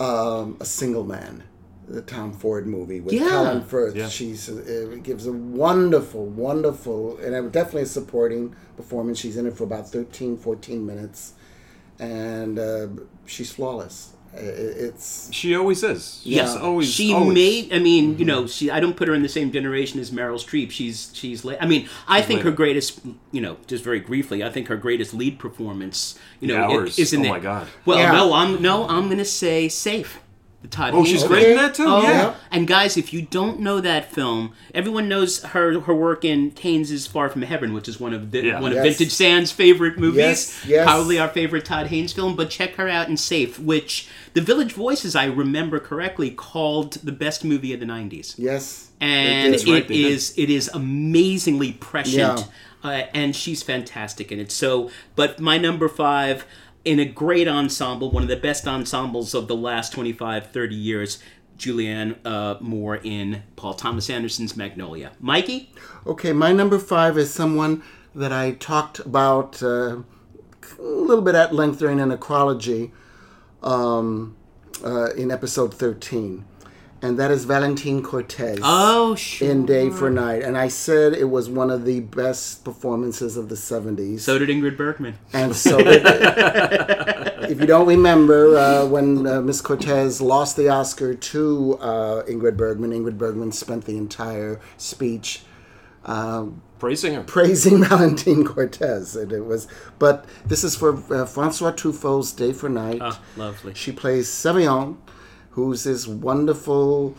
Um, 0.00 0.56
a 0.60 0.64
single 0.64 1.04
man, 1.04 1.42
the 1.90 2.02
Tom 2.02 2.32
Ford 2.32 2.66
movie 2.66 3.00
with 3.00 3.12
Yeah. 3.14 3.28
Colin 3.30 3.62
Firth. 3.62 3.96
Yeah. 3.96 4.08
She's 4.08 4.48
uh, 4.48 4.92
it 4.94 5.02
gives 5.02 5.26
a 5.26 5.32
wonderful, 5.32 6.24
wonderful, 6.26 7.18
and 7.18 7.50
definitely 7.52 7.82
a 7.82 7.86
supporting 7.86 8.54
performance. 8.76 9.18
She's 9.18 9.36
in 9.36 9.46
it 9.46 9.56
for 9.56 9.64
about 9.64 9.88
13, 9.90 10.36
14 10.36 10.86
minutes, 10.86 11.32
and 11.98 12.58
uh, 12.58 12.86
she's 13.26 13.50
flawless. 13.52 14.10
I- 14.32 14.38
I- 14.38 14.40
It's 14.86 15.28
She 15.32 15.56
always 15.56 15.82
is. 15.82 16.20
Yeah, 16.22 16.44
She's 16.46 16.54
always. 16.56 16.88
she 16.92 17.12
always. 17.12 17.34
made. 17.34 17.72
I 17.72 17.80
mean, 17.80 18.16
you 18.16 18.24
know, 18.24 18.46
she. 18.46 18.70
I 18.70 18.78
don't 18.78 18.96
put 18.96 19.08
her 19.08 19.14
in 19.14 19.22
the 19.22 19.28
same 19.28 19.50
generation 19.50 19.98
as 19.98 20.12
Meryl 20.12 20.38
Streep. 20.38 20.70
She's 20.70 21.10
she's. 21.12 21.44
la- 21.44 21.56
I 21.60 21.66
mean, 21.66 21.88
I 22.06 22.22
think 22.22 22.42
her 22.42 22.52
greatest. 22.52 23.00
You 23.32 23.40
know, 23.40 23.56
just 23.66 23.82
very 23.82 23.98
briefly, 23.98 24.44
I 24.44 24.50
think 24.50 24.68
her 24.68 24.76
greatest 24.76 25.12
lead 25.14 25.40
performance. 25.40 26.16
You 26.38 26.46
know, 26.46 26.54
The 26.54 26.60
it- 26.62 26.70
Hours. 26.78 26.98
is 27.00 27.12
in 27.12 27.20
Oh 27.20 27.22
the- 27.24 27.28
my 27.30 27.40
God. 27.40 27.66
Well, 27.84 27.98
Yeah. 27.98 28.12
no, 28.12 28.32
I'm 28.34 28.62
no, 28.62 28.86
I'm 28.86 29.08
gonna 29.08 29.24
say 29.24 29.68
safe. 29.68 30.20
The 30.62 30.68
Todd. 30.68 30.92
Oh, 30.92 31.06
she's 31.06 31.24
great 31.24 31.48
in 31.48 31.56
that 31.56 31.74
too. 31.74 31.86
Oh, 31.86 32.02
yeah. 32.02 32.34
And 32.50 32.68
guys, 32.68 32.98
if 32.98 33.14
you 33.14 33.22
don't 33.22 33.60
know 33.60 33.80
that 33.80 34.12
film, 34.12 34.52
everyone 34.74 35.08
knows 35.08 35.42
her 35.42 35.80
her 35.80 35.94
work 35.94 36.22
in 36.22 36.52
Haynes' 36.60 37.06
Far 37.06 37.30
from 37.30 37.40
Heaven, 37.42 37.72
which 37.72 37.88
is 37.88 37.98
one 37.98 38.12
of 38.12 38.30
the, 38.30 38.42
Yeah. 38.44 38.60
one 38.60 38.72
of 38.76 38.82
Vintage 38.82 39.10
Sand's 39.10 39.50
favorite 39.50 39.98
movies. 39.98 40.18
Yes, 40.18 40.66
yes. 40.66 40.84
Probably 40.86 41.18
our 41.18 41.28
favorite 41.28 41.64
Todd 41.64 41.86
Haynes 41.86 42.12
film. 42.12 42.36
But 42.36 42.50
check 42.50 42.74
her 42.74 42.88
out 42.88 43.08
in 43.08 43.16
Safe, 43.16 43.58
which 43.58 44.08
the 44.34 44.42
Village 44.42 44.72
Voices, 44.74 45.16
I 45.16 45.24
remember 45.24 45.80
correctly, 45.80 46.30
called 46.30 46.92
the 46.94 47.12
best 47.12 47.42
movie 47.42 47.72
of 47.72 47.80
the 47.80 47.86
'90s 47.86 48.34
yes, 48.36 48.90
and 49.00 49.54
it, 49.54 49.66
it 49.66 49.72
right, 49.72 49.90
is 49.90 50.34
it 50.36 50.50
is 50.50 50.68
amazingly 50.74 51.72
prescient 51.72 52.40
Yeah. 52.84 52.90
uh, 52.90 53.06
and 53.14 53.34
she's 53.34 53.62
fantastic 53.62 54.30
in 54.30 54.38
it 54.38 54.52
so 54.52 54.90
but 55.16 55.40
my 55.40 55.56
number 55.58 55.88
five 55.88 56.44
in 56.84 56.98
a 56.98 57.04
great 57.04 57.46
ensemble 57.48 58.10
one 58.10 58.22
of 58.22 58.28
the 58.28 58.36
best 58.36 58.66
ensembles 58.66 59.34
of 59.34 59.48
the 59.48 59.56
last 59.56 59.92
25 59.92 60.50
30 60.50 60.74
years 60.74 61.18
julianne 61.58 62.16
uh, 62.24 62.56
moore 62.60 62.96
in 63.02 63.42
paul 63.56 63.74
thomas 63.74 64.08
anderson's 64.08 64.56
magnolia 64.56 65.12
mikey 65.20 65.70
Okay, 66.06 66.32
my 66.32 66.52
number 66.52 66.78
five 66.78 67.18
is 67.18 67.32
someone 67.32 67.82
that 68.14 68.32
I 68.32 68.52
talked 68.52 69.00
about 69.00 69.62
uh, 69.62 69.98
a 70.78 70.82
little 70.82 71.22
bit 71.22 71.34
at 71.34 71.54
length 71.54 71.78
during 71.78 72.00
an 72.00 72.10
necrology 72.10 72.90
um, 73.62 74.34
uh, 74.82 75.10
in 75.12 75.30
episode 75.30 75.74
13. 75.74 76.44
And 77.02 77.18
that 77.18 77.30
is 77.30 77.46
Valentina 77.46 78.02
Cortese 78.02 78.60
oh 78.62 79.14
sure 79.14 79.50
in 79.50 79.64
Day 79.64 79.88
for 79.88 80.10
Night. 80.10 80.42
And 80.42 80.56
I 80.58 80.68
said 80.68 81.14
it 81.14 81.30
was 81.30 81.48
one 81.48 81.70
of 81.70 81.84
the 81.84 82.00
best 82.00 82.62
performances 82.64 83.36
of 83.36 83.48
the 83.48 83.54
70s. 83.54 84.20
so 84.20 84.38
did 84.38 84.50
ingrid 84.50 84.76
bergman 84.76 85.16
And 85.32 85.56
so, 85.56 85.78
did 85.78 86.02
if 87.50 87.58
you 87.60 87.66
don't 87.66 87.86
remember, 87.86 88.56
uh, 88.56 88.86
when 88.86 89.26
uh, 89.26 89.40
Miss 89.40 89.60
Cortese 89.60 90.22
lost 90.22 90.56
the 90.56 90.68
Oscar 90.68 91.14
to 91.14 91.78
uh, 91.80 92.22
Ingrid 92.24 92.56
Bergman, 92.56 92.90
Ingrid 92.92 93.18
Bergman 93.18 93.50
spent 93.52 93.86
the 93.86 93.96
entire 93.96 94.60
speech 94.76 95.42
Praising 96.78 97.14
her. 97.14 97.22
praising 97.24 97.84
Valentina 97.84 98.44
Cortese. 98.44 99.16
And 99.20 99.32
it 99.32 99.44
was, 99.44 99.68
but 99.98 100.24
this 100.46 100.64
is 100.64 100.74
for 100.76 100.94
uh, 101.12 101.26
Francois 101.26 101.72
Truffaut's 101.72 102.32
Day 102.32 102.52
for 102.52 102.68
Night. 102.68 103.00
oh 103.02 103.20
lovely 103.36 103.74
She 103.74 103.92
plays 103.92 104.28
Sevion, 104.28 104.96
who's 105.50 105.84
this 105.84 106.06
wonderful, 106.06 107.16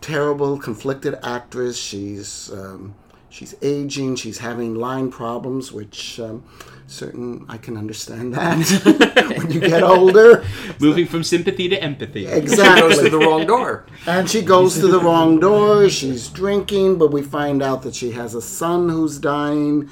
terrible, 0.00 0.58
conflicted 0.58 1.16
actress. 1.22 1.78
She's 1.78 2.50
um, 2.52 2.94
she's 3.28 3.54
aging. 3.62 4.16
She's 4.16 4.38
having 4.38 4.74
line 4.74 5.10
problems, 5.10 5.72
which 5.72 6.18
um, 6.20 6.44
certain 6.86 7.44
I 7.48 7.56
can 7.56 7.76
understand 7.76 8.34
that 8.34 9.34
when 9.38 9.50
you 9.50 9.60
get 9.60 9.82
older. 9.82 10.44
moving 10.80 11.06
from 11.06 11.24
sympathy 11.24 11.68
to 11.68 11.82
empathy 11.82 12.26
Exactly. 12.26 12.94
She 12.94 12.96
Goes 12.96 12.98
to 13.04 13.10
the 13.10 13.18
wrong 13.18 13.46
door. 13.46 13.86
And 14.06 14.30
she 14.30 14.42
goes 14.42 14.78
to 14.78 14.86
the 14.86 15.00
wrong 15.00 15.40
door. 15.40 15.88
She's 15.88 16.28
drinking, 16.28 16.98
but 16.98 17.12
we 17.12 17.22
find 17.22 17.62
out 17.62 17.82
that 17.82 17.94
she 17.94 18.12
has 18.12 18.34
a 18.34 18.42
son 18.42 18.88
who's 18.88 19.18
dying. 19.18 19.90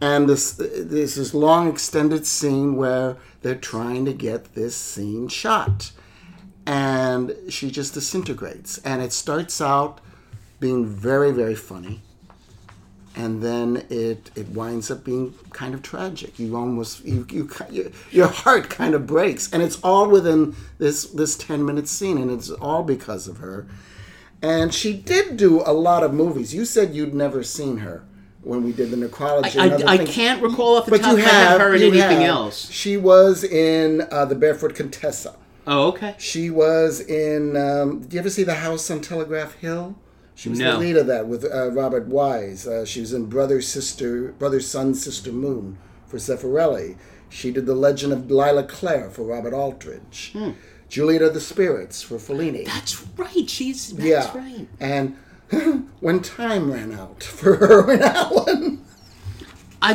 And 0.00 0.28
this 0.28 0.52
there's 0.52 1.16
this 1.16 1.34
long 1.34 1.68
extended 1.68 2.26
scene 2.26 2.76
where 2.76 3.18
they're 3.42 3.54
trying 3.54 4.06
to 4.06 4.14
get 4.14 4.54
this 4.54 4.74
scene 4.74 5.28
shot. 5.28 5.92
And 6.66 7.34
she 7.48 7.70
just 7.70 7.94
disintegrates. 7.94 8.78
And 8.78 9.02
it 9.02 9.12
starts 9.12 9.60
out 9.60 10.00
being 10.60 10.86
very, 10.86 11.32
very 11.32 11.54
funny. 11.54 12.02
And 13.16 13.42
then 13.42 13.84
it, 13.90 14.30
it 14.36 14.48
winds 14.50 14.88
up 14.90 15.02
being 15.04 15.34
kind 15.52 15.74
of 15.74 15.82
tragic. 15.82 16.38
You 16.38 16.56
almost 16.56 17.04
you, 17.04 17.26
you 17.28 17.48
ki- 17.48 17.90
your, 18.12 18.28
heart 18.28 18.70
kind 18.70 18.94
of 18.94 19.04
breaks, 19.04 19.52
and 19.52 19.64
it's 19.64 19.80
all 19.82 20.08
within 20.08 20.54
this 20.78 21.06
this 21.06 21.36
ten 21.36 21.64
minute 21.64 21.88
scene, 21.88 22.18
and 22.18 22.30
it's 22.30 22.50
all 22.50 22.84
because 22.84 23.26
of 23.26 23.38
her. 23.38 23.66
And 24.40 24.72
she 24.72 24.92
did 24.94 25.36
do 25.36 25.60
a 25.66 25.72
lot 25.72 26.04
of 26.04 26.14
movies. 26.14 26.54
You 26.54 26.64
said 26.64 26.94
you'd 26.94 27.12
never 27.12 27.42
seen 27.42 27.78
her 27.78 28.04
when 28.42 28.62
we 28.62 28.72
did 28.72 28.90
the 28.92 28.96
necrology. 28.96 29.56
other 29.58 29.84
I, 29.88 29.94
I 29.94 30.04
can't 30.04 30.40
recall 30.40 30.76
off 30.76 30.86
the 30.86 30.92
But 30.92 31.00
top 31.02 31.12
you 31.12 31.18
of 31.18 31.24
my 31.24 31.30
head 31.30 31.60
her 31.60 31.74
in 31.74 31.82
anything 31.82 32.20
have. 32.20 32.22
else 32.22 32.70
She 32.70 32.96
was 32.96 33.42
in 33.42 34.06
uh, 34.12 34.24
the 34.24 34.36
Barefoot 34.36 34.74
Contessa. 34.76 35.34
Oh 35.66 35.88
okay 35.88 36.14
She 36.18 36.50
was 36.50 37.00
in. 37.00 37.56
Um, 37.56 38.00
did 38.00 38.12
you 38.14 38.18
ever 38.20 38.30
see 38.30 38.44
the 38.44 38.54
House 38.56 38.90
on 38.90 39.00
Telegraph 39.00 39.54
Hill? 39.56 39.96
She 40.34 40.48
was 40.48 40.58
No. 40.58 40.72
the 40.72 40.78
lead 40.78 40.96
of 40.96 41.06
that 41.08 41.26
with 41.28 41.44
uh, 41.44 41.70
Robert 41.72 42.06
Wise. 42.06 42.66
Uh, 42.66 42.84
she 42.86 43.00
was 43.00 43.12
in 43.12 43.26
Brother 43.26 43.60
Sister, 43.60 44.32
Brother 44.38 44.60
Sun 44.60 44.94
Sister 44.94 45.32
Moon 45.32 45.76
for 46.06 46.16
Zeffirelli. 46.16 46.96
She 47.28 47.50
did 47.50 47.66
The 47.66 47.74
Legend 47.74 48.12
of 48.12 48.30
Lylah 48.30 48.64
Clare 48.66 49.10
for 49.10 49.22
Robert 49.22 49.52
Aldrich. 49.52 50.34
Juliet 50.88 51.22
of 51.22 51.34
the 51.34 51.40
Spirits 51.40 52.02
for 52.02 52.16
Fellini. 52.16 52.64
that's 52.64 53.06
right 53.16 53.48
she's 53.48 53.92
that's 53.92 54.04
yeah, 54.08 54.36
right 54.36 54.66
and 54.80 55.16
when 56.00 56.20
time 56.20 56.72
ran 56.72 56.92
out 56.92 57.22
for 57.22 57.56
Irwin 57.58 58.02
Alan. 58.02 58.84
I 59.80 59.94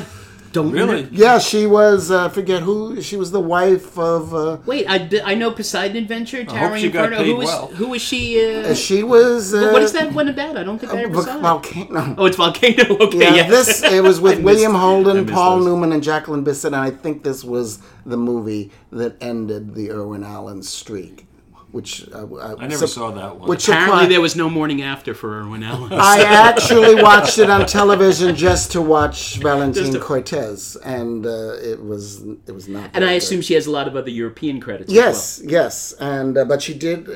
don't 0.55 0.71
Really? 0.71 1.03
know. 1.03 1.09
Yeah, 1.11 1.37
she 1.39 1.67
was. 1.67 2.09
Uh, 2.09 2.29
forget 2.29 2.63
who. 2.63 3.01
She 3.01 3.15
was 3.17 3.29
the 3.31 3.39
wife 3.39 3.97
of. 3.99 4.33
Uh, 4.33 4.57
Wait, 4.65 4.85
I, 4.89 4.97
d- 4.97 5.21
I 5.21 5.35
know 5.35 5.51
Poseidon 5.51 5.97
Adventure, 5.97 6.43
hope 6.45 6.47
Towering 6.55 6.81
she 6.81 6.89
got 6.89 7.05
Inferno. 7.11 7.17
paid 7.23 7.27
Who 7.31 7.35
was 7.37 7.47
well. 7.47 7.67
who 7.67 7.87
was 7.89 8.01
she? 8.01 8.21
Uh, 8.43 8.73
she 8.73 9.03
was. 9.03 9.53
Uh, 9.53 9.69
what 9.71 9.81
is 9.83 9.91
that 9.93 10.13
one 10.13 10.27
about? 10.29 10.57
I 10.57 10.63
don't 10.63 10.79
think 10.79 10.93
I 10.93 11.03
ever 11.03 11.21
saw. 11.21 11.37
it. 11.37 11.41
Volcano. 11.41 12.15
Oh, 12.17 12.25
it's 12.25 12.37
Volcano. 12.37 12.97
Okay, 13.05 13.19
Yeah, 13.19 13.35
yeah. 13.35 13.47
this 13.49 13.83
it 13.83 14.01
was 14.01 14.19
with 14.21 14.39
William 14.49 14.73
Holden, 14.73 15.25
Paul 15.27 15.57
those. 15.59 15.67
Newman, 15.67 15.91
and 15.91 16.01
Jacqueline 16.01 16.43
Bisset, 16.45 16.67
and 16.67 16.75
I 16.77 16.89
think 16.89 17.23
this 17.23 17.43
was 17.43 17.79
the 18.05 18.17
movie 18.17 18.71
that 18.91 19.21
ended 19.21 19.75
the 19.75 19.91
Irwin 19.91 20.23
Allen 20.23 20.63
streak. 20.63 21.27
Which 21.75 22.07
uh, 22.13 22.25
uh, 22.25 22.55
I 22.57 22.67
never 22.67 22.87
saw 22.87 23.11
that 23.11 23.31
one. 23.37 23.49
Which 23.49 23.67
Apparently, 23.67 23.91
surprised- 23.95 24.11
there 24.13 24.21
was 24.21 24.35
no 24.37 24.49
morning 24.49 24.81
after 24.81 25.13
for 25.13 25.29
Erwin 25.41 25.61
Ellis. 25.61 25.91
I 26.15 26.23
actually 26.23 26.95
watched 27.09 27.37
it 27.37 27.49
on 27.49 27.65
television 27.65 28.33
just 28.33 28.71
to 28.71 28.79
watch 28.81 29.19
Valentine 29.49 29.83
Just 29.83 29.91
to- 29.93 29.99
Cortese, 29.99 30.79
and 30.85 31.25
uh, 31.25 31.53
it 31.71 31.83
was 31.83 32.21
it 32.49 32.53
was 32.59 32.69
not. 32.69 32.91
and 32.93 33.03
I 33.03 33.09
good. 33.09 33.17
assume 33.23 33.41
she 33.41 33.55
has 33.55 33.65
a 33.67 33.71
lot 33.71 33.87
of 33.89 33.95
other 33.97 34.09
European 34.09 34.61
credits. 34.61 34.89
as 34.89 34.95
Yes, 34.95 35.41
yes, 35.43 35.91
and 35.99 36.37
uh, 36.37 36.45
but 36.45 36.61
she 36.61 36.73
did. 36.73 37.09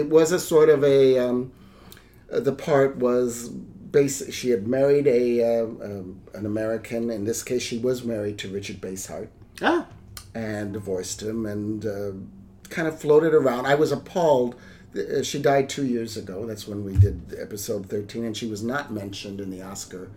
It 0.00 0.08
was 0.08 0.32
a 0.32 0.40
sort 0.40 0.70
of 0.70 0.82
a. 0.82 1.18
Um, 1.18 1.52
uh, 2.32 2.40
the 2.40 2.52
part 2.52 2.96
was 2.96 3.50
basic. 3.50 4.32
She 4.32 4.48
had 4.54 4.66
married 4.66 5.06
a 5.06 5.24
uh, 5.60 5.64
um, 5.64 6.20
an 6.32 6.46
American. 6.46 7.10
In 7.10 7.24
this 7.24 7.42
case, 7.42 7.62
she 7.62 7.76
was 7.78 8.04
married 8.04 8.38
to 8.38 8.48
Richard 8.48 8.80
Basehart 8.80 9.28
well. 9.60 9.86
and 10.34 10.72
divorced 10.72 11.22
him, 11.22 11.44
and 11.44 11.84
uh, 11.84 12.12
kind 12.70 12.86
of 12.88 12.98
floated 13.00 13.34
around. 13.34 13.66
I 13.66 13.74
was 13.74 13.92
appalled. 13.92 14.54
Uh, 14.96 15.22
She 15.22 15.38
died 15.38 15.68
two 15.68 15.86
years 15.86 16.16
ago. 16.16 16.46
That's 16.46 16.66
when 16.66 16.84
we 16.84 16.96
did 16.96 17.36
episode 17.40 17.86
thirteen, 17.86 18.24
and 18.24 18.36
she 18.36 18.46
was 18.46 18.62
not 18.62 18.92
mentioned 18.92 19.40
in 19.40 19.50
the 19.50 19.62
Oscar. 19.62 20.08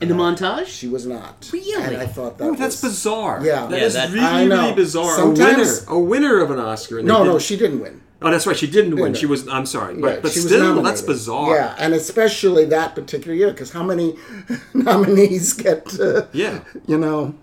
In 0.00 0.08
the 0.08 0.14
montage. 0.14 0.66
She 0.66 0.86
was 0.86 1.04
not. 1.06 1.50
Really? 1.52 1.82
And 1.84 1.96
I 1.96 2.06
thought 2.06 2.38
that 2.38 2.44
Oh, 2.44 2.54
that's 2.54 2.80
was, 2.82 2.92
bizarre. 2.92 3.40
Yeah. 3.44 3.66
that 3.66 3.78
Yeah, 3.80 3.86
is 3.86 3.94
that- 3.94 4.10
really, 4.12 4.24
I 4.24 4.44
know. 4.44 4.62
really 4.62 4.74
bizarre. 4.76 5.16
Sometimes- 5.16 5.84
a 5.88 5.98
winner, 5.98 5.98
a 5.98 5.98
winner 5.98 6.40
of 6.40 6.50
an 6.52 6.60
Oscar. 6.60 6.98
and 7.00 7.08
they 7.08 7.12
No, 7.12 7.24
no, 7.24 7.38
she 7.40 7.56
didn't 7.56 7.80
win. 7.80 8.00
Oh, 8.22 8.30
that's 8.30 8.46
right. 8.46 8.56
She 8.56 8.66
didn't 8.68 8.96
win. 8.96 9.14
She 9.14 9.26
was. 9.26 9.46
I'm 9.48 9.66
sorry, 9.66 9.94
but 9.94 10.02
Right, 10.04 10.22
but 10.22 10.32
she 10.32 10.38
was 10.40 10.46
still, 10.48 10.82
that's 10.82 11.02
bizarre. 11.02 11.54
Yeah, 11.54 11.74
and 11.78 11.94
especially 11.94 12.64
that 12.66 12.94
particular 12.96 13.32
year, 13.36 13.50
because 13.50 13.70
how 13.70 13.82
many 13.82 14.16
nominees 14.74 15.52
get, 15.52 15.98
uh, 16.00 16.22
Yeah. 16.32 16.60
you 16.86 16.98
know, 16.98 17.34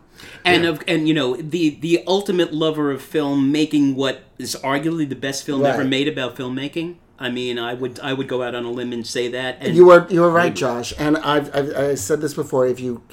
and 0.44 0.66
of 0.66 0.82
and 0.88 1.08
you 1.08 1.14
know 1.14 1.36
the 1.36 1.72
the 1.82 2.04
ultimate 2.08 2.54
lover 2.54 2.92
of 2.92 3.02
film 3.02 3.52
making 3.52 3.96
what 3.96 4.24
is 4.38 4.56
arguably 4.64 5.08
the 5.08 5.16
best 5.16 5.46
film 5.46 5.66
ever 5.66 5.84
made 5.84 6.08
about 6.08 6.36
filmmaking. 6.36 6.96
I 7.18 7.30
mean, 7.30 7.58
I 7.58 7.74
would 7.74 8.00
I 8.02 8.14
would 8.14 8.28
go 8.28 8.44
out 8.44 8.56
on 8.56 8.66
a 8.66 8.72
limb 8.72 8.92
and 8.92 9.06
say 9.06 9.30
that. 9.30 9.58
And 9.62 9.76
you 9.76 9.86
were 9.86 10.08
you 10.10 10.22
were 10.22 10.32
right, 10.32 10.54
Josh. 10.54 10.94
And 10.98 11.18
I've, 11.18 11.54
I've 11.56 11.76
I 11.76 11.96
said 11.96 12.22
this 12.22 12.34
before. 12.34 12.68
If 12.68 12.80
you, 12.80 13.04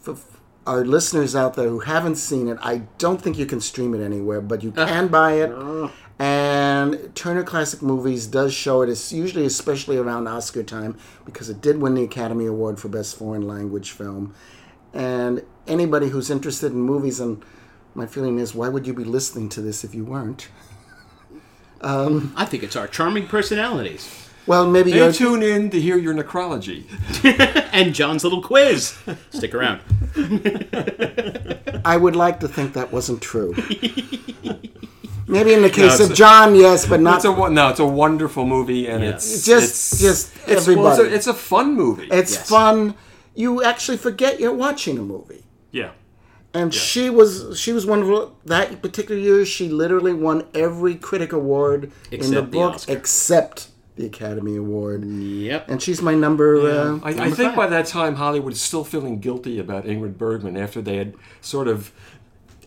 for 0.00 0.16
our 0.66 0.84
listeners 0.84 1.34
out 1.34 1.54
there 1.54 1.68
who 1.68 1.80
haven't 1.80 2.16
seen 2.16 2.48
it, 2.48 2.58
I 2.62 2.82
don't 2.98 3.20
think 3.20 3.36
you 3.36 3.46
can 3.46 3.60
stream 3.60 3.94
it 3.94 4.04
anywhere, 4.04 4.40
but 4.40 4.62
you 4.62 4.72
uh. 4.76 4.86
can 4.86 5.08
buy 5.08 5.34
it. 5.34 5.90
And 6.16 7.10
Turner 7.16 7.42
Classic 7.42 7.82
Movies 7.82 8.28
does 8.28 8.54
show 8.54 8.82
it. 8.82 8.88
It's 8.88 9.12
usually, 9.12 9.44
especially 9.46 9.96
around 9.96 10.28
Oscar 10.28 10.62
time, 10.62 10.96
because 11.24 11.50
it 11.50 11.60
did 11.60 11.80
win 11.80 11.94
the 11.94 12.04
Academy 12.04 12.46
Award 12.46 12.78
for 12.78 12.88
Best 12.88 13.16
Foreign 13.18 13.48
Language 13.48 13.90
Film. 13.90 14.32
And 14.92 15.42
anybody 15.66 16.08
who's 16.08 16.30
interested 16.30 16.72
in 16.72 16.80
movies, 16.80 17.20
and 17.20 17.42
my 17.94 18.06
feeling 18.06 18.38
is, 18.38 18.54
why 18.54 18.68
would 18.68 18.86
you 18.86 18.92
be 18.94 19.04
listening 19.04 19.48
to 19.50 19.60
this 19.62 19.84
if 19.84 19.94
you 19.94 20.04
weren't? 20.04 20.48
Um, 21.80 22.32
I 22.36 22.44
think 22.46 22.62
it's 22.62 22.76
our 22.76 22.86
charming 22.88 23.26
personalities 23.26 24.08
Well, 24.46 24.66
maybe 24.70 24.90
you're. 24.92 25.12
tune 25.12 25.42
in 25.42 25.68
to 25.70 25.78
hear 25.80 25.98
your 25.98 26.14
necrology. 26.14 26.84
and 27.74 27.94
John's 27.94 28.24
little 28.24 28.40
quiz. 28.42 28.96
Stick 29.30 29.54
around. 29.54 29.80
I 31.84 31.96
would 31.98 32.16
like 32.16 32.40
to 32.40 32.48
think 32.48 32.72
that 32.74 32.90
wasn't 32.92 33.20
true. 33.20 33.54
Maybe 35.26 35.54
in 35.54 35.62
the 35.62 35.70
case 35.70 35.94
it's 35.94 36.00
of 36.04 36.10
a- 36.10 36.14
John, 36.14 36.54
yes, 36.54 36.86
but 36.86 37.00
not 37.00 37.16
It's 37.16 37.24
a 37.24 37.50
no. 37.50 37.68
It's 37.70 37.80
a 37.80 37.86
wonderful 37.86 38.46
movie, 38.46 38.86
and 38.88 39.02
Yeah. 39.02 39.10
it's 39.10 39.44
Just- 39.44 39.92
it's, 39.94 40.00
just 40.00 40.36
it's, 40.36 40.46
well, 40.46 40.56
it's, 40.56 40.68
everybody. 40.68 41.02
a, 41.02 41.14
it's 41.16 41.26
a 41.26 41.34
fun 41.34 41.74
movie. 41.74 42.08
It's 42.10 42.34
Yes. 42.34 42.48
fun. 42.48 42.94
You 43.34 43.62
actually 43.64 43.96
forget 43.96 44.38
you're 44.38 44.54
watching 44.54 44.98
a 44.98 45.02
movie. 45.02 45.43
Yeah. 45.74 45.90
And 46.54 46.72
she 46.72 47.10
was 47.10 47.58
she 47.58 47.72
was 47.72 47.84
one 47.84 48.02
of 48.02 48.32
that 48.44 48.80
particular 48.80 49.20
year. 49.20 49.44
She 49.44 49.68
literally 49.68 50.14
won 50.14 50.46
every 50.54 50.94
critic 50.94 51.32
award 51.32 51.90
in 52.12 52.20
the 52.20 52.26
Except 52.26 52.34
the 52.34 52.42
book 52.42 52.80
except 52.86 53.68
the 53.96 54.06
Academy 54.06 54.56
Award. 54.56 55.04
Yep. 55.04 55.68
And 55.68 55.82
she's 55.82 56.00
my 56.00 56.14
number. 56.14 56.60
Uh, 56.60 57.00
I, 57.02 57.10
I 57.10 57.30
think 57.30 57.50
five. 57.50 57.56
by 57.56 57.66
that 57.68 57.86
time 57.86 58.14
Hollywood 58.14 58.52
is 58.52 58.60
still 58.60 58.84
feeling 58.84 59.18
guilty 59.18 59.58
about 59.58 59.84
Ingrid 59.84 60.16
Bergman 60.16 60.56
after 60.56 60.80
they 60.80 60.96
had 60.96 61.14
sort 61.40 61.66
of 61.66 61.92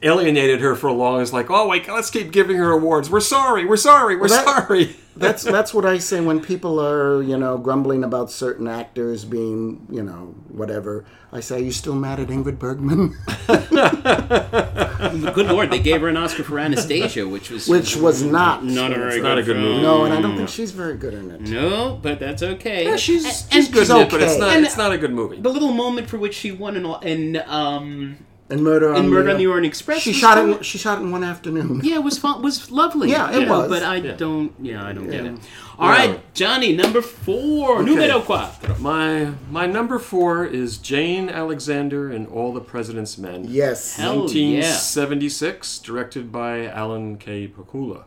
alienated 0.02 0.60
her 0.62 0.76
for 0.76 0.88
a 0.88 0.94
long. 0.94 1.22
It's 1.22 1.34
like, 1.34 1.50
oh 1.50 1.68
wait, 1.68 1.88
let's 1.88 2.10
keep 2.10 2.32
giving 2.32 2.58
her 2.58 2.72
awards. 2.72 3.10
We're 3.10 3.20
sorry. 3.20 3.66
We're 3.66 3.78
sorry. 3.78 4.16
We're 4.16 4.28
Well, 4.28 4.46
that- 4.46 4.68
sorry. 4.68 4.96
that's 5.18 5.44
that's 5.56 5.74
what 5.74 5.84
I 5.86 5.98
say 5.98 6.22
when 6.22 6.40
people 6.40 6.80
are 6.80 7.24
you 7.24 7.38
know 7.38 7.58
grumbling 7.58 8.04
about 8.04 8.30
certain 8.32 8.68
actors 8.68 9.26
being 9.26 9.88
you 9.92 10.04
know 10.04 10.36
whatever. 10.50 11.06
I 11.32 11.42
say, 11.42 11.58
are 11.58 11.64
you 11.64 11.72
still 11.74 11.96
mad 11.96 12.20
at 12.22 12.28
Ingrid 12.30 12.58
Bergman? 12.58 13.14
Good 15.34 15.48
lord, 15.48 15.70
they 15.72 15.80
gave 15.80 16.02
her 16.02 16.08
an 16.08 16.16
Oscar 16.18 16.44
for 16.44 16.58
Anastasia, 16.60 17.28
which 17.28 17.50
was 17.50 17.68
Which 17.68 17.96
was 17.98 18.24
not. 18.24 18.64
not 18.64 18.92
a 18.92 18.96
very 18.96 19.22
not 19.22 19.38
a 19.38 19.44
good 19.44 19.58
movie. 19.58 19.82
No, 19.82 20.06
and 20.06 20.14
I 20.14 20.22
don't 20.22 20.38
think 20.38 20.50
she's 20.50 20.72
very 20.72 20.96
good 20.96 21.14
in 21.14 21.30
it. 21.32 21.42
No, 21.42 22.00
but 22.02 22.20
that's 22.20 22.42
okay. 22.44 22.86
Yeah, 22.86 22.96
she's, 22.96 23.26
And- 23.26 23.34
she's 23.52 23.66
and 23.66 23.74
good 23.74 23.90
in 23.90 23.98
it, 23.98 24.10
but 24.10 24.22
it's 24.22 24.38
not. 24.38 24.56
And- 24.56 24.66
it's 24.66 24.78
not 24.78 24.92
a 24.92 24.98
good 24.98 25.12
movie. 25.14 25.40
The 25.40 25.50
little 25.50 25.72
moment 25.74 26.10
for 26.10 26.18
which 26.18 26.34
she 26.34 26.52
won 26.52 26.76
in, 26.78 26.86
in 27.04 27.44
um 27.48 28.18
And 28.50 28.64
Murder 28.64 28.94
on 28.94 29.04
in 29.06 29.10
Murder 29.10 29.26
the, 29.26 29.32
on 29.34 29.38
the 29.40 29.48
Orient 29.48 29.66
Express. 29.66 30.02
She 30.02 30.14
shot 30.14 30.38
it. 30.38 30.64
She 30.66 30.78
shot 30.78 31.00
it 31.00 31.02
in 31.02 31.12
one 31.12 31.24
afternoon. 31.24 31.82
Yeah, 31.84 31.96
it 31.96 32.04
was 32.04 32.18
fun. 32.18 32.42
Was 32.42 32.72
lovely. 32.72 33.10
Yeah, 33.10 33.30
it 33.30 33.42
you 33.42 33.46
know, 33.46 33.60
was. 33.60 33.70
But 33.70 33.84
I 33.84 33.98
Yeah. 33.98 34.14
don't. 34.16 34.54
Yeah, 34.62 34.86
I 34.86 34.94
don't 34.94 35.10
get 35.10 35.26
Yeah. 35.26 35.32
it. 35.34 35.40
All 35.78 35.90
right, 35.90 36.20
Johnny, 36.34 36.74
number 36.74 37.02
four, 37.02 37.84
numero 37.84 38.22
cuatro. 38.22 38.80
My 38.80 39.32
my 39.52 39.66
number 39.68 40.00
four 40.00 40.46
is 40.46 40.78
Jane 40.78 41.30
Alexander 41.30 42.10
in 42.10 42.26
All 42.26 42.54
the 42.54 42.62
President's 42.62 43.18
Men. 43.18 43.46
Yes. 43.50 43.98
Hell 43.98 44.14
yeah. 44.32 44.62
1976, 44.62 45.80
directed 45.80 46.32
by 46.32 46.68
Alan 46.68 47.18
K. 47.18 47.48
Pakula. 47.50 48.04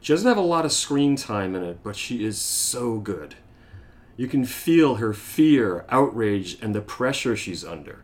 She 0.00 0.12
doesn't 0.12 0.28
have 0.28 0.36
a 0.38 0.40
lot 0.40 0.64
of 0.64 0.70
screen 0.72 1.16
time 1.16 1.56
in 1.56 1.64
it, 1.64 1.80
but 1.82 1.96
she 1.96 2.24
is 2.24 2.38
so 2.40 2.98
good. 2.98 3.34
You 4.16 4.28
can 4.28 4.44
feel 4.44 4.94
her 4.96 5.12
fear, 5.12 5.84
outrage, 5.88 6.56
and 6.62 6.74
the 6.74 6.80
pressure 6.80 7.34
she's 7.36 7.64
under. 7.64 7.98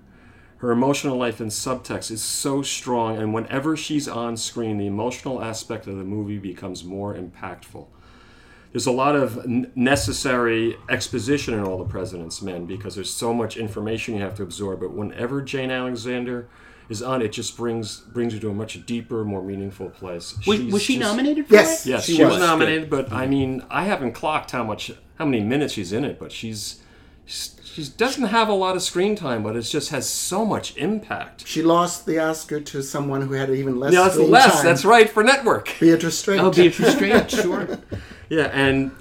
Her 0.63 0.71
emotional 0.71 1.17
life 1.17 1.41
and 1.41 1.51
subtext 1.51 2.13
is 2.13 2.23
so 2.23 2.63
strong, 2.63 3.19
and 3.19 3.35
whenever 3.35 3.77
she's 3.77 4.07
on 4.07 4.37
screen, 4.37 4.79
the 4.79 4.87
emotional 4.87 5.43
aspect 5.43 5.89
of 5.89 5.97
the 5.97 6.05
movie 6.05 6.39
becomes 6.39 6.85
more 6.85 7.17
impactful. 7.17 7.89
There's 8.71 8.87
a 8.87 8.93
lot 8.93 9.17
of 9.17 9.45
necessary 9.77 10.77
exposition 10.89 11.55
in 11.55 11.65
All 11.65 11.79
the 11.79 11.85
President's 11.85 12.41
Men 12.43 12.67
because 12.67 12.95
there's 12.95 13.13
so 13.13 13.35
much 13.35 13.57
information 13.57 14.15
you 14.15 14.23
have 14.23 14.37
to 14.37 14.45
absorb. 14.45 14.79
But 14.79 14.93
whenever 14.93 15.43
Jane 15.43 15.73
Alexander 15.73 16.49
is 16.89 17.03
on, 17.03 17.23
it 17.23 17.33
just 17.33 17.57
brings 17.57 17.97
brings 17.99 18.33
you 18.33 18.39
to 18.39 18.51
a 18.51 18.55
much 18.55 18.87
deeper, 18.87 19.25
more 19.25 19.43
meaningful 19.43 19.91
place. 19.91 20.39
Was, 20.47 20.61
was 20.63 20.81
she 20.81 20.97
just- 20.97 21.11
nominated 21.11 21.49
for 21.49 21.55
Yes. 21.55 21.85
it? 21.85 21.91
Yes, 21.91 22.05
She 22.07 22.15
she, 22.15 22.25
was, 22.25 22.35
was. 22.35 22.41
nominated, 22.41 22.89
but 22.89 23.13
I 23.13 23.27
mean, 23.27 23.65
I 23.69 23.83
haven't 23.83 24.13
clocked 24.13 24.53
how 24.53 24.63
much, 24.63 24.93
how 25.17 25.25
many 25.25 25.43
minutes 25.43 25.75
she's 25.75 25.93
in 25.93 26.05
it, 26.05 26.21
but 26.21 26.31
she's, 26.31 26.61
she's 26.71 26.83
she 27.33 27.85
doesn't 27.97 28.25
have 28.25 28.49
a 28.49 28.53
lot 28.53 28.77
of 28.77 28.83
screen 28.83 29.17
time, 29.17 29.43
but 29.43 29.57
it 29.57 29.63
just 29.63 29.91
has 29.91 30.09
so 30.09 30.45
much 30.45 30.77
impact. 30.77 31.47
She 31.47 31.63
lost 31.63 32.05
the 32.05 32.19
Oscar 32.19 32.61
to 32.61 32.83
someone 32.83 33.23
who 33.23 33.33
had 33.33 33.49
even 33.51 33.81
less. 33.81 33.95
Yeah, 33.95 34.03
that's 34.03 34.15
screen 34.15 34.31
less. 34.31 34.55
time. 34.57 34.65
That's 34.65 34.85
right 34.85 35.09
for 35.09 35.23
network. 35.25 35.75
Beatrice 35.81 36.19
Straight. 36.19 36.41
Oh, 36.41 36.51
Beatrice 36.51 36.95
Straight, 36.95 37.31
sure. 37.31 37.79
Yeah, 38.29 38.45
and 38.47 38.93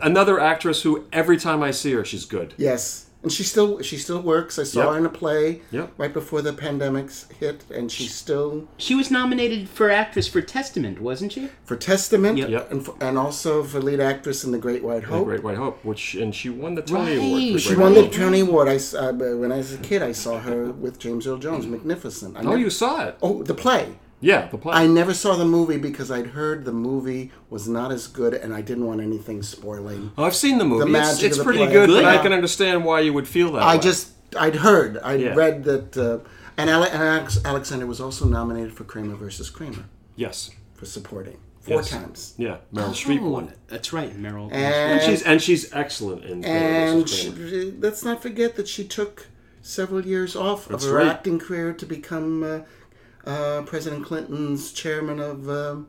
another 0.00 0.40
actress 0.40 0.80
who 0.80 1.04
every 1.12 1.36
time 1.36 1.62
I 1.62 1.72
see 1.72 1.92
her, 1.92 2.06
she's 2.06 2.24
good. 2.24 2.54
Yes, 2.56 3.05
and 3.26 3.32
she 3.32 3.42
still 3.42 3.82
she 3.82 3.96
still 3.96 4.20
works. 4.20 4.56
I 4.56 4.62
saw 4.62 4.82
Yep. 4.84 4.90
her 4.92 4.98
in 4.98 5.06
a 5.06 5.08
play 5.22 5.62
Yep. 5.72 5.94
right 5.98 6.14
before 6.14 6.42
the 6.42 6.52
pandemics 6.52 7.16
hit, 7.40 7.64
and 7.74 7.90
she's 7.90 8.14
still 8.14 8.68
She 8.78 8.94
was 8.94 9.10
nominated 9.10 9.68
for 9.68 9.90
actress 9.90 10.28
for 10.28 10.40
Testament, 10.40 11.00
wasn't 11.00 11.32
she? 11.32 11.48
for 11.64 11.74
Testament, 11.76 12.38
Yep. 12.38 12.70
And 12.70 12.84
for, 12.84 12.94
and 13.00 13.18
also 13.18 13.64
for 13.64 13.80
lead 13.80 13.98
actress 13.98 14.44
in 14.44 14.52
The 14.52 14.58
Great 14.58 14.84
White 14.84 15.00
The 15.02 15.08
Hope. 15.08 15.24
Great 15.26 15.42
White 15.42 15.56
Hope, 15.56 15.84
which 15.84 16.14
and 16.14 16.32
she 16.32 16.50
won 16.50 16.76
the 16.76 16.82
Tony 16.82 17.18
Right. 17.18 17.26
Award. 17.50 17.60
She 17.60 17.68
Great 17.70 17.78
won 17.80 17.94
White 17.96 18.12
the. 18.12 18.16
Tony 18.18 18.40
Award. 18.40 18.68
I 18.68 18.76
uh, 18.96 19.12
when 19.12 19.50
I 19.50 19.56
was 19.56 19.72
a 19.74 19.78
kid, 19.78 20.02
I 20.02 20.12
saw 20.12 20.38
her 20.38 20.66
with 20.70 21.00
James 21.00 21.26
Earl 21.26 21.38
Jones, 21.38 21.66
Magnificent. 21.66 22.36
I 22.36 22.40
Oh, 22.40 22.42
never- 22.44 22.58
you 22.58 22.70
saw 22.70 23.06
it? 23.08 23.18
Oh, 23.20 23.42
the 23.42 23.54
play. 23.54 23.96
Yeah, 24.20 24.48
the 24.48 24.58
play. 24.58 24.72
I 24.74 24.86
never 24.86 25.12
saw 25.12 25.36
the 25.36 25.44
movie 25.44 25.76
because 25.76 26.10
I'd 26.10 26.28
heard 26.28 26.64
the 26.64 26.72
movie 26.72 27.32
was 27.50 27.68
not 27.68 27.92
as 27.92 28.06
good, 28.06 28.32
and 28.34 28.54
I 28.54 28.62
didn't 28.62 28.86
want 28.86 29.00
anything 29.00 29.42
spoiling. 29.42 30.12
Oh, 30.16 30.24
I've 30.24 30.34
seen 30.34 30.58
the 30.58 30.64
movie. 30.64 30.84
it's 30.84 30.90
magic 30.92 31.24
it's 31.24 31.38
of 31.38 31.38
the 31.38 31.44
pretty 31.44 31.64
play. 31.64 31.72
good, 31.72 31.86
but 31.88 31.94
Good. 32.00 32.04
I 32.04 32.22
can 32.22 32.32
understand 32.32 32.84
why 32.84 33.00
you 33.00 33.12
would 33.12 33.28
feel 33.28 33.52
that. 33.52 33.62
I 33.62 33.76
way. 33.76 33.82
just 33.82 34.12
I'd 34.38 34.56
heard, 34.56 34.98
I'd 34.98 35.20
Yeah. 35.20 35.34
read 35.34 35.64
that, 35.64 35.96
uh, 35.96 36.18
and, 36.56 36.70
Ale- 36.70 36.84
and 36.84 37.02
Alex- 37.02 37.38
Alexander 37.44 37.86
was 37.86 38.00
also 38.00 38.24
nominated 38.24 38.72
for 38.72 38.84
Kramer 38.84 39.14
versus 39.16 39.50
Kramer 39.50 39.84
yes, 40.16 40.50
for 40.74 40.86
supporting 40.86 41.36
four 41.60 41.76
Yes. 41.76 41.90
times. 41.90 42.34
yeah. 42.38 42.56
Meryl 42.74 42.90
Streep 42.90 43.20
Oh, 43.22 43.28
won 43.30 43.48
it, 43.48 43.58
That's 43.68 43.92
right, 43.92 44.16
Meryl. 44.20 44.46
And, 44.50 44.54
and 44.54 45.02
she's 45.02 45.22
and 45.22 45.42
she's 45.42 45.72
excellent 45.74 46.24
in. 46.24 46.42
Kramer 46.42 46.56
and 46.56 47.00
versus 47.02 47.18
she, 47.18 47.30
Kramer. 47.32 47.72
let's 47.80 48.02
not 48.04 48.22
forget 48.22 48.56
that 48.56 48.66
she 48.66 48.82
took 48.84 49.26
several 49.62 50.04
years 50.06 50.34
off 50.34 50.68
That's 50.68 50.84
of 50.84 50.90
her 50.90 50.96
right. 50.98 51.06
acting 51.08 51.38
career 51.38 51.72
to 51.74 51.84
become 51.86 52.42
uh, 52.42 52.58
uh, 53.26 53.62
President 53.62 54.04
Clinton's 54.04 54.72
chairman 54.72 55.20
of 55.20 55.48
um 55.48 55.88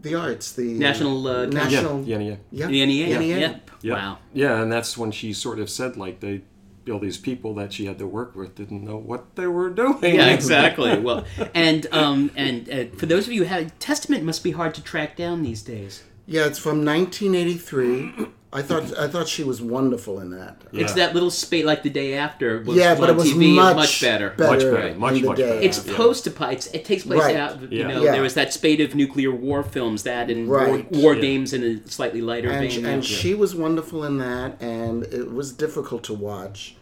the 0.00 0.14
arts, 0.14 0.52
the 0.52 0.72
National, 0.74 1.28
uh, 1.28 1.42
uh, 1.42 1.46
national, 1.46 2.02
yeah, 2.04 2.18
yeah, 2.18 2.28
yeah. 2.28 2.36
yeah, 2.50 2.66
The 2.66 2.86
NEA. 2.86 3.18
NEA. 3.18 3.38
Yep. 3.38 3.70
Yeah. 3.82 3.94
Wow. 3.94 4.18
Yeah, 4.32 4.60
and 4.62 4.72
that's 4.72 4.96
when 4.98 5.12
she 5.12 5.32
sort 5.32 5.58
of 5.60 5.70
said 5.70 5.96
like 5.96 6.20
they 6.20 6.42
all 6.90 6.98
these 6.98 7.18
people 7.18 7.54
that 7.54 7.72
she 7.72 7.86
had 7.86 7.98
to 8.00 8.06
work 8.08 8.34
with 8.34 8.56
didn't 8.56 8.82
know 8.82 8.96
what 8.96 9.36
they 9.36 9.46
were 9.46 9.70
doing. 9.82 10.14
Yeah, 10.16 10.30
exactly. 10.30 10.98
well, 10.98 11.24
and 11.54 11.86
um, 11.92 12.30
and 12.36 12.68
uh, 12.68 12.84
for 12.96 13.06
those 13.06 13.26
of 13.26 13.32
you 13.32 13.42
who 13.44 13.48
have 13.48 13.78
Testament 13.78 14.24
must 14.24 14.42
be 14.42 14.50
hard 14.52 14.74
to 14.74 14.82
track 14.82 15.16
down 15.16 15.42
these 15.42 15.62
days. 15.62 16.02
Yeah, 16.26 16.46
it's 16.46 16.58
from 16.58 16.84
1983. 16.84 18.28
I 18.54 18.60
thought 18.60 18.98
I 18.98 19.08
thought 19.08 19.28
she 19.28 19.44
was 19.44 19.62
wonderful 19.62 20.20
in 20.20 20.30
that. 20.32 20.60
It's 20.72 20.92
that 20.94 21.14
little 21.14 21.30
spate 21.30 21.64
like 21.64 21.82
the 21.82 21.88
day 21.88 22.14
after. 22.14 22.62
Was 22.62 22.76
Yeah, 22.76 22.94
but 22.94 23.08
it 23.08 23.16
was 23.16 23.32
TV, 23.32 23.54
much, 23.54 23.76
much 23.76 24.00
better. 24.02 24.30
better. 24.36 24.50
Much 24.50 24.60
better, 24.60 24.94
much, 24.98 25.14
in 25.14 25.24
much 25.24 25.36
better. 25.38 25.54
It's 25.60 25.86
Yeah. 25.86 25.96
post 25.96 26.26
apocalypse. 26.26 26.66
It 26.74 26.84
takes 26.84 27.04
place 27.04 27.20
Right. 27.20 27.36
out. 27.36 27.62
You 27.62 27.68
Yeah. 27.78 27.86
know, 27.88 28.02
Yeah. 28.02 28.12
there 28.12 28.20
was 28.22 28.34
that 28.34 28.52
spate 28.52 28.80
of 28.82 28.94
nuclear 28.94 29.30
war 29.34 29.62
films 29.62 30.02
that 30.02 30.28
and 30.30 30.48
war, 30.48 30.58
Right. 30.58 30.92
war 30.92 31.14
Yeah. 31.14 31.20
games 31.22 31.54
in 31.54 31.62
a 31.64 31.88
slightly 31.88 32.20
lighter 32.20 32.50
and, 32.50 32.70
vein. 32.70 32.84
and 32.84 33.02
yeah. 33.02 33.16
she 33.16 33.32
was 33.34 33.54
wonderful 33.54 34.04
in 34.04 34.18
that, 34.18 34.60
and 34.60 35.04
it 35.04 35.32
was 35.32 35.52
difficult 35.52 36.02
to 36.04 36.14
watch. 36.14 36.76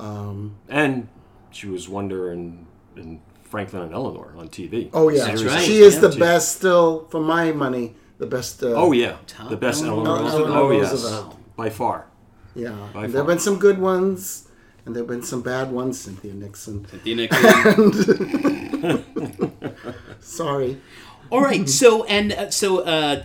Um, 0.00 0.56
and 0.68 1.06
she 1.52 1.68
was 1.68 1.88
Wonder 1.88 2.32
in, 2.32 2.66
in 2.96 3.20
Franklin 3.44 3.82
and 3.82 3.94
Eleanor 3.94 4.34
on 4.36 4.48
TV. 4.48 4.90
Oh 4.92 5.08
yeah, 5.08 5.26
That's 5.26 5.44
right. 5.44 5.62
she 5.62 5.78
is 5.78 5.94
Yeah. 5.94 6.00
the 6.08 6.16
best 6.16 6.56
still, 6.56 7.06
for 7.10 7.20
my 7.20 7.52
money, 7.52 7.94
the 8.18 8.26
best. 8.26 8.62
Uh, 8.62 8.68
Oh 8.74 8.92
yeah, 8.92 9.16
Tom- 9.26 9.48
the 9.50 9.56
best 9.56 9.82
Eleanor 9.84 10.16
Eleanor 10.18 10.22
Roosevelt. 10.24 10.48
Eleanor 10.50 10.62
Oh 10.62 10.70
yes, 10.70 11.24
by 11.56 11.70
far. 11.70 12.06
yeah. 12.54 12.70
By 12.70 13.02
far. 13.02 13.08
there 13.08 13.18
have 13.20 13.26
been 13.26 13.38
some 13.38 13.58
good 13.58 13.78
ones, 13.78 14.48
and 14.84 14.94
there 14.94 15.02
have 15.02 15.08
been 15.08 15.22
some 15.22 15.42
bad 15.42 15.70
ones. 15.72 16.00
Cynthia 16.00 16.34
Nixon. 16.34 16.86
The 17.04 17.14
Nixon- 17.14 19.04
Sorry. 20.20 20.80
All 21.30 21.40
right, 21.42 21.68
so 21.68 22.04
and 22.04 22.32
uh, 22.32 22.50
so, 22.50 22.80
uh, 22.80 23.24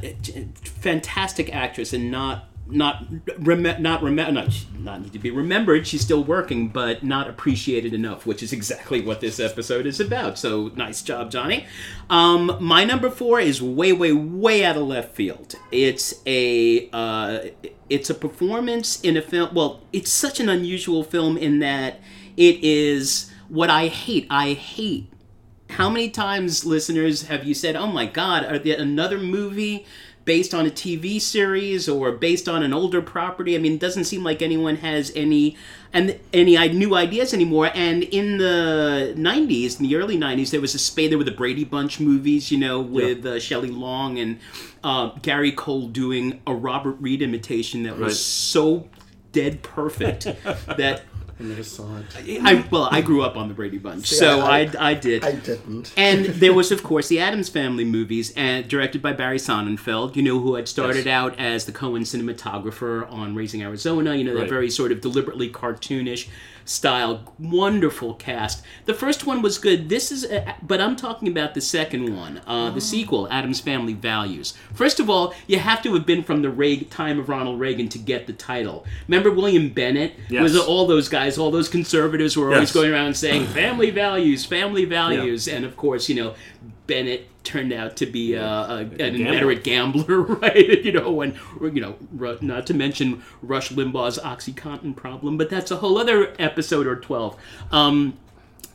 fantastic 0.63 1.53
actress, 1.53 1.93
and 1.93 2.09
not 2.09 2.45
not 2.71 3.05
rem- 3.39 3.81
not 3.81 4.01
rem- 4.01 4.15
not 4.15 4.63
not 4.79 5.01
need 5.01 5.13
to 5.13 5.19
be 5.19 5.31
remembered. 5.31 5.85
She's 5.85 6.01
still 6.01 6.23
working, 6.23 6.69
but 6.69 7.03
not 7.03 7.29
appreciated 7.29 7.93
enough, 7.93 8.25
which 8.25 8.41
is 8.41 8.53
exactly 8.53 9.01
what 9.01 9.21
this 9.21 9.39
episode 9.39 9.85
is 9.85 9.99
about. 9.99 10.37
So 10.37 10.71
nice 10.75 11.01
job, 11.01 11.31
Johnny. 11.31 11.65
Um, 12.09 12.57
my 12.59 12.83
number 12.83 13.09
four 13.09 13.39
is 13.39 13.61
way, 13.61 13.93
way, 13.93 14.11
way 14.11 14.63
out 14.63 14.77
of 14.77 14.83
left 14.83 15.15
field. 15.15 15.55
It's 15.71 16.21
a 16.25 16.89
uh, 16.91 17.39
it's 17.89 18.09
a 18.09 18.15
performance 18.15 19.01
in 19.01 19.17
a 19.17 19.21
film. 19.21 19.53
Well, 19.53 19.81
it's 19.91 20.11
such 20.11 20.39
an 20.39 20.49
unusual 20.49 21.03
film 21.03 21.37
in 21.37 21.59
that 21.59 21.99
it 22.37 22.63
is 22.63 23.31
what 23.49 23.69
I 23.69 23.87
hate. 23.87 24.27
I 24.29 24.53
hate 24.53 25.11
how 25.71 25.89
many 25.89 26.09
times, 26.09 26.65
listeners, 26.65 27.23
have 27.23 27.45
you 27.45 27.53
said, 27.53 27.75
"Oh 27.75 27.87
my 27.87 28.05
God, 28.05 28.43
are 28.45 28.59
there 28.59 28.79
another 28.79 29.17
movie 29.17 29.85
based 30.25 30.53
on 30.53 30.65
a 30.65 30.69
TV 30.69 31.19
series 31.19 31.89
or 31.89 32.11
based 32.11 32.47
on 32.49 32.63
an 32.63 32.73
older 32.73 33.01
property?" 33.01 33.55
I 33.55 33.59
mean, 33.59 33.73
it 33.73 33.79
doesn't 33.79 34.05
seem 34.05 34.23
like 34.23 34.41
anyone 34.41 34.77
has 34.77 35.11
any 35.15 35.57
and 35.93 36.17
any 36.33 36.55
new 36.73 36.95
ideas 36.95 37.33
anymore. 37.33 37.71
And 37.73 38.03
in 38.03 38.37
the 38.37 39.13
'90s, 39.17 39.79
in 39.79 39.87
the 39.87 39.95
early 39.95 40.17
'90s, 40.17 40.51
there 40.51 40.61
was 40.61 40.73
a 40.75 40.79
spate. 40.79 41.09
There 41.09 41.17
were 41.17 41.23
the 41.23 41.31
Brady 41.31 41.63
Bunch 41.65 41.99
movies, 41.99 42.51
you 42.51 42.57
know, 42.57 42.79
with 42.81 43.25
uh, 43.25 43.39
Shelley 43.39 43.71
Long 43.71 44.17
and 44.19 44.39
uh, 44.83 45.09
Gary 45.21 45.51
Cole 45.51 45.87
doing 45.87 46.41
a 46.47 46.53
Robert 46.53 46.97
Reed 46.99 47.21
imitation 47.21 47.83
that 47.83 47.93
was 47.97 48.01
Right. 48.01 48.13
so 48.13 48.87
dead 49.31 49.61
perfect 49.63 50.23
that. 50.77 51.03
I 51.41 51.43
never 51.45 51.63
saw 51.63 51.97
it. 51.97 52.05
I, 52.43 52.63
well, 52.69 52.87
I 52.91 53.01
grew 53.01 53.23
up 53.23 53.35
on 53.35 53.47
the 53.47 53.53
Brady 53.55 53.79
Bunch, 53.79 54.07
so 54.07 54.41
I- 54.41 54.59
I, 54.77 54.91
I 54.91 54.93
did. 54.93 55.23
I 55.25 55.31
didn't. 55.33 55.91
And 55.97 56.25
there 56.43 56.53
was, 56.53 56.71
of 56.71 56.83
course, 56.83 57.07
the 57.07 57.19
Addams 57.19 57.49
Family 57.49 57.83
movies, 57.83 58.31
and 58.35 58.67
directed 58.67 59.01
by 59.01 59.13
Barry 59.13 59.37
Sonnenfeld. 59.37 60.15
You 60.15 60.21
know, 60.23 60.39
who 60.39 60.55
had 60.55 60.67
started 60.67 61.05
Yes. 61.05 61.07
out 61.07 61.39
as 61.39 61.65
the 61.65 61.71
Coen 61.71 62.01
cinematographer 62.01 63.11
on 63.11 63.33
Raising 63.35 63.61
Arizona. 63.63 64.15
You 64.15 64.23
know, 64.23 64.33
that 64.35 64.41
Right. 64.41 64.49
very 64.49 64.69
sort 64.69 64.91
of 64.91 65.01
deliberately 65.01 65.49
cartoonish 65.49 66.27
style, 66.71 67.33
wonderful 67.37 68.13
cast. 68.13 68.63
The 68.85 68.93
first 68.93 69.25
one 69.25 69.41
was 69.41 69.57
good. 69.57 69.89
This 69.89 70.11
is, 70.11 70.23
a, 70.23 70.55
but 70.61 70.79
I'm 70.79 70.95
talking 70.95 71.27
about 71.27 71.53
the 71.53 71.61
second 71.61 72.15
one, 72.15 72.41
uh, 72.47 72.69
the 72.71 72.79
sequel, 72.81 73.27
Addams 73.29 73.59
Family 73.59 73.93
Values. 73.93 74.53
First 74.73 74.99
of 74.99 75.09
all, 75.09 75.33
you 75.47 75.59
have 75.59 75.81
to 75.83 75.93
have 75.95 76.05
been 76.05 76.23
from 76.23 76.41
the 76.41 76.49
Reagan, 76.49 76.87
time 76.87 77.19
of 77.19 77.27
Ronald 77.27 77.59
Reagan 77.59 77.89
to 77.89 77.97
get 77.99 78.25
the 78.25 78.33
title. 78.33 78.85
Remember 79.07 79.29
William 79.31 79.69
Bennett? 79.69 80.13
Yes. 80.29 80.43
Was 80.43 80.57
all 80.57 80.87
those 80.87 81.09
guys, 81.09 81.37
all 81.37 81.51
those 81.51 81.67
conservatives 81.67 82.37
were 82.37 82.45
always 82.53 82.69
Yes. 82.69 82.73
going 82.73 82.91
around 82.91 83.15
saying 83.15 83.47
family 83.47 83.89
values, 83.89 84.45
family 84.45 84.85
values, 84.85 85.47
and 85.47 85.65
of 85.65 85.75
course, 85.75 86.07
you 86.07 86.15
know, 86.15 86.35
Bennett 86.87 87.27
turned 87.43 87.73
out 87.73 87.95
to 87.97 88.05
be 88.05 88.37
uh, 88.37 88.43
a, 88.43 88.77
an 88.77 88.97
gambler. 88.97 89.25
inveterate 89.25 89.63
gambler, 89.63 90.21
right? 90.21 90.55
you 90.85 90.91
know, 90.91 91.21
and 91.21 91.35
you 91.61 91.81
know, 91.81 92.37
not 92.41 92.67
to 92.67 92.73
mention 92.73 93.23
Rush 93.41 93.69
Limbaugh's 93.69 94.17
OxyContin 94.19 94.95
problem, 94.95 95.37
but 95.37 95.49
that's 95.49 95.71
a 95.71 95.77
whole 95.77 95.97
other 95.97 96.33
episode 96.39 96.87
or 96.87 96.95
twelve. 96.95 97.37
Um, 97.71 98.17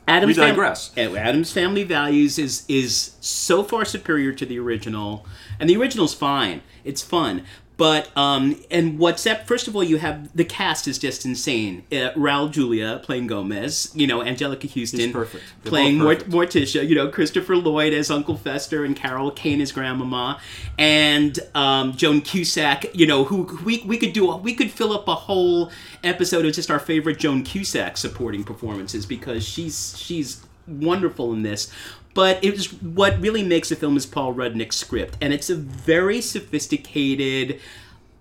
Addams 0.07 0.37
We 0.37 0.43
digress. 0.43 0.91
uh, 0.97 1.15
Addams 1.15 1.51
Family 1.51 1.83
Values 1.83 2.39
is 2.39 2.63
is 2.69 3.15
so 3.19 3.63
far 3.63 3.83
superior 3.83 4.31
to 4.31 4.45
the 4.45 4.57
original, 4.57 5.25
and 5.59 5.69
the 5.69 5.75
original's 5.75 6.13
fine. 6.13 6.61
It's 6.85 7.01
fun. 7.01 7.43
But 7.77 8.15
um, 8.17 8.59
and 8.71 8.97
what's 8.97 9.27
up? 9.27 9.45
First 9.45 9.67
of 9.67 9.75
all, 9.75 9.83
you 9.83 9.97
have 9.97 10.35
the 10.35 10.43
cast 10.43 10.87
is 10.87 10.97
just 10.97 11.25
insane. 11.25 11.83
Uh, 11.91 12.09
Raul 12.15 12.51
Julia 12.51 12.99
playing 13.03 13.27
Gomez, 13.27 13.91
you 13.93 14.07
know, 14.07 14.19
Anjelica 14.21 14.67
Huston 14.67 14.99
He's 14.99 15.11
perfect. 15.11 15.43
Playing 15.63 15.99
Mort- 15.99 16.27
Morticia, 16.27 16.87
you 16.87 16.95
know, 16.95 17.07
Christopher 17.09 17.55
Lloyd 17.55 17.93
as 17.93 18.09
Uncle 18.09 18.35
Fester 18.35 18.83
and 18.83 18.95
Carol 18.95 19.29
Kane 19.29 19.61
as 19.61 19.71
Grandmama, 19.71 20.41
and 20.79 21.39
um, 21.53 21.95
Joan 21.95 22.21
Cusack, 22.21 22.95
you 22.95 23.05
know, 23.05 23.23
who 23.23 23.43
who 23.43 23.63
we, 23.63 23.83
we 23.85 23.97
could 23.97 24.13
do 24.13 24.31
a, 24.31 24.37
we 24.37 24.55
could 24.55 24.71
fill 24.71 24.91
up 24.91 25.07
a 25.07 25.15
whole 25.15 25.71
episode 26.03 26.45
of 26.45 26.53
just 26.53 26.71
our 26.71 26.79
favorite 26.79 27.19
Joan 27.19 27.43
Cusack 27.43 27.97
supporting 27.97 28.43
performances 28.43 29.05
because 29.05 29.47
she's 29.47 29.95
she's 29.97 30.41
wonderful 30.67 31.33
in 31.33 31.43
this. 31.43 31.71
But 32.17 32.43
it 32.43 32.49
was 32.51 32.73
what 32.81 33.21
really 33.21 33.43
makes 33.43 33.69
the 33.69 33.75
film 33.75 33.95
is 33.95 34.07
Paul 34.07 34.33
Rudnick's 34.33 34.75
script, 34.75 35.17
and 35.21 35.31
it's 35.31 35.51
a 35.51 35.55
very 35.55 36.19
sophisticated 36.19 37.59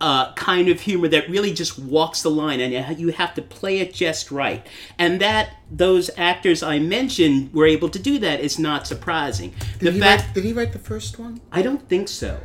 uh, 0.03 0.35
kind 0.35 0.69
of 0.69 0.83
humor 0.83 1.09
that 1.09 1.31
really 1.31 1.55
just 1.55 1.79
walks 1.79 2.21
the 2.21 2.31
line, 2.31 2.61
and 2.61 2.99
you- 3.01 3.09
have 3.13 3.33
to 3.37 3.41
play 3.41 3.79
it 3.79 3.95
just 3.95 4.31
right. 4.31 4.67
And 4.99 5.19
that 5.23 5.57
those 5.71 6.11
actors 6.19 6.63
I 6.63 6.79
mentioned 6.79 7.55
were 7.55 7.65
able 7.65 7.89
to 7.89 7.99
do 7.99 8.19
that 8.19 8.41
is 8.41 8.59
not 8.59 8.87
surprising. 8.87 9.55
The 9.79 9.87
Did 9.87 9.95
he, 9.95 10.01
fact 10.01 10.25
write, 10.27 10.35
did 10.35 10.45
he 10.45 10.53
write 10.53 10.73
the 10.75 10.79
first 10.79 11.19
one? 11.19 11.41
I 11.51 11.63
don't 11.63 11.89
think 11.89 12.09
so, 12.09 12.39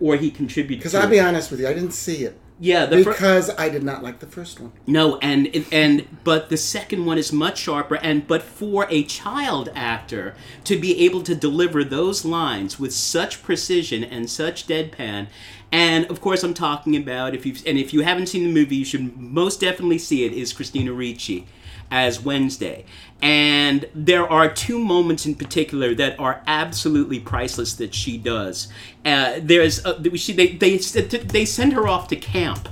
or 0.00 0.16
he 0.16 0.32
contributed. 0.32 0.80
Because 0.80 0.96
I'll 0.96 1.06
it. 1.06 1.10
be 1.10 1.20
honest 1.20 1.52
with 1.52 1.60
you, 1.60 1.68
I 1.68 1.74
didn't 1.74 1.92
see 1.92 2.24
it 2.24 2.36
yeah, 2.60 2.86
the 2.86 3.04
fir- 3.04 3.12
because 3.12 3.50
I 3.56 3.68
did 3.68 3.84
not 3.84 4.02
like 4.02 4.18
the 4.18 4.26
first 4.26 4.58
one. 4.58 4.72
No, 4.86 5.18
and 5.18 5.48
and 5.70 6.06
but 6.24 6.48
the 6.48 6.56
second 6.56 7.06
one 7.06 7.16
is 7.16 7.32
much 7.32 7.58
sharper, 7.58 7.96
and 7.96 8.26
but 8.26 8.42
for 8.42 8.86
a 8.90 9.04
child 9.04 9.70
actor 9.74 10.34
to 10.64 10.78
be 10.78 11.04
able 11.04 11.22
to 11.22 11.34
deliver 11.34 11.84
those 11.84 12.24
lines 12.24 12.78
with 12.78 12.92
such 12.92 13.42
precision 13.42 14.02
and 14.02 14.28
such 14.28 14.66
deadpan, 14.66 15.28
and 15.70 16.06
of 16.06 16.20
course 16.20 16.42
I'm 16.42 16.54
talking 16.54 16.96
about 16.96 17.34
if 17.34 17.46
you 17.46 17.54
and 17.64 17.78
if 17.78 17.92
you 17.92 18.00
haven't 18.00 18.26
seen 18.26 18.42
the 18.44 18.52
movie, 18.52 18.76
you 18.76 18.84
should 18.84 19.16
most 19.16 19.60
definitely 19.60 19.98
see 19.98 20.24
it. 20.24 20.32
Is 20.32 20.52
Christina 20.52 20.92
Ricci 20.92 21.46
as 21.90 22.20
Wednesday, 22.22 22.84
and 23.20 23.88
there 23.94 24.30
are 24.30 24.48
two 24.48 24.78
moments 24.78 25.26
in 25.26 25.34
particular 25.34 25.94
that 25.94 26.18
are 26.20 26.42
absolutely 26.46 27.18
priceless 27.18 27.74
that 27.74 27.94
she 27.94 28.16
does. 28.16 28.68
Uh, 29.04 29.40
there's 29.42 29.84
uh, 29.84 30.02
she 30.14 30.32
they 30.32 30.48
they 30.48 30.76
they 30.76 31.44
send 31.44 31.72
her 31.72 31.88
off 31.88 32.08
to 32.08 32.16
camp 32.16 32.68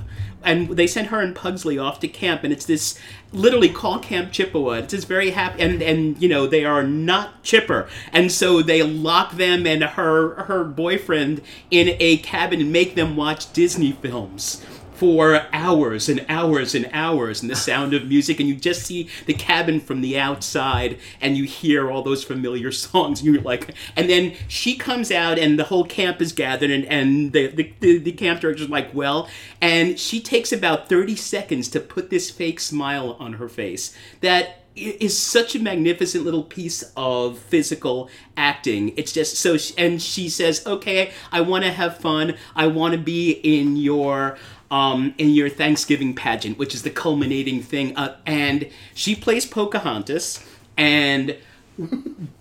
and 0.47 0.69
they 0.69 0.87
sent 0.87 1.09
her 1.09 1.19
and 1.19 1.35
Pugsley 1.35 1.77
off 1.77 1.99
to 1.99 2.07
camp, 2.07 2.43
and 2.43 2.53
it's 2.53 2.65
this 2.65 2.97
literally 3.33 3.69
call 3.69 3.99
Camp 3.99 4.31
Chippewa. 4.31 4.73
It's 4.73 4.93
this 4.93 5.03
very 5.03 5.31
happy, 5.31 5.61
and 5.61 5.81
and 5.81 6.21
you 6.21 6.29
know 6.29 6.47
they 6.47 6.63
are 6.63 6.83
not 6.83 7.43
chipper, 7.43 7.89
and 8.13 8.31
so 8.31 8.61
they 8.61 8.81
lock 8.81 9.33
them 9.33 9.67
and 9.67 9.83
her 9.83 10.43
her 10.43 10.63
boyfriend 10.63 11.41
in 11.69 11.95
a 11.99 12.17
cabin 12.17 12.61
and 12.61 12.71
make 12.71 12.95
them 12.95 13.17
watch 13.17 13.51
Disney 13.51 13.91
films 13.91 14.65
for 14.97 15.45
hours 15.53 16.09
and 16.09 16.25
hours 16.27 16.73
and 16.73 16.89
hours 16.91 17.41
and 17.43 17.51
the 17.51 17.55
sound 17.55 17.93
of 17.93 18.07
music 18.07 18.39
and 18.39 18.49
you 18.49 18.55
just 18.55 18.81
see 18.81 19.07
the 19.27 19.33
cabin 19.33 19.79
from 19.79 20.01
the 20.01 20.17
outside 20.17 20.97
and 21.21 21.37
you 21.37 21.43
hear 21.43 21.91
all 21.91 22.01
those 22.01 22.23
familiar 22.23 22.71
songs 22.71 23.21
and 23.21 23.31
you're 23.31 23.43
like 23.43 23.75
and 23.95 24.09
then 24.09 24.33
she 24.47 24.75
comes 24.75 25.11
out 25.11 25.37
and 25.37 25.59
the 25.59 25.65
whole 25.65 25.85
camp 25.85 26.19
is 26.19 26.31
gathered 26.31 26.71
and, 26.71 26.83
and 26.85 27.31
the, 27.31 27.45
the, 27.45 27.73
the, 27.79 27.97
the 27.99 28.11
camp 28.11 28.41
director's 28.41 28.69
like 28.69 28.91
well 28.91 29.29
and 29.61 29.99
she 29.99 30.19
takes 30.19 30.51
about 30.51 30.89
30 30.89 31.15
seconds 31.15 31.67
to 31.69 31.79
put 31.79 32.09
this 32.09 32.31
fake 32.31 32.59
smile 32.59 33.15
on 33.19 33.33
her 33.33 33.47
face 33.47 33.95
that 34.21 34.63
is 34.77 35.17
such 35.17 35.55
a 35.55 35.59
magnificent 35.59 36.23
little 36.23 36.43
piece 36.43 36.83
of 36.95 37.37
physical 37.39 38.09
acting. 38.35 38.93
It's 38.95 39.11
just 39.11 39.37
so, 39.37 39.57
and 39.77 40.01
she 40.01 40.29
says, 40.29 40.65
"Okay, 40.65 41.11
I 41.31 41.41
want 41.41 41.63
to 41.63 41.71
have 41.71 41.97
fun. 41.97 42.35
I 42.55 42.67
want 42.67 42.93
to 42.93 42.99
be 42.99 43.31
in 43.31 43.75
your." 43.75 44.37
Um, 44.69 45.13
in 45.17 45.29
your 45.29 45.47
Thanksgiving 45.47 46.13
pageant, 46.13 46.57
which 46.57 46.75
is 46.75 46.83
the 46.83 46.89
culminating 46.89 47.61
thing, 47.61 47.95
uh, 47.95 48.17
and 48.25 48.67
she 48.93 49.15
plays 49.15 49.45
Pocahontas, 49.45 50.45
and 50.75 51.37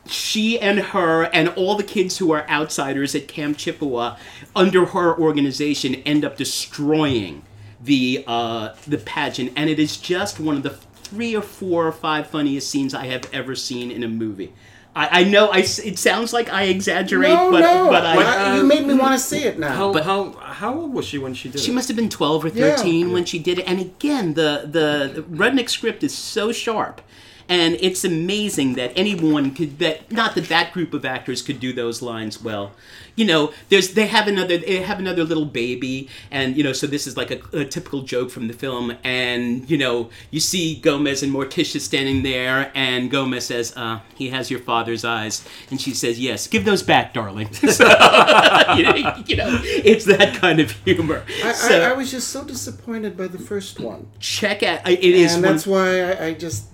she 0.06 0.58
and 0.58 0.78
her 0.78 1.24
and 1.24 1.48
all 1.50 1.76
the 1.76 1.84
kids 1.84 2.18
who 2.18 2.32
are 2.32 2.48
outsiders 2.48 3.14
at 3.14 3.28
Camp 3.28 3.58
Chippewa 3.58 4.16
under 4.54 4.86
her 4.86 5.16
organization 5.16 5.96
end 6.06 6.24
up 6.24 6.36
destroying 6.36 7.42
the 7.80 8.24
uh, 8.26 8.74
the 8.86 8.98
pageant, 8.98 9.52
and 9.56 9.68
it 9.68 9.78
is 9.78 9.96
just 9.96 10.40
one 10.40 10.56
of 10.56 10.62
the 10.62 10.70
three 10.70 11.36
or 11.36 11.42
four 11.42 11.86
or 11.86 11.92
five 11.92 12.28
funniest 12.28 12.68
scenes 12.68 12.94
I 12.94 13.06
have 13.06 13.32
ever 13.32 13.54
seen 13.54 13.90
in 13.90 14.02
a 14.02 14.08
movie. 14.08 14.52
I, 15.02 15.20
I 15.20 15.24
know 15.24 15.44
I 15.58 15.60
s 15.60 15.78
it 15.90 15.98
sounds 15.98 16.32
like 16.32 16.48
I 16.60 16.62
exaggerate, 16.76 17.34
No, 17.34 17.50
but 17.54 17.60
no. 17.60 17.90
but 17.94 18.02
I. 18.06 18.14
I- 18.16 18.56
you 18.56 18.64
made 18.64 18.84
me 18.86 18.94
uh, 18.94 19.02
want 19.04 19.12
to 19.12 19.22
see 19.30 19.42
it 19.50 19.58
now. 19.58 19.74
How, 19.80 19.92
But- 19.92 20.04
how 20.10 20.18
how 20.60 20.72
old 20.80 20.92
was 20.94 21.04
she 21.10 21.18
when 21.24 21.34
she 21.34 21.46
did 21.50 21.58
She 21.60 21.64
it? 21.64 21.66
She 21.66 21.72
must 21.78 21.86
have 21.90 21.96
been 22.00 22.08
12 22.08 22.44
or 22.46 22.48
Yeah. 22.48 22.76
13 22.76 23.12
when 23.14 23.24
she 23.30 23.38
did 23.38 23.58
it. 23.60 23.64
And 23.70 23.78
again, 23.78 24.26
the, 24.40 24.50
the, 24.76 24.88
the 25.16 25.22
Rudnick 25.40 25.68
script 25.68 26.02
is 26.02 26.14
so 26.34 26.50
sharp. 26.50 26.96
And 27.48 27.76
it's 27.80 28.04
amazing 28.04 28.74
that 28.74 28.92
anyone 28.96 29.52
could 29.54 29.78
that 29.78 30.10
not 30.10 30.34
that 30.34 30.48
that 30.48 30.72
group 30.72 30.92
of 30.94 31.04
actors 31.04 31.42
could 31.42 31.60
do 31.60 31.72
those 31.72 32.02
lines 32.02 32.42
well. 32.42 32.72
You 33.14 33.24
know, 33.24 33.52
there's 33.70 33.94
they 33.94 34.06
have 34.08 34.26
another 34.28 34.58
they 34.58 34.82
have 34.82 34.98
another 34.98 35.24
little 35.24 35.46
baby, 35.46 36.08
and 36.30 36.56
you 36.56 36.62
know, 36.64 36.72
so 36.74 36.86
this 36.86 37.06
is 37.06 37.16
like 37.16 37.30
a, 37.30 37.40
a 37.58 37.64
typical 37.64 38.02
joke 38.02 38.30
from 38.30 38.48
the 38.48 38.52
film. 38.52 38.94
And 39.04 39.68
you 39.70 39.78
know, 39.78 40.10
you 40.30 40.40
see 40.40 40.74
Gomez 40.76 41.22
and 41.22 41.32
Morticia 41.32 41.80
standing 41.80 42.22
there, 42.22 42.70
and 42.74 43.10
Gomez 43.10 43.46
says, 43.46 43.72
uh, 43.76 44.00
"He 44.16 44.28
has 44.30 44.50
your 44.50 44.60
father's 44.60 45.04
eyes," 45.04 45.46
and 45.70 45.80
she 45.80 45.94
says, 45.94 46.20
"Yes, 46.20 46.46
give 46.46 46.64
those 46.64 46.82
back, 46.82 47.14
darling." 47.14 47.48
So, 47.76 47.84
you, 48.76 48.82
know, 48.84 49.22
you 49.26 49.36
know, 49.36 49.60
it's 49.62 50.04
that 50.06 50.34
kind 50.40 50.60
of 50.60 50.70
humor. 50.70 51.24
I, 51.44 51.52
So- 51.52 51.80
I, 51.82 51.90
I 51.90 51.92
was 51.92 52.10
just 52.10 52.28
so 52.28 52.44
disappointed 52.44 53.16
by 53.16 53.26
the 53.28 53.38
first 53.38 53.80
one, 53.80 54.08
check 54.20 54.62
out 54.62 54.88
it 54.88 55.00
is 55.02 55.34
and 55.34 55.42
one, 55.44 55.52
that's 55.52 55.66
why 55.66 56.00
I, 56.12 56.26
I 56.26 56.34
just 56.34 56.64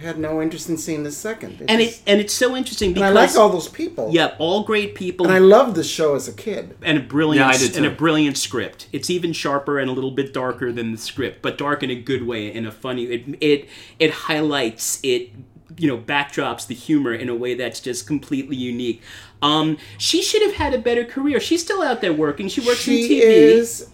had 0.00 0.18
no 0.18 0.40
interest 0.42 0.68
in 0.68 0.76
seeing 0.76 1.02
the 1.04 1.10
second. 1.12 1.60
It 1.60 1.66
and 1.70 1.80
just- 1.80 2.00
it 2.00 2.10
and 2.10 2.20
it's 2.20 2.32
so 2.34 2.56
interesting 2.56 2.94
and 2.96 3.04
I 3.04 3.10
like 3.10 3.34
all 3.36 3.48
those 3.48 3.68
people. 3.68 4.10
yeah 4.12 4.34
all 4.38 4.64
great 4.64 4.94
people 4.94 5.26
and 5.26 5.34
I 5.34 5.38
loved 5.38 5.76
the 5.76 5.84
show 5.84 6.14
as 6.14 6.28
a 6.28 6.32
kid. 6.32 6.76
and 6.82 6.98
a 6.98 7.00
brilliant 7.00 7.46
Yeah, 7.46 7.54
I 7.54 7.58
did 7.58 7.76
and 7.76 7.86
a 7.86 7.90
brilliant 7.90 8.36
script 8.38 8.88
it's 8.92 9.10
even 9.10 9.32
sharper 9.32 9.78
and 9.78 9.88
a 9.90 9.92
little 9.92 10.10
bit 10.10 10.32
darker 10.34 10.72
than 10.72 10.92
the 10.92 10.98
script 10.98 11.42
but 11.42 11.58
dark 11.58 11.82
in 11.82 11.90
a 11.90 11.94
good 11.94 12.26
way 12.26 12.52
in 12.52 12.66
a 12.66 12.72
funny 12.72 13.04
it 13.04 13.24
it 13.40 13.68
it 13.98 14.10
highlights 14.10 15.00
it 15.02 15.30
you 15.76 15.88
know 15.88 15.98
backdrops 15.98 16.66
the 16.66 16.74
humor 16.74 17.12
in 17.14 17.28
a 17.28 17.34
way 17.34 17.54
that's 17.54 17.80
just 17.80 18.06
completely 18.06 18.56
unique 18.56 19.02
um 19.42 19.76
she 19.98 20.22
should 20.22 20.42
have 20.42 20.54
had 20.54 20.72
a 20.74 20.78
better 20.78 21.04
career 21.04 21.40
she's 21.40 21.62
still 21.62 21.82
out 21.82 22.00
there 22.00 22.12
working 22.12 22.46
she 22.48 22.60
works 22.60 22.86
in 22.86 22.94
She 22.94 23.20
tv 23.20 23.22
is. 23.22 23.88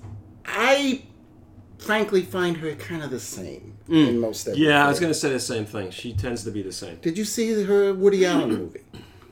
I 0.45 1.03
frankly 1.81 2.23
find 2.23 2.57
her 2.59 2.75
kind 2.75 3.03
of 3.03 3.11
the 3.11 3.21
same 3.21 3.77
in 3.89 4.19
most 4.19 4.47
everything. 4.47 4.69
Yeah, 4.69 4.85
I 4.85 4.89
was 4.89 5.01
going 5.01 5.13
to 5.13 5.19
say 5.19 5.31
the 5.33 5.41
same 5.41 5.65
thing. 5.67 5.91
She 5.91 6.13
tends 6.13 6.45
to 6.45 6.51
be 6.51 6.63
the 6.63 6.73
same. 6.73 6.97
Did 7.03 7.17
you 7.19 7.25
see 7.25 7.65
her 7.65 7.93
Woody 7.95 8.25
Allen 8.27 8.51
movie? 8.59 8.81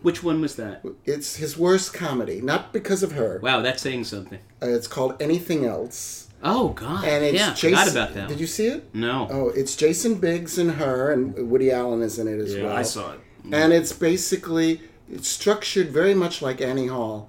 which 0.03 0.23
one 0.23 0.41
was 0.41 0.55
that 0.55 0.85
It's 1.05 1.37
his 1.37 1.59
worst 1.59 1.93
comedy, 1.93 2.41
not 2.41 2.73
because 2.73 3.03
of 3.03 3.13
her. 3.13 3.41
wow 3.43 3.61
that's 3.61 3.83
saying 3.83 4.05
something 4.05 4.39
Uh, 4.63 4.69
it's 4.69 4.87
called 4.87 5.21
Anything 5.21 5.65
Else, 5.65 6.29
oh 6.43 6.69
god 6.69 7.05
and 7.05 7.25
it's 7.25 7.35
yeah 7.39 7.51
Jason. 7.53 7.71
forgot 7.71 7.91
about 7.91 8.15
that 8.15 8.29
Did 8.29 8.39
you 8.39 8.47
see 8.47 8.67
it? 8.69 8.95
no 8.95 9.27
Oh, 9.31 9.49
it's 9.49 9.75
Jason 9.75 10.15
Biggs 10.15 10.57
and 10.57 10.71
her, 10.73 11.11
and 11.13 11.51
Woody 11.51 11.73
Allen 11.73 12.03
is 12.03 12.19
in 12.19 12.29
it 12.29 12.39
as 12.39 12.55
Yeah, 12.55 12.65
well. 12.65 12.77
I 12.77 12.83
saw 12.83 13.13
it. 13.15 13.21
And 13.53 13.73
it's 13.73 13.93
basically 13.93 14.81
it's 15.11 15.27
structured 15.29 15.89
very 15.89 16.15
much 16.15 16.43
like 16.43 16.61
Annie 16.61 16.87
Hall, 16.87 17.29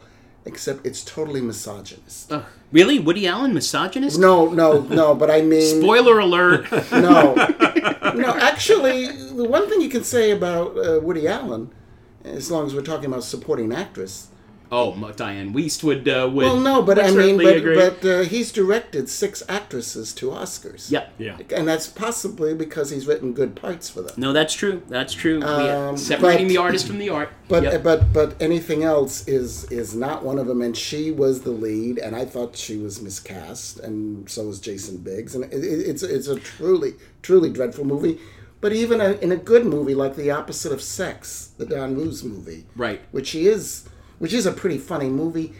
except 0.50 0.86
it's 0.86 1.04
totally 1.04 1.42
misogynist. 1.42 2.32
Ugh. 2.32 2.44
really 2.72 3.00
woody 3.00 3.26
allen 3.28 3.54
misogynist 3.54 4.20
No, 4.20 4.50
no, 4.50 4.82
no. 4.82 5.16
But 5.16 5.30
I 5.32 5.42
mean, 5.42 5.82
Spoiler 5.82 6.20
alert. 6.20 6.70
no, 6.92 7.34
no. 8.16 8.30
Actually, 8.52 9.08
the 9.42 9.46
one 9.58 9.70
thing 9.70 9.80
you 9.82 9.90
can 9.90 10.04
say 10.04 10.32
about 10.32 10.78
uh, 10.78 11.00
Woody 11.00 11.28
Allen, 11.28 11.72
as 12.24 12.52
long 12.52 12.66
as 12.66 12.74
we're 12.76 12.82
talking 12.92 13.06
about 13.06 13.24
supporting 13.24 13.72
actress. 13.74 14.28
Oh, 14.72 15.12
Diane 15.16 15.52
Wiest 15.54 15.84
would 15.84 16.08
uh, 16.08 16.30
would. 16.32 16.46
Well, 16.46 16.60
no, 16.60 16.82
but 16.84 17.00
I 17.00 17.10
mean, 17.12 17.38
but, 17.38 17.58
agree. 17.58 17.76
but 17.76 18.06
uh, 18.06 18.20
he's 18.24 18.52
directed 18.52 19.10
six 19.10 19.42
actresses 19.50 20.14
to 20.14 20.28
Oscars. 20.30 20.92
Yep. 20.92 21.14
Yeah. 21.18 21.38
and 21.56 21.68
that's 21.68 21.88
possibly 21.88 22.54
because 22.54 22.92
he's 22.92 23.08
written 23.08 23.34
good 23.34 23.56
parts 23.56 23.90
for 23.90 24.02
them. 24.04 24.14
No, 24.18 24.32
that's 24.32 24.54
true. 24.54 24.84
That's 24.88 25.14
true. 25.14 25.40
We- 25.40 25.44
Um, 25.46 25.98
separating 25.98 26.46
but- 26.48 26.50
the 26.54 26.58
artist 26.58 26.88
from 26.88 27.00
the 27.00 27.10
art. 27.10 27.30
But 27.50 27.64
Yep. 27.64 27.84
but 27.84 28.14
but 28.14 28.40
anything 28.40 28.84
else 28.84 29.28
is 29.28 29.64
is 29.72 29.96
not 29.96 30.24
one 30.24 30.38
of 30.38 30.46
them. 30.46 30.62
And 30.62 30.78
she 30.78 31.10
was 31.10 31.42
the 31.42 31.50
lead, 31.50 31.98
and 31.98 32.16
I 32.16 32.26
thought 32.26 32.56
she 32.56 32.78
was 32.78 33.02
miscast, 33.02 33.80
and 33.80 34.30
so 34.30 34.46
was 34.46 34.60
Jason 34.60 34.98
Biggs. 34.98 35.34
And 35.34 35.46
it, 35.46 35.54
it, 35.64 35.90
it's 35.90 36.04
it's 36.04 36.28
a 36.28 36.36
truly 36.40 36.94
truly 37.24 37.50
dreadful 37.50 37.86
movie. 37.86 38.20
But 38.62 38.74
even 38.74 39.02
a, 39.02 39.12
in 39.14 39.32
a 39.32 39.38
good 39.38 39.66
movie 39.66 39.96
like 39.96 40.16
The 40.16 40.30
Opposite 40.32 40.72
of 40.74 40.82
Sex, 40.82 41.52
the 41.58 41.66
Don 41.66 41.96
Roos 41.96 42.24
movie, 42.26 42.66
Right. 42.76 43.02
which 43.12 43.32
he 43.32 43.48
is 43.48 43.86
which 44.20 44.34
is 44.34 44.46
a 44.46 44.52
pretty 44.52 44.78
funny 44.78 45.10
movie, 45.10 45.54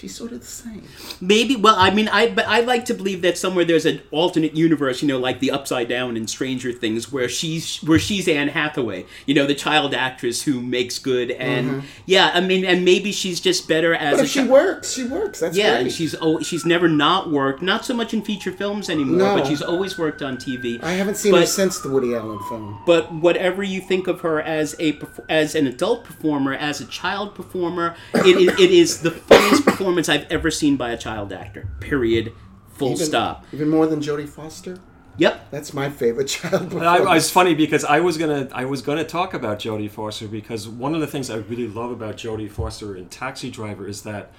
she's 0.00 0.14
sort 0.14 0.32
of 0.32 0.40
the 0.40 0.46
same. 0.46 0.82
Maybe. 1.20 1.56
Well, 1.56 1.76
I 1.76 1.90
mean, 1.90 2.08
I 2.08 2.30
but 2.30 2.46
I 2.46 2.60
like 2.60 2.84
to 2.86 2.94
believe 2.94 3.22
that 3.22 3.36
somewhere 3.38 3.64
there's 3.64 3.86
an 3.86 4.00
alternate 4.10 4.56
universe. 4.56 5.02
You 5.02 5.08
know, 5.08 5.18
like 5.18 5.40
the 5.40 5.50
Upside 5.50 5.88
Down 5.88 6.16
and 6.16 6.28
Stranger 6.28 6.72
Things, 6.72 7.12
where 7.12 7.28
she's 7.28 7.78
where 7.78 7.98
she's 7.98 8.28
Anne 8.28 8.48
Hathaway. 8.48 9.06
You 9.26 9.34
know, 9.34 9.46
the 9.46 9.54
child 9.54 9.94
actress 9.94 10.42
who 10.42 10.60
makes 10.60 10.98
good. 10.98 11.30
And 11.32 11.82
yeah, 12.06 12.30
I 12.34 12.40
mean, 12.40 12.64
and 12.64 12.84
maybe 12.84 13.12
she's 13.12 13.40
just 13.40 13.68
better 13.68 13.94
as 13.94 14.10
Mm-hmm. 14.10 14.22
But 14.22 14.28
she 14.28 14.44
works, 14.44 14.92
she 14.92 15.04
works. 15.04 15.40
That's 15.40 15.56
Yeah, 15.56 15.82
great. 15.82 15.92
she's 15.92 16.14
oh, 16.20 16.40
she's 16.40 16.64
never 16.66 16.88
not 16.88 17.30
worked. 17.30 17.62
Not 17.62 17.84
so 17.84 17.94
much 17.94 18.12
in 18.14 18.22
feature 18.22 18.52
films 18.52 18.88
anymore, 18.90 19.16
No. 19.18 19.36
but 19.36 19.46
she's 19.46 19.62
always 19.62 19.98
worked 19.98 20.22
on 20.22 20.36
TV. 20.36 20.82
I 20.82 20.92
haven't 20.92 21.16
seen 21.16 21.34
her 21.34 21.46
since 21.46 21.80
the 21.80 21.88
Woody 21.90 22.14
Allen 22.14 22.38
film. 22.48 22.80
but 22.86 23.12
whatever 23.14 23.62
you 23.62 23.80
think 23.80 24.06
of 24.08 24.20
her 24.22 24.40
as 24.40 24.74
a 24.80 24.98
as 25.28 25.54
an 25.54 25.66
adult 25.66 26.04
performer, 26.04 26.54
as 26.54 26.80
a 26.80 26.86
child 26.86 27.34
performer, 27.34 27.94
it, 28.14 28.36
it, 28.36 28.58
it 28.60 28.70
is 28.70 29.00
the 29.02 29.10
funniest 29.10 29.64
performance 29.64 29.89
I've 30.08 30.30
ever 30.30 30.50
seen 30.50 30.76
by 30.76 30.90
a 30.90 30.96
child 30.96 31.32
actor. 31.32 31.68
Period. 31.80 32.32
Full 32.74 32.92
Even- 32.92 33.06
stop. 33.06 33.44
Even 33.52 33.68
more 33.68 33.86
than 33.86 34.00
Jodie 34.00 34.28
Foster. 34.28 34.78
Yep. 35.18 35.50
That's 35.50 35.74
my 35.74 35.90
favorite 35.90 36.28
child 36.28 36.70
performance. 36.70 37.06
I, 37.06 37.12
I, 37.12 37.16
it's 37.16 37.30
funny 37.30 37.54
because 37.54 37.84
I 37.84 38.00
was 38.00 38.16
gonna 38.16 38.48
I 38.52 38.64
was 38.64 38.80
gonna 38.80 39.04
talk 39.04 39.34
about 39.34 39.58
Jodie 39.58 39.90
Foster 39.90 40.26
because 40.28 40.66
one 40.68 40.94
of 40.94 41.00
the 41.00 41.06
things 41.06 41.28
I 41.30 41.36
really 41.36 41.68
love 41.68 41.90
about 41.90 42.16
Jodie 42.16 42.50
Foster 42.50 42.96
in 42.96 43.08
Taxi 43.08 43.50
Driver 43.50 43.86
is 43.86 44.02
that 44.02 44.32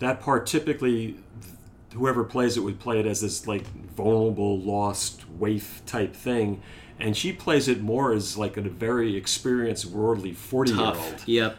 that 0.00 0.20
part 0.20 0.46
typically 0.46 1.16
whoever 1.94 2.24
plays 2.24 2.56
it 2.56 2.60
would 2.60 2.78
play 2.78 3.00
it 3.00 3.06
as 3.06 3.20
this 3.20 3.46
like 3.46 3.66
vulnerable 3.94 4.58
lost 4.60 5.28
waif 5.30 5.82
type 5.86 6.14
thing 6.14 6.62
and 6.98 7.16
she 7.16 7.32
plays 7.32 7.66
it 7.66 7.80
more 7.80 8.12
as 8.12 8.36
like 8.36 8.56
a 8.56 8.60
very 8.60 9.16
experienced 9.16 9.86
worldly 9.86 10.32
40 10.32 10.72
year 10.72 10.80
old 10.80 10.94
Tough. 10.94 11.28
Yep. 11.28 11.56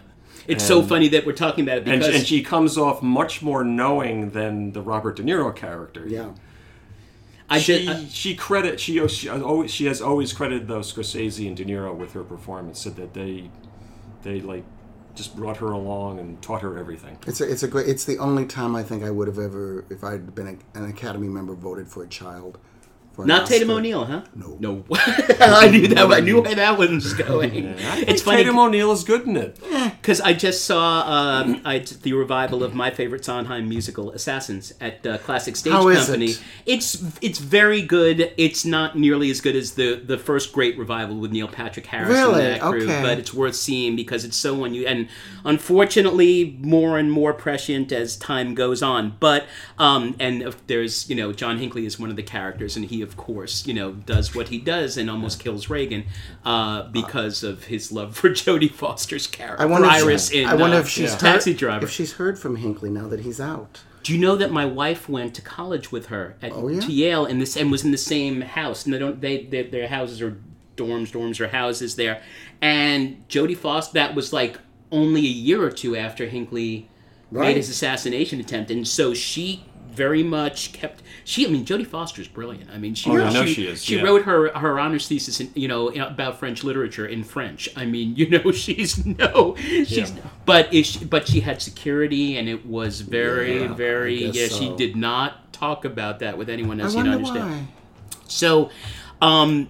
It's 0.47 0.65
so 0.65 0.81
funny 0.81 1.07
that 1.09 1.25
we're 1.25 1.33
talking 1.33 1.63
about 1.63 1.79
it 1.79 1.87
and, 1.87 1.99
because 1.99 2.15
and 2.15 2.27
she 2.27 2.41
comes 2.43 2.77
off 2.77 3.01
much 3.01 3.41
more 3.41 3.63
knowing 3.63 4.31
than 4.31 4.71
the 4.71 4.81
Robert 4.81 5.15
De 5.17 5.23
Niro 5.23 5.55
character. 5.55 6.07
yeah. 6.07 6.31
I 7.49 7.59
she 7.59 7.85
just 7.85 7.89
uh, 7.89 8.01
I- 8.01 8.05
she 8.05 8.35
credit 8.35 8.79
she 8.79 8.99
oh, 8.99 9.07
she 9.07 9.27
uh, 9.27 9.41
always 9.41 9.71
she 9.71 9.85
has 9.85 10.01
always 10.01 10.31
credited 10.31 10.69
those 10.69 10.91
Scorsese 10.91 11.45
and 11.45 11.57
De 11.57 11.65
Niro 11.65 11.93
with 11.93 12.13
her 12.13 12.23
performance. 12.23 12.79
Said 12.79 12.95
that 12.95 13.13
they 13.13 13.49
they 14.23 14.39
like 14.39 14.63
just 15.15 15.35
brought 15.35 15.57
her 15.57 15.71
along 15.71 16.19
and 16.19 16.41
taught 16.41 16.61
her 16.61 16.77
everything. 16.77 17.17
It's 17.27 17.41
a, 17.41 17.51
it's 17.51 17.63
a 17.63 17.67
great. 17.67 17.89
It's 17.89 18.05
the 18.05 18.17
only 18.19 18.45
time 18.45 18.75
I 18.75 18.83
think 18.83 19.03
I 19.03 19.11
would 19.11 19.27
have 19.27 19.39
ever, 19.39 19.83
if 19.89 20.03
I'd 20.03 20.33
been 20.33 20.47
a, 20.47 20.77
an 20.77 20.89
Academy 20.89 21.27
member, 21.27 21.53
voted 21.53 21.89
for 21.89 22.03
a 22.03 22.07
child. 22.07 22.57
Not 23.17 23.43
Oscar. 23.43 23.53
Tatum 23.55 23.69
O'Neal, 23.71 24.05
huh? 24.05 24.21
No. 24.35 24.57
No. 24.59 24.85
I 25.39 25.69
knew 25.69 25.87
that. 25.89 26.11
I 26.11 26.19
knew 26.21 26.41
where 26.41 26.55
that 26.55 26.77
one 26.77 26.95
was 26.95 27.13
going. 27.29 27.51
Think 27.51 28.09
It's 28.09 28.21
funny. 28.21 28.37
Tatum 28.37 28.57
O'Neal 28.57 28.91
is 28.91 29.03
good 29.03 29.27
in 29.27 29.37
it. 29.37 29.59
Because 30.01 30.19
I 30.21 30.33
just 30.33 30.65
saw 30.65 31.01
um, 31.05 31.61
I, 31.65 31.79
the 31.79 32.13
revival 32.13 32.63
of 32.63 32.73
my 32.73 32.89
favorite 32.89 33.23
Sondheim 33.23 33.69
musical, 33.69 34.11
Assassins, 34.11 34.73
at 34.81 35.05
uh, 35.05 35.17
Classic 35.19 35.55
Stage 35.55 35.73
How 35.73 35.87
is 35.89 36.05
Company. 36.05 36.31
it? 36.31 36.43
It's 36.65 37.03
it's 37.21 37.37
very 37.39 37.81
good. 37.83 38.33
It's 38.37 38.65
not 38.65 38.97
nearly 38.97 39.29
as 39.29 39.41
good 39.41 39.55
as 39.55 39.73
the 39.73 39.95
the 39.95 40.17
first 40.17 40.51
great 40.53 40.77
revival 40.77 41.17
with 41.17 41.31
Neil 41.31 41.47
Patrick 41.47 41.85
Harris 41.85 42.09
Really? 42.09 42.43
and 42.45 42.53
that 42.55 42.61
crew, 42.61 42.83
Okay. 42.83 43.01
but 43.03 43.19
it's 43.19 43.33
worth 43.33 43.55
seeing 43.55 43.95
because 43.95 44.25
it's 44.25 44.37
so 44.37 44.63
unusual 44.63 44.89
and 44.89 45.07
unfortunately 45.61 46.57
more 46.61 46.97
and 46.97 47.11
more 47.11 47.33
prescient 47.33 47.91
as 47.91 48.17
time 48.17 48.55
goes 48.55 48.81
on. 48.81 49.15
But 49.19 49.45
um, 49.77 50.15
and 50.19 50.55
there's 50.67 51.09
you 51.09 51.15
know 51.15 51.31
John 51.33 51.59
Hinckley 51.59 51.85
is 51.85 51.99
one 51.99 52.09
of 52.09 52.15
the 52.15 52.23
characters, 52.23 52.75
and 52.75 52.85
he 52.85 53.00
of 53.01 53.17
course 53.17 53.65
you 53.67 53.73
know 53.73 53.91
does 53.91 54.33
what 54.35 54.49
he 54.49 54.57
does 54.57 54.97
and 54.97 55.09
almost 55.09 55.39
kills 55.39 55.69
Reagan 55.69 56.05
uh, 56.45 56.83
because 56.89 57.43
of 57.43 57.65
his 57.65 57.91
love 57.91 58.15
for 58.15 58.29
Jodie 58.41 58.71
Foster's 58.71 59.27
character. 59.27 59.61
I 59.61 59.65
wonder. 59.65 59.87
Iris 59.87 60.27
if, 60.29 60.33
she, 60.33 60.41
in 60.43 60.47
I 60.49 60.55
wonder 60.55 60.77
uh, 60.77 60.81
if 60.81 60.89
she's 60.89 61.11
yeah. 61.11 61.17
Taxi 61.17 61.53
Driver. 61.53 61.85
If 61.85 61.91
she's 61.91 62.13
heard 62.13 62.37
from 62.39 62.57
Hinckley 62.57 62.89
now 62.89 63.07
that 63.07 63.21
he's 63.21 63.39
out. 63.39 63.81
Do 64.03 64.13
you 64.13 64.19
know 64.19 64.35
that 64.35 64.51
my 64.51 64.65
wife 64.65 65.07
went 65.07 65.35
to 65.35 65.41
college 65.43 65.91
with 65.91 66.07
her 66.07 66.35
at 66.41 66.51
Oh, 66.53 66.67
yeah? 66.67 66.79
to 66.79 66.91
Yale 66.91 67.25
and 67.25 67.39
this 67.39 67.55
and 67.55 67.69
was 67.71 67.83
in 67.83 67.91
the 67.91 67.97
same 67.97 68.41
house? 68.41 68.85
And 68.85 68.93
they 68.93 68.99
don't 68.99 69.21
they 69.21 69.43
their, 69.45 69.63
their 69.63 69.87
houses 69.87 70.21
are 70.21 70.41
dorms, 70.75 71.11
dorms 71.11 71.39
are 71.39 71.49
houses 71.49 71.95
there. 71.95 72.21
And 72.61 73.27
Jodie 73.29 73.57
Foster 73.57 73.93
that 73.93 74.15
was 74.15 74.33
like 74.33 74.57
only 74.91 75.21
a 75.21 75.23
year 75.23 75.63
or 75.63 75.71
two 75.71 75.95
after 75.95 76.25
Hinckley 76.25 76.87
Right. 77.33 77.47
made 77.47 77.55
his 77.55 77.69
assassination 77.69 78.41
attempt, 78.41 78.71
and 78.71 78.85
so 78.85 79.13
she 79.13 79.63
very 79.91 80.23
much 80.23 80.73
kept. 80.73 81.03
She, 81.23 81.45
I 81.45 81.49
mean, 81.49 81.65
Jodie 81.65 81.85
Foster's 81.85 82.27
brilliant. 82.27 82.69
I 82.71 82.77
mean, 82.77 82.95
she 82.95 83.09
Oh, 83.09 83.17
I 83.23 83.31
know 83.31 83.45
she, 83.45 83.53
she 83.53 83.67
is, 83.67 83.83
she 83.83 83.97
yeah. 83.97 84.03
wrote 84.03 84.23
her 84.23 84.49
her 84.57 84.79
honors 84.79 85.07
thesis, 85.07 85.39
in, 85.39 85.51
you 85.53 85.67
know, 85.67 85.89
about 85.89 86.39
French 86.39 86.63
literature 86.63 87.05
in 87.05 87.23
French. 87.23 87.69
I 87.75 87.85
mean, 87.85 88.15
you 88.17 88.29
know, 88.29 88.51
she's 88.51 89.05
no, 89.05 89.55
she's 89.57 89.91
Yeah. 90.11 90.21
but 90.45 90.73
is 90.73 90.87
she, 90.87 91.05
but 91.05 91.27
she 91.27 91.41
had 91.41 91.61
security, 91.61 92.37
and 92.37 92.47
it 92.49 92.65
was 92.65 93.01
very, 93.01 93.61
Yeah, 93.61 93.73
very. 93.73 94.25
I 94.27 94.31
Yeah, 94.31 94.47
she 94.47 94.75
did 94.75 94.95
not 94.95 95.51
talk 95.53 95.85
about 95.85 96.19
that 96.19 96.37
with 96.37 96.49
anyone 96.49 96.79
I 96.79 96.85
else. 96.85 96.93
You 96.93 96.97
wonder 96.99 97.11
understand? 97.17 97.49
why. 97.51 97.67
So, 98.27 98.69
um, 99.21 99.69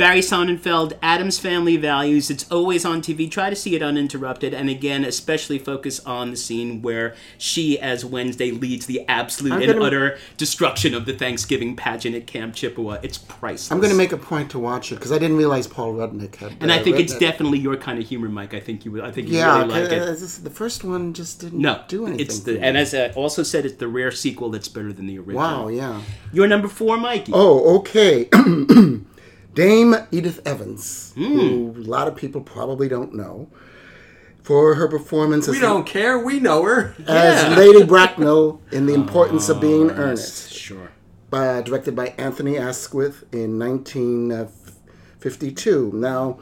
Barry 0.00 0.20
Sonnenfeld, 0.20 0.94
Addams 1.02 1.38
Family 1.38 1.76
Values. 1.76 2.30
It's 2.30 2.50
always 2.50 2.86
on 2.86 3.02
TV. 3.02 3.30
Try 3.30 3.50
to 3.50 3.54
see 3.54 3.76
it 3.76 3.82
uninterrupted. 3.82 4.54
And 4.54 4.70
again, 4.70 5.04
especially 5.04 5.58
focus 5.58 6.00
on 6.06 6.30
the 6.30 6.38
scene 6.38 6.80
where 6.80 7.14
she, 7.36 7.78
as 7.78 8.02
Wednesday, 8.02 8.50
leads 8.50 8.86
the 8.86 9.06
absolute 9.08 9.52
I'm 9.52 9.60
and 9.60 9.72
gonna- 9.74 9.84
utter 9.84 10.18
destruction 10.38 10.94
of 10.94 11.04
the 11.04 11.12
Thanksgiving 11.12 11.76
pageant 11.76 12.16
at 12.16 12.26
Camp 12.26 12.54
Chippewa. 12.54 12.96
It's 13.02 13.18
priceless. 13.18 13.70
I'm 13.70 13.76
going 13.78 13.90
to 13.90 13.96
make 13.96 14.12
a 14.12 14.16
point 14.16 14.50
to 14.52 14.58
watch 14.58 14.90
it 14.90 14.94
because 14.94 15.12
I 15.12 15.18
didn't 15.18 15.36
realize 15.36 15.66
Paul 15.66 15.92
Rudnick 15.92 16.36
had. 16.36 16.54
and 16.60 16.72
I 16.72 16.80
uh, 16.80 16.82
think 16.82 16.98
it's 16.98 17.12
it. 17.12 17.20
definitely 17.20 17.58
your 17.58 17.76
kind 17.76 17.98
of 18.00 18.08
humor, 18.08 18.30
Mike. 18.30 18.54
I 18.54 18.60
think 18.60 18.86
you 18.86 18.92
would. 18.92 19.04
I 19.04 19.10
think 19.10 19.28
you 19.28 19.34
Yeah, 19.36 19.58
really 19.58 19.68
like 19.82 19.90
uh, 19.92 19.96
it. 19.96 20.18
this- 20.18 20.38
the 20.38 20.48
first 20.48 20.82
one 20.82 21.12
just 21.12 21.40
didn't 21.40 21.60
No, 21.60 21.82
do 21.88 22.06
anything. 22.06 22.24
it's 22.24 22.40
the 22.40 22.58
and 22.58 22.78
as 22.78 22.94
I 22.94 23.08
also 23.10 23.42
said, 23.42 23.66
it's 23.66 23.76
the 23.76 23.88
rare 23.88 24.12
sequel 24.12 24.48
that's 24.48 24.68
better 24.68 24.94
than 24.94 25.06
the 25.06 25.18
original. 25.18 25.36
wow, 25.36 25.68
yeah. 25.68 26.00
Your 26.32 26.48
number 26.48 26.68
four, 26.68 26.96
Mikey. 26.96 27.32
Oh, 27.34 27.76
okay. 27.80 28.30
Dame 29.60 29.94
Edith 30.10 30.40
Evans, 30.46 31.12
Hmm. 31.14 31.24
who 31.38 31.74
a 31.76 31.84
lot 31.86 32.08
of 32.08 32.16
people 32.16 32.40
probably 32.40 32.88
don't 32.88 33.14
know, 33.14 33.48
for 34.42 34.74
her 34.76 34.88
performance 34.88 35.46
We 35.48 35.60
don't 35.60 35.84
care. 35.84 36.18
We 36.18 36.40
know 36.40 36.62
her. 36.64 36.94
as 37.06 37.56
Lady 37.58 37.84
Bracknell 37.84 38.62
in 38.72 38.86
The 38.86 38.94
Importance 38.94 39.50
of 39.50 39.60
Being 39.60 39.90
Earnest, 39.90 40.50
Sure. 40.52 40.90
uh, 41.32 41.60
directed 41.60 41.94
by 41.94 42.14
Anthony 42.16 42.56
Asquith 42.56 43.24
in 43.32 43.58
1952. 43.58 45.92
Now, 45.94 46.38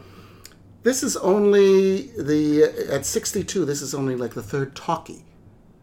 this 0.84 1.02
is 1.02 1.16
only 1.16 2.12
the 2.16 2.62
at 2.90 3.04
62. 3.04 3.64
This 3.64 3.82
is 3.82 3.94
only 3.94 4.14
like 4.14 4.34
the 4.34 4.42
third 4.42 4.76
talkie 4.76 5.24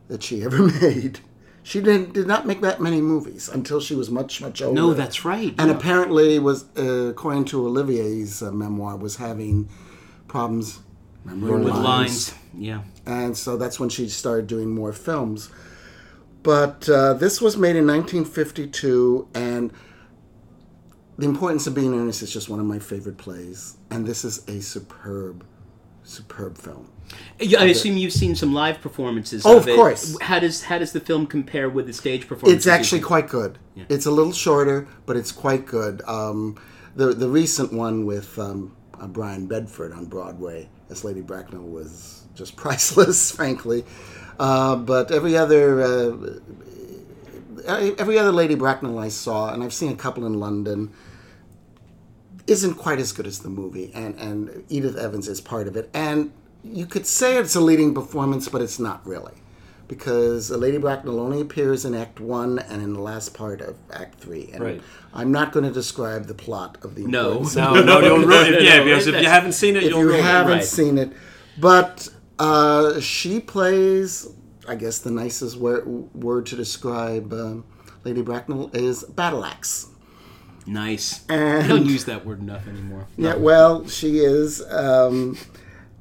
that 0.08 0.24
she 0.24 0.42
ever 0.44 0.68
made. 0.82 1.20
She 1.66 1.82
didn't 1.82 2.13
did 2.13 2.28
not 2.28 2.45
make 2.45 2.61
that 2.61 2.80
many 2.80 3.01
movies 3.01 3.49
until 3.49 3.82
she 3.82 3.95
was 3.95 4.11
much 4.11 4.39
much 4.39 4.61
older. 4.61 4.76
No, 4.76 4.93
that's 4.93 5.26
right. 5.26 5.51
And 5.57 5.72
yeah. 5.72 5.76
apparently, 5.76 6.38
was 6.38 6.66
uh, 6.78 7.07
according 7.09 7.45
to 7.45 7.66
Olivier's 7.66 8.43
uh, 8.43 8.51
memoir, 8.51 8.97
was 8.97 9.16
having 9.16 9.68
problems 10.28 10.78
with 11.26 11.74
lines. 11.74 12.36
Yeah. 12.53 12.84
and 13.07 13.36
so 13.36 13.57
that's 13.57 13.80
when 13.80 13.89
she 13.89 14.07
started 14.09 14.45
doing 14.45 14.70
more 14.76 14.93
films. 14.93 15.49
But 16.43 16.88
uh, 16.88 17.16
this 17.16 17.41
was 17.41 17.57
made 17.57 17.76
in 17.76 17.88
1952, 17.88 19.30
and 19.34 19.74
The 21.18 21.26
Importance 21.26 21.66
of 21.66 21.74
Being 21.74 21.95
Earnest 21.95 22.22
is 22.22 22.32
just 22.32 22.47
one 22.47 22.59
of 22.59 22.68
my 22.68 22.78
favorite 22.78 23.18
plays, 23.18 23.78
and 23.89 24.05
this 24.05 24.24
is 24.24 24.47
a 24.47 24.61
superb, 24.61 25.43
superb 26.03 26.59
film. 26.59 26.91
Yeah, 27.39 27.62
I 27.62 27.66
assume 27.66 27.97
you've 27.97 28.14
seen 28.14 28.36
some 28.36 28.53
live 28.53 28.82
performances. 28.82 29.45
Oh, 29.45 29.58
of, 29.58 29.64
of 29.64 29.68
it. 29.68 29.76
course. 29.76 30.18
How 30.22 30.39
does 30.39 30.64
how 30.64 30.78
does 30.78 30.93
the 30.93 30.99
film 30.99 31.28
compare 31.28 31.70
with 31.70 31.86
the 31.86 31.93
stage 31.93 32.28
performance? 32.28 32.58
It's 32.58 32.68
actually 32.68 33.01
quite 33.01 33.28
good. 33.28 33.60
It's 33.89 34.06
a 34.06 34.12
little 34.12 34.32
shorter, 34.32 34.88
but 35.06 35.18
it's 35.18 35.32
quite 35.32 35.66
good. 35.66 36.01
Um, 36.08 36.58
the 36.95 37.14
the 37.14 37.28
recent 37.28 37.74
one 37.74 38.06
with 38.06 38.39
um, 38.39 38.76
uh, 38.99 39.08
Brian 39.08 39.47
Bedford 39.47 39.91
on 39.91 40.06
Broadway 40.06 40.70
as 40.89 41.03
Lady 41.03 41.22
Bracknell 41.22 41.64
was 41.64 42.24
just 42.36 42.56
priceless, 42.58 43.32
frankly. 43.32 43.84
Uh, 44.39 44.76
but 44.76 45.12
every 45.12 45.36
other 45.38 45.82
uh, 45.82 46.30
every 47.68 48.18
other 48.18 48.32
Lady 48.32 48.56
Bracknell 48.56 48.97
I 48.99 49.10
saw, 49.10 49.53
and 49.53 49.64
I've 49.64 49.74
seen 49.74 49.91
a 49.91 49.95
couple 49.95 50.26
in 50.26 50.39
London, 50.39 50.93
isn't 52.47 52.76
quite 52.76 52.99
as 52.99 53.12
good 53.12 53.28
as 53.28 53.39
the 53.39 53.49
movie. 53.49 53.91
And 53.93 54.16
and 54.16 54.64
Edith 54.70 54.97
Evans 54.97 55.28
is 55.28 55.41
part 55.41 55.68
of 55.68 55.76
it. 55.76 55.89
And 55.93 56.32
you 56.72 56.86
could 56.86 57.05
say 57.05 57.38
it's 57.38 57.55
a 57.55 57.61
leading 57.61 57.93
performance, 57.93 58.49
but 58.49 58.61
it's 58.61 58.80
not 58.80 59.05
really 59.05 59.34
because 59.88 60.49
Lady 60.49 60.78
Bracknell 60.80 61.20
only 61.20 61.39
appears 61.41 61.86
in 61.86 61.93
Act 61.93 62.20
One 62.20 62.57
and 62.57 62.82
in 62.82 62.93
the 62.93 62.99
last 63.01 63.34
part 63.36 63.61
of 63.61 63.76
Act 63.93 64.20
Three. 64.20 64.49
And 64.51 64.63
Right. 64.63 64.82
I'm 65.13 65.32
not 65.32 65.51
going 65.51 65.66
to 65.66 65.72
describe 65.72 66.26
the 66.26 66.34
plot 66.34 66.78
of 66.84 66.95
the 66.95 67.03
No. 67.05 67.28
Importance 67.43 67.55
No, 67.55 67.84
no, 67.84 67.99
you'll 67.99 68.26
ruin 68.26 68.53
it. 68.55 68.63
Yeah, 68.63 68.84
because 68.84 69.05
if 69.07 69.22
you 69.22 69.28
haven't 69.30 69.51
seen 69.53 69.76
it, 69.76 69.84
if 69.84 69.89
you'll 69.91 70.01
you 70.16 70.22
haven't 70.24 70.51
right. 70.53 70.63
seen 70.63 70.97
it. 70.97 71.11
But 71.59 72.09
uh, 72.39 72.99
she 72.99 73.39
plays, 73.39 74.28
I 74.68 74.76
guess 74.76 74.97
the 74.99 75.11
nicest 75.11 75.55
word, 75.57 75.86
word 76.16 76.47
to 76.47 76.55
describe 76.55 77.32
um, 77.32 77.63
Lady 78.03 78.22
Bracknell 78.24 78.72
is 78.74 79.03
battle 79.03 79.45
axe. 79.45 79.88
nice. 80.66 81.24
And- 81.30 81.63
I 81.63 81.68
don't 81.68 81.86
use 81.86 82.05
that 82.05 82.26
word 82.26 82.39
enough 82.39 82.68
anymore. 82.68 83.05
Yeah, 83.18 83.36
well, 83.36 83.88
she 83.88 84.18
is. 84.18 84.63
Um, 84.70 85.38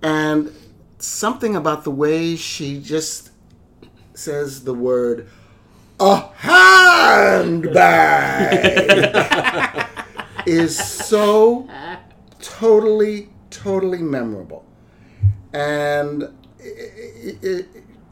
and 0.05 0.53
something 0.99 1.57
about 1.57 1.83
the 1.85 1.91
way 1.91 2.37
she 2.37 2.79
just 2.79 3.31
says 4.13 4.63
the 4.65 4.75
word 4.75 5.29
a 5.99 6.29
handbag 6.37 7.79
is 10.47 10.77
so 10.77 11.69
totally, 12.41 13.31
totally 13.51 14.03
memorable. 14.03 14.67
And 15.53 16.25
i 16.61 16.67
i 17.45 17.65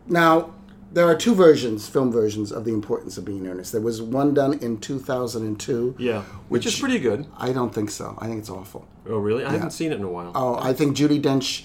now, 0.08 0.54
there 0.92 1.06
are 1.06 1.14
two 1.14 1.34
versions, 1.34 1.88
film 1.88 2.10
versions 2.12 2.52
of 2.52 2.64
The 2.64 2.72
Importance 2.72 3.16
of 3.16 3.24
Being 3.24 3.46
Earnest. 3.46 3.72
There 3.72 3.80
was 3.80 4.02
one 4.02 4.34
done 4.34 4.58
in 4.58 4.78
2002. 4.78 5.94
Yeah, 5.98 6.22
which 6.48 6.66
is 6.66 6.78
pretty 6.78 6.98
good. 6.98 7.26
I 7.38 7.52
don't 7.52 7.72
think 7.72 7.90
so. 7.90 8.18
I 8.18 8.26
think 8.26 8.40
it's 8.40 8.50
awful. 8.50 8.86
Oh, 9.08 9.18
really? 9.18 9.44
I 9.44 9.52
haven't 9.52 9.70
seen 9.70 9.92
it 9.92 9.96
in 9.96 10.04
a 10.04 10.08
while. 10.08 10.32
Oh, 10.34 10.56
I 10.60 10.72
think 10.72 10.96
Judi 10.96 11.20
Dench, 11.20 11.64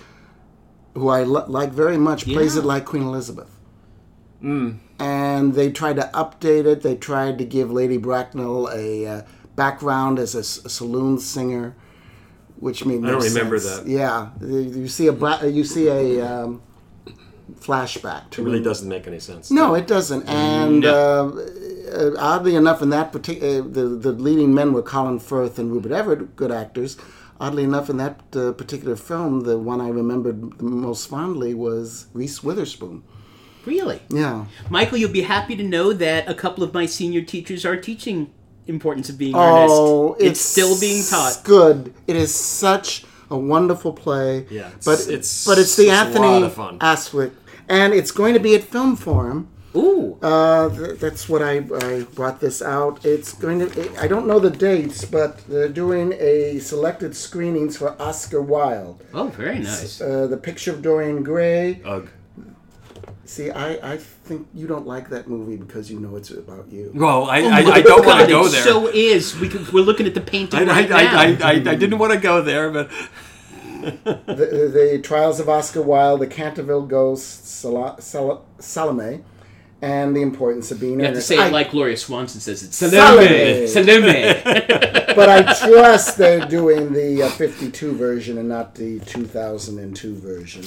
who 0.97 1.09
I 1.09 1.23
li- 1.23 1.43
like 1.47 1.71
very 1.71 1.97
much, 1.97 2.25
plays 2.25 2.55
it 2.55 2.65
like 2.65 2.85
Queen 2.85 3.03
Elizabeth. 3.03 3.51
And 4.99 5.53
they 5.53 5.71
tried 5.71 5.95
to 5.97 6.09
update 6.13 6.65
it. 6.65 6.81
They 6.81 6.95
tried 6.95 7.37
to 7.39 7.45
give 7.45 7.71
Lady 7.71 7.97
Bracknell 7.97 8.69
a 8.73 9.05
uh, 9.05 9.21
background 9.55 10.19
as 10.19 10.35
a, 10.35 10.39
s- 10.39 10.63
a 10.65 10.69
saloon 10.69 11.19
singer, 11.19 11.75
which 12.59 12.85
made 12.85 13.01
no 13.01 13.09
I 13.09 13.11
don't 13.13 13.23
remember 13.23 13.59
that. 13.59 13.87
Yeah, 13.87 14.29
you 14.41 14.87
see 14.87 15.07
a 15.07 15.13
bla- 15.13 15.45
you 15.47 15.63
see 15.63 15.87
a 15.87 16.25
um, 16.25 16.61
flashback 17.59 18.29
to 18.31 18.41
It 18.41 18.45
really 18.45 18.63
doesn't 18.63 18.87
make 18.89 19.05
any 19.07 19.19
sense. 19.19 19.51
no, 19.51 19.75
it 19.75 19.87
doesn't. 19.87 20.27
And 20.27 20.85
uh, 20.85 21.31
uh, 21.91 22.11
oddly 22.17 22.55
enough, 22.55 22.81
in 22.81 22.89
that 22.91 23.11
particular, 23.11 23.59
uh, 23.61 23.67
the 23.67 23.83
the 23.89 24.11
leading 24.13 24.53
men 24.53 24.73
were 24.73 24.81
Colin 24.83 25.19
Firth 25.19 25.59
and 25.59 25.71
Rupert 25.71 25.91
Everett, 25.91 26.35
good 26.35 26.51
actors. 26.51 26.97
Oddly 27.39 27.63
enough, 27.63 27.89
in 27.89 27.97
that 27.97 28.21
uh, 28.35 28.51
particular 28.53 28.95
film, 28.95 29.41
the 29.41 29.57
one 29.59 29.79
I 29.79 29.89
remembered 29.89 30.59
most 30.61 31.07
fondly 31.07 31.53
was 31.53 32.07
Reese 32.13 32.43
Witherspoon. 32.43 33.03
Really, 33.65 33.99
Yeah. 34.09 34.45
Michael, 34.69 34.97
you'll 34.97 35.11
be 35.11 35.21
happy 35.21 35.55
to 35.57 35.63
know 35.63 35.91
that 35.93 36.27
a 36.29 36.33
couple 36.33 36.63
of 36.63 36.73
my 36.73 36.85
senior 36.85 37.21
teachers 37.21 37.65
are 37.65 37.75
teaching 37.75 38.31
importance 38.65 39.09
of 39.09 39.17
being 39.17 39.35
Oh, 39.35 40.11
earnest. 40.15 40.25
It's, 40.25 40.39
still 40.41 40.79
being 40.79 41.03
taught. 41.03 41.41
Good. 41.43 41.93
It 42.07 42.15
is 42.15 42.33
such 42.33 43.03
a 43.29 43.37
wonderful 43.37 43.91
play. 43.93 44.45
Yeah, 44.49 44.67
it's- 44.67 44.85
but 44.85 44.99
it's- 45.01 45.45
but 45.45 45.57
it's 45.59 45.75
the 45.75 45.83
it's 45.83 45.91
Anthony 45.91 46.39
lot. 46.39 46.77
Asquith, 46.81 47.33
and 47.67 47.93
it's 47.93 48.11
going 48.11 48.33
to 48.33 48.39
be 48.39 48.55
at 48.55 48.63
Film 48.63 48.95
Forum. 48.95 49.49
Ooh, 49.75 50.17
Uh, 50.21 50.69
th- 50.69 50.99
that's 50.99 51.29
what 51.29 51.41
I, 51.43 51.57
I 51.81 52.01
brought 52.15 52.39
this 52.39 52.61
out. 52.61 53.05
It's 53.05 53.33
going 53.33 53.59
to. 53.59 54.01
I 54.01 54.07
don't 54.07 54.25
know 54.25 54.39
the 54.39 54.49
dates, 54.49 55.05
but 55.05 55.45
they're 55.47 55.69
doing 55.69 56.13
a 56.19 56.59
selected 56.59 57.15
screenings 57.15 57.77
for 57.77 57.99
Oscar 58.01 58.41
Wilde. 58.41 59.03
oh, 59.13 59.27
very 59.27 59.59
nice. 59.59 60.01
Uh, 60.01 60.25
the 60.27 60.37
Picture 60.37 60.71
of 60.71 60.81
Dorian 60.81 61.21
Gray. 61.23 61.81
Ugh. 61.85 62.07
See, 63.25 63.51
I, 63.51 63.93
I 63.93 63.97
think 63.97 64.47
you 64.53 64.67
don't 64.67 64.87
like 64.87 65.09
that 65.09 65.27
movie 65.27 65.57
because 65.57 65.91
you 65.91 65.99
know 65.99 66.15
it's 66.15 66.31
about 66.31 66.71
you. 66.71 66.91
Well, 66.95 67.25
I, 67.29 67.41
Oh 67.41 67.47
I, 67.49 67.61
my 67.63 67.71
I 67.73 67.81
don't 67.81 68.05
want 68.05 68.21
to 68.21 68.27
go 68.27 68.45
it 68.45 68.51
there. 68.51 68.63
So 68.63 68.87
is 68.87 69.37
we 69.37 69.49
could, 69.49 69.67
we're 69.73 69.83
looking 69.83 70.07
at 70.07 70.13
the 70.13 70.21
painting 70.21 70.61
I, 70.61 70.63
right 70.63 70.91
I, 70.91 71.03
now. 71.03 71.19
I, 71.19 71.23
I, 71.25 71.51
I, 71.51 71.71
I 71.73 71.75
didn't 71.75 71.97
want 71.97 72.13
to 72.13 72.19
go 72.19 72.41
there, 72.41 72.71
but 72.71 72.89
the, 73.81 74.71
the 74.73 75.01
Trials 75.03 75.39
of 75.41 75.49
Oscar 75.49 75.81
Wilde, 75.81 76.21
The 76.21 76.27
Canterville 76.27 76.83
Ghost, 76.87 77.45
Sala, 77.45 77.97
Sala, 78.01 78.39
Salome, 78.59 79.23
and 79.81 80.15
The 80.15 80.21
Importance 80.21 80.71
of 80.71 80.79
Being 80.79 80.99
you 80.99 81.05
have 81.05 81.13
to 81.15 81.21
say 81.21 81.35
it 81.35 81.39
I- 81.41 81.49
like 81.49 81.71
Gloria 81.71 81.97
Swanson 81.97 82.39
says 82.41 82.63
it. 82.63 82.73
Salome. 82.73 83.67
Salome. 83.67 84.83
But 85.17 85.29
I 85.29 85.41
trust 85.67 86.19
they're 86.19 86.45
doing 86.45 86.93
the 86.93 87.23
uh, 87.23 87.29
52 87.29 87.93
version 87.95 88.37
and 88.37 88.47
not 88.47 88.75
the 88.75 88.99
2002 88.99 90.15
version. 90.15 90.63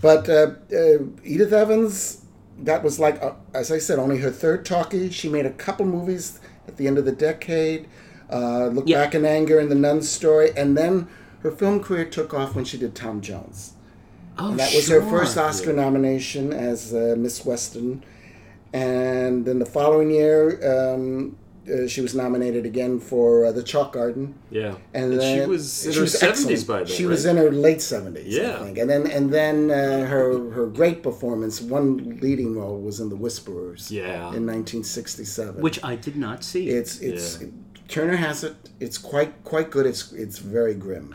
But 0.00 0.30
uh, 0.30 0.52
uh, 0.74 1.04
Edith 1.22 1.52
Evans, 1.52 2.24
that 2.60 2.82
was 2.82 2.98
like, 2.98 3.22
uh, 3.22 3.34
as 3.52 3.70
I 3.70 3.76
said, 3.76 3.98
only 3.98 4.16
her 4.18 4.30
third 4.30 4.64
talkie. 4.64 5.10
She 5.10 5.28
made 5.28 5.44
a 5.44 5.50
couple 5.52 5.84
movies 5.84 6.40
at 6.66 6.78
the 6.78 6.86
end 6.86 6.96
of 6.96 7.04
the 7.04 7.12
decade. 7.12 7.86
Uh, 8.30 8.68
Look 8.68 8.88
Yeah. 8.88 9.04
Back 9.04 9.14
in 9.14 9.26
Anger 9.26 9.58
and 9.58 9.70
The 9.70 9.74
Nun 9.74 10.00
Story. 10.00 10.52
And 10.56 10.74
then 10.74 11.06
her 11.40 11.50
film 11.50 11.80
career 11.82 12.06
took 12.06 12.32
off 12.32 12.54
when 12.54 12.64
she 12.64 12.78
did 12.78 12.94
Tom 12.94 13.20
Jones. 13.20 13.74
Oh, 14.38 14.52
And 14.52 14.58
that 14.58 14.72
was 14.74 14.86
sure. 14.86 15.02
her 15.02 15.10
first 15.10 15.36
Oscar 15.36 15.74
nomination 15.74 16.54
as 16.54 16.94
uh, 16.94 17.14
Miss 17.18 17.44
Western. 17.44 18.02
And 18.72 19.44
then 19.44 19.58
the 19.58 19.66
following 19.66 20.10
year, 20.10 20.94
um, 20.94 21.36
uh, 21.72 21.86
she 21.86 22.00
was 22.00 22.14
nominated 22.14 22.66
again 22.66 22.98
for 22.98 23.46
uh, 23.46 23.52
The 23.52 23.62
Chalk 23.62 23.92
Garden. 23.92 24.34
yeah. 24.50 24.74
And, 24.94 25.12
she 25.12 25.18
then 25.18 25.48
was 25.48 25.86
in 25.86 25.92
she 25.92 25.98
her 25.98 26.02
was 26.02 26.18
seventies 26.18 26.50
excellent. 26.50 26.66
by 26.66 26.78
then. 26.78 26.86
She 26.96 27.04
right? 27.04 27.10
was 27.10 27.24
in 27.24 27.36
her 27.36 27.50
late 27.52 27.80
seventies, 27.82 28.34
Yeah. 28.34 28.56
I 28.60 28.64
think. 28.64 28.78
And 28.78 28.90
then 28.90 29.06
and 29.08 29.32
then 29.32 29.70
uh, 29.70 30.06
her 30.06 30.50
her 30.50 30.66
great 30.66 31.02
performance, 31.02 31.60
one 31.60 32.18
leading 32.20 32.56
role, 32.58 32.80
was 32.80 32.98
in 32.98 33.08
The 33.10 33.16
Whisperers. 33.16 33.90
Yeah. 33.92 34.34
In 34.34 34.46
1967. 34.46 35.60
which 35.60 35.78
I 35.84 35.94
did 35.96 36.16
not 36.16 36.42
see. 36.42 36.70
it's 36.70 36.98
it's 37.00 37.40
Yeah. 37.40 37.48
Turner 37.88 38.16
has 38.16 38.42
it. 38.42 38.56
It's 38.80 38.98
quite 38.98 39.44
quite 39.44 39.70
good. 39.70 39.86
It's 39.86 40.12
it's 40.12 40.38
very 40.38 40.74
grim. 40.74 41.14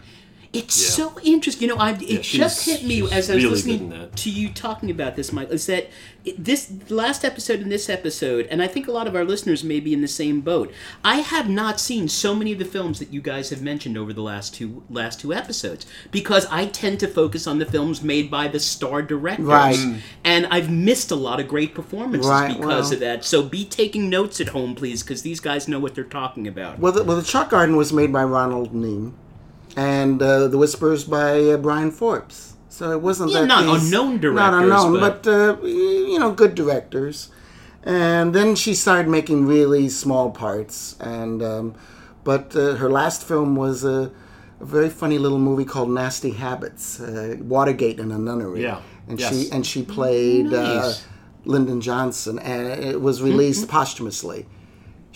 It's 0.53 0.81
Yeah. 0.81 1.05
so 1.05 1.19
interesting. 1.23 1.69
You 1.69 1.75
know, 1.75 1.81
I, 1.81 1.91
it 1.91 2.01
Yeah, 2.09 2.19
just 2.21 2.65
hit 2.65 2.83
me 2.83 3.01
as 3.11 3.29
I 3.29 3.35
was 3.35 3.43
really 3.43 3.49
listening 3.55 3.77
good 3.77 3.83
in 3.95 4.01
that. 4.01 4.15
to 4.17 4.29
you 4.29 4.49
talking 4.49 4.89
about 4.89 5.15
this, 5.15 5.31
Mike. 5.33 5.49
Is 5.51 5.65
that 5.67 5.89
it, 6.25 6.43
this 6.43 6.71
last 6.89 7.23
episode 7.23 7.59
and 7.61 7.71
this 7.71 7.89
episode, 7.89 8.47
and 8.51 8.61
I 8.61 8.67
think 8.67 8.87
a 8.87 8.91
lot 8.91 9.07
of 9.07 9.15
our 9.15 9.23
listeners 9.23 9.63
may 9.63 9.79
be 9.79 9.93
in 9.93 10.01
the 10.01 10.07
same 10.07 10.41
boat. 10.41 10.71
I 11.03 11.17
have 11.19 11.49
not 11.49 11.79
seen 11.79 12.07
so 12.07 12.33
many 12.35 12.51
of 12.51 12.59
the 12.59 12.65
films 12.65 12.99
that 12.99 13.13
you 13.13 13.21
guys 13.21 13.49
have 13.49 13.61
mentioned 13.61 13.97
over 13.97 14.11
the 14.13 14.21
last 14.21 14.53
two 14.53 14.83
last 14.89 15.19
two 15.19 15.33
episodes 15.33 15.85
because 16.11 16.45
I 16.51 16.65
tend 16.65 16.99
to 17.01 17.07
focus 17.07 17.47
on 17.47 17.59
the 17.59 17.65
films 17.65 18.01
made 18.01 18.29
by 18.31 18.47
the 18.47 18.59
star 18.59 19.01
directors, 19.01 19.45
Right. 19.47 19.75
Mm. 19.75 19.99
and 20.23 20.47
I've 20.47 20.69
missed 20.69 21.11
a 21.11 21.15
lot 21.15 21.39
of 21.39 21.47
great 21.47 21.73
performances 21.75 22.29
Right, 22.29 22.47
because 22.57 22.85
well- 22.85 22.93
of 22.93 22.99
that. 22.99 23.23
So 23.25 23.43
be 23.43 23.63
taking 23.65 24.09
notes 24.09 24.41
at 24.41 24.49
home, 24.49 24.75
please, 24.75 25.03
because 25.03 25.21
these 25.21 25.39
guys 25.39 25.67
know 25.67 25.79
what 25.79 25.95
they're 25.95 26.03
talking 26.03 26.47
about. 26.47 26.79
Well, 26.79 26.91
the, 26.93 27.03
well, 27.03 27.17
the 27.17 27.23
Chalk 27.23 27.49
Garden 27.49 27.75
was 27.75 27.93
made 27.93 28.11
by 28.11 28.23
Ronald 28.23 28.73
Neame, 28.73 29.13
and 29.77 30.21
uh, 30.21 30.47
the 30.49 30.57
Whispers 30.57 31.03
by 31.05 31.39
uh, 31.39 31.57
Bryan 31.57 31.91
Forbes. 31.91 32.55
So 32.69 32.91
it 32.91 33.01
wasn't 33.01 33.31
Yeah, 33.31 33.41
that 33.41 33.47
not 33.47 33.63
these- 33.65 33.85
unknown 33.93 34.19
not 34.35 34.53
unknown, 34.53 34.99
but- 34.99 35.23
but, 35.23 35.31
uh, 35.31 35.65
you 35.65 36.19
know, 36.19 36.31
good 36.33 36.53
directors. 36.55 37.29
And 37.83 38.33
then 38.35 38.55
she 38.55 38.73
started 38.73 39.07
making 39.07 39.45
really 39.47 39.87
small 39.87 40.29
parts, 40.31 40.97
and 40.99 41.41
um, 41.41 41.73
but 42.25 42.53
uh, 42.55 42.75
her 42.75 42.89
last 42.89 43.23
film 43.23 43.55
was 43.55 43.85
a, 43.85 44.11
a 44.59 44.65
very 44.65 44.89
funny 44.89 45.17
little 45.17 45.39
movie 45.39 45.63
called 45.63 45.89
Nasty 45.91 46.31
Habits, 46.31 46.99
uh, 46.99 47.37
Watergate 47.39 47.99
in 47.99 48.11
a 48.11 48.17
Nunnery. 48.17 48.63
Yeah. 48.63 48.81
and 49.07 49.17
Yes. 49.19 49.29
she 49.31 49.51
and 49.53 49.65
she 49.65 49.83
played 49.83 50.47
uh, 50.53 50.81
Nice. 50.81 51.05
Lyndon 51.45 51.79
Johnson, 51.79 52.39
and 52.39 52.67
it 52.67 52.99
was 52.99 53.21
released 53.21 53.69
posthumously. 53.69 54.47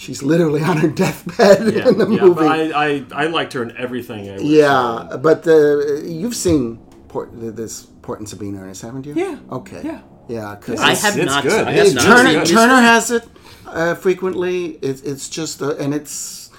She's 0.02 0.24
literally 0.24 0.64
on 0.64 0.78
her 0.78 0.88
deathbed 1.04 1.60
Yeah, 1.76 1.88
in 1.89 1.97
the 1.99 2.08
yeah, 2.10 2.22
movie. 2.24 2.34
but 2.41 2.47
I, 2.47 2.86
I, 2.88 3.06
I 3.24 3.26
liked 3.28 3.54
her 3.54 3.62
in 3.62 3.72
everything. 3.78 4.22
I 4.30 4.38
yeah, 4.39 5.18
but 5.28 5.47
uh, 5.47 5.97
you've 6.22 6.36
seen 6.36 6.62
Port, 7.08 7.30
this 7.34 7.86
Port 8.02 8.18
and 8.20 8.28
Sabine 8.28 8.56
Ernest, 8.58 8.82
haven't 8.82 9.06
you? 9.06 9.14
Yeah. 9.14 9.38
Okay. 9.60 9.82
Yeah. 9.84 10.02
Yeah, 10.28 10.56
because 10.56 10.80
I 10.80 10.91
It's- 10.93 11.04
have 11.04 11.18
it's 11.18 11.26
not. 11.34 11.43
good. 11.43 11.68
I 11.68 11.72
It's 11.74 11.93
have 11.93 11.95
not 11.95 12.04
Turner 12.18 12.30
seen 12.32 12.39
this 12.39 12.49
Turner 12.52 12.82
has 12.93 13.12
it 13.12 13.24
uh, 13.68 13.93
frequently. 13.95 14.56
It's 14.88 15.02
it's 15.12 15.30
just 15.30 15.62
uh, 15.62 15.76
and 15.84 15.93
it's 15.93 16.49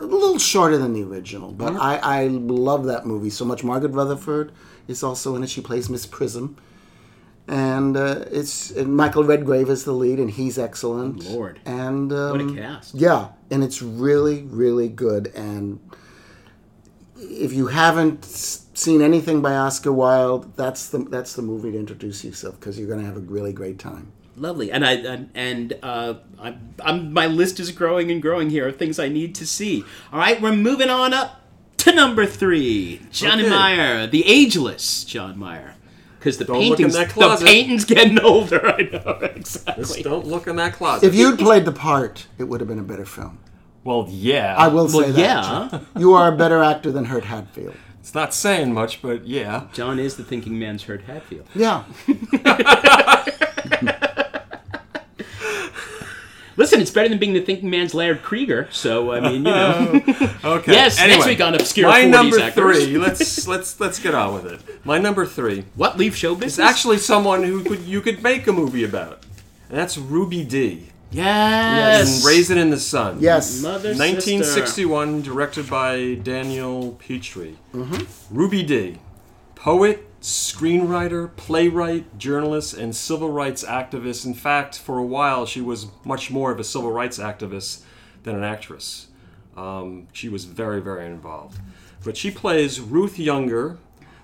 a 0.00 0.04
little 0.04 0.38
shorter 0.38 0.78
than 0.78 0.92
the 0.92 1.04
original, 1.04 1.52
but 1.52 1.72
Uh-huh. 1.74 1.90
I 2.02 2.22
I 2.22 2.26
love 2.28 2.82
that 2.92 3.06
movie 3.06 3.30
so 3.30 3.44
much. 3.44 3.62
Margaret 3.62 3.92
Rutherford 3.92 4.50
is 4.88 5.02
also 5.02 5.36
in 5.36 5.42
it. 5.44 5.50
She 5.50 5.60
plays 5.60 5.88
Miss 5.88 6.04
Prism. 6.06 6.56
And 7.48 7.96
uh, 7.96 8.24
it's 8.30 8.70
and 8.72 8.94
Michael 8.94 9.24
Redgrave 9.24 9.70
is 9.70 9.84
the 9.84 9.92
lead, 9.92 10.18
and 10.18 10.30
he's 10.30 10.58
excellent. 10.58 11.24
Lord. 11.24 11.58
and 11.64 12.12
um, 12.12 12.30
What 12.32 12.40
a 12.42 12.54
cast. 12.54 12.94
Yeah, 12.94 13.28
and 13.50 13.64
it's 13.64 13.80
really, 13.80 14.42
really 14.42 14.88
good. 14.88 15.28
And 15.34 15.80
if 17.16 17.52
you 17.52 17.68
haven't 17.68 18.24
seen 18.24 19.00
anything 19.00 19.40
by 19.40 19.54
Oscar 19.54 19.92
Wilde, 19.92 20.54
that's 20.56 20.88
the 20.90 20.98
that's 20.98 21.34
the 21.34 21.42
movie 21.42 21.72
to 21.72 21.78
introduce 21.78 22.22
yourself 22.24 22.60
because 22.60 22.78
you're 22.78 22.88
going 22.88 23.00
to 23.00 23.06
have 23.06 23.16
a 23.16 23.20
really 23.20 23.52
great 23.52 23.78
time. 23.78 24.12
Lovely, 24.36 24.70
and 24.70 24.84
I 24.84 24.92
and, 24.92 25.30
and 25.34 25.78
uh, 25.82 26.14
I'm, 26.38 26.74
I'm, 26.84 27.12
my 27.12 27.26
list 27.26 27.58
is 27.58 27.72
growing 27.72 28.10
and 28.10 28.20
growing 28.22 28.50
here 28.50 28.68
of 28.68 28.76
things 28.76 28.98
I 28.98 29.08
need 29.08 29.34
to 29.36 29.46
see. 29.46 29.84
All 30.12 30.18
right, 30.18 30.40
we're 30.40 30.52
moving 30.52 30.90
on 30.90 31.12
up 31.14 31.40
to 31.78 31.92
number 31.92 32.24
three, 32.26 33.00
Johnny 33.10 33.44
Okay. 33.44 33.50
Meyer, 33.50 34.06
the 34.06 34.24
ageless 34.26 35.02
John 35.04 35.38
Meyer, 35.38 35.74
because 36.28 36.38
the 36.38 36.44
Don't 36.44 36.56
look 36.58 36.64
in 36.80 36.86
paintings, 36.86 36.94
that 36.94 37.08
the 37.08 37.12
closet. 37.14 37.46
painting's 37.46 37.84
getting 37.84 38.20
older. 38.22 38.66
I 38.66 38.82
know 38.82 39.30
Just 39.36 39.66
exactly. 39.68 40.02
don't 40.02 40.26
look 40.26 40.46
in 40.46 40.56
that 40.56 40.74
closet. 40.74 41.06
If 41.06 41.14
you'd 41.14 41.38
played 41.38 41.64
the 41.64 41.72
part, 41.72 42.26
it 42.38 42.44
would 42.44 42.60
have 42.60 42.68
been 42.68 42.78
a 42.78 42.82
better 42.84 43.04
film. 43.06 43.38
well, 43.84 44.06
yeah. 44.10 44.54
I 44.56 44.68
will 44.68 44.88
say 44.88 44.98
Well, 44.98 45.12
that. 45.12 45.72
yeah. 45.72 45.80
You 45.98 46.12
are 46.14 46.32
a 46.32 46.36
better 46.36 46.62
actor 46.62 46.92
than 46.92 47.06
Hurd 47.06 47.24
Hatfield. 47.24 47.74
It's 48.00 48.14
not 48.14 48.32
saying 48.34 48.72
much, 48.72 49.00
but 49.02 49.26
yeah. 49.26 49.66
John 49.72 49.98
is 49.98 50.16
the 50.16 50.24
thinking 50.24 50.58
man's 50.58 50.84
Hurd 50.84 51.02
Hatfield. 51.02 51.46
Yeah. 51.54 51.84
Listen, 56.58 56.80
it's 56.80 56.90
better 56.90 57.08
than 57.08 57.18
being 57.18 57.32
the 57.32 57.40
thinking 57.40 57.70
man's 57.70 57.94
Laird 57.94 58.22
Cregar. 58.22 58.70
So 58.72 59.12
I 59.12 59.20
mean, 59.20 59.36
you 59.46 59.52
know, 59.52 60.02
Okay. 60.44 60.72
Yes, 60.72 60.98
next 60.98 61.00
Anyway, 61.00 61.26
week 61.28 61.40
on 61.40 61.54
Obscure 61.54 61.88
My 61.88 62.02
40s 62.02 62.10
number 62.10 62.40
actors. 62.40 62.84
three. 62.84 62.98
Let's 63.06 63.46
let's 63.48 63.80
let's 63.80 63.98
get 63.98 64.14
on 64.14 64.34
with 64.34 64.46
it. 64.52 64.84
My 64.84 64.98
number 64.98 65.24
three 65.24 65.64
what 65.76 65.96
leave 65.96 66.14
show 66.16 66.34
business? 66.34 66.54
is 66.54 66.58
actually 66.58 66.98
someone 66.98 67.44
who 67.44 67.62
could 67.64 67.80
you 67.82 68.00
could 68.00 68.22
make 68.22 68.46
a 68.46 68.52
movie 68.52 68.84
about, 68.84 69.24
and 69.70 69.78
that's 69.78 69.96
Ruby 69.96 70.44
Dee 70.44 70.88
yes, 71.10 72.18
And 72.18 72.26
Raisin 72.26 72.58
in 72.58 72.70
the 72.70 72.78
Sun. 72.78 73.18
Yes. 73.20 73.62
Mother 73.62 73.90
1961, 73.90 75.22
directed 75.22 75.70
by 75.70 76.14
Daniel 76.14 76.92
Petrie. 76.98 77.56
Mm-hmm. 77.72 78.34
Ruby 78.36 78.62
Dee 78.62 78.98
Poet, 79.54 80.07
screenwriter, 80.28 81.34
playwright, 81.36 82.18
journalist, 82.18 82.74
and 82.74 82.94
civil 82.94 83.30
rights 83.30 83.64
activist. 83.64 84.26
In 84.26 84.34
fact, 84.34 84.78
for 84.78 84.98
a 84.98 85.02
while, 85.04 85.46
she 85.46 85.60
was 85.60 85.86
much 86.04 86.30
more 86.30 86.50
of 86.52 86.60
a 86.60 86.64
civil 86.64 86.92
rights 86.92 87.18
activist 87.18 87.82
than 88.24 88.36
an 88.36 88.44
actress. 88.44 89.08
Um, 89.56 90.08
she 90.12 90.28
was 90.28 90.44
very, 90.44 90.80
very 90.80 91.06
involved. 91.06 91.58
But 92.04 92.16
she 92.16 92.30
plays 92.30 92.78
Ruth 92.80 93.18
Younger, 93.18 93.78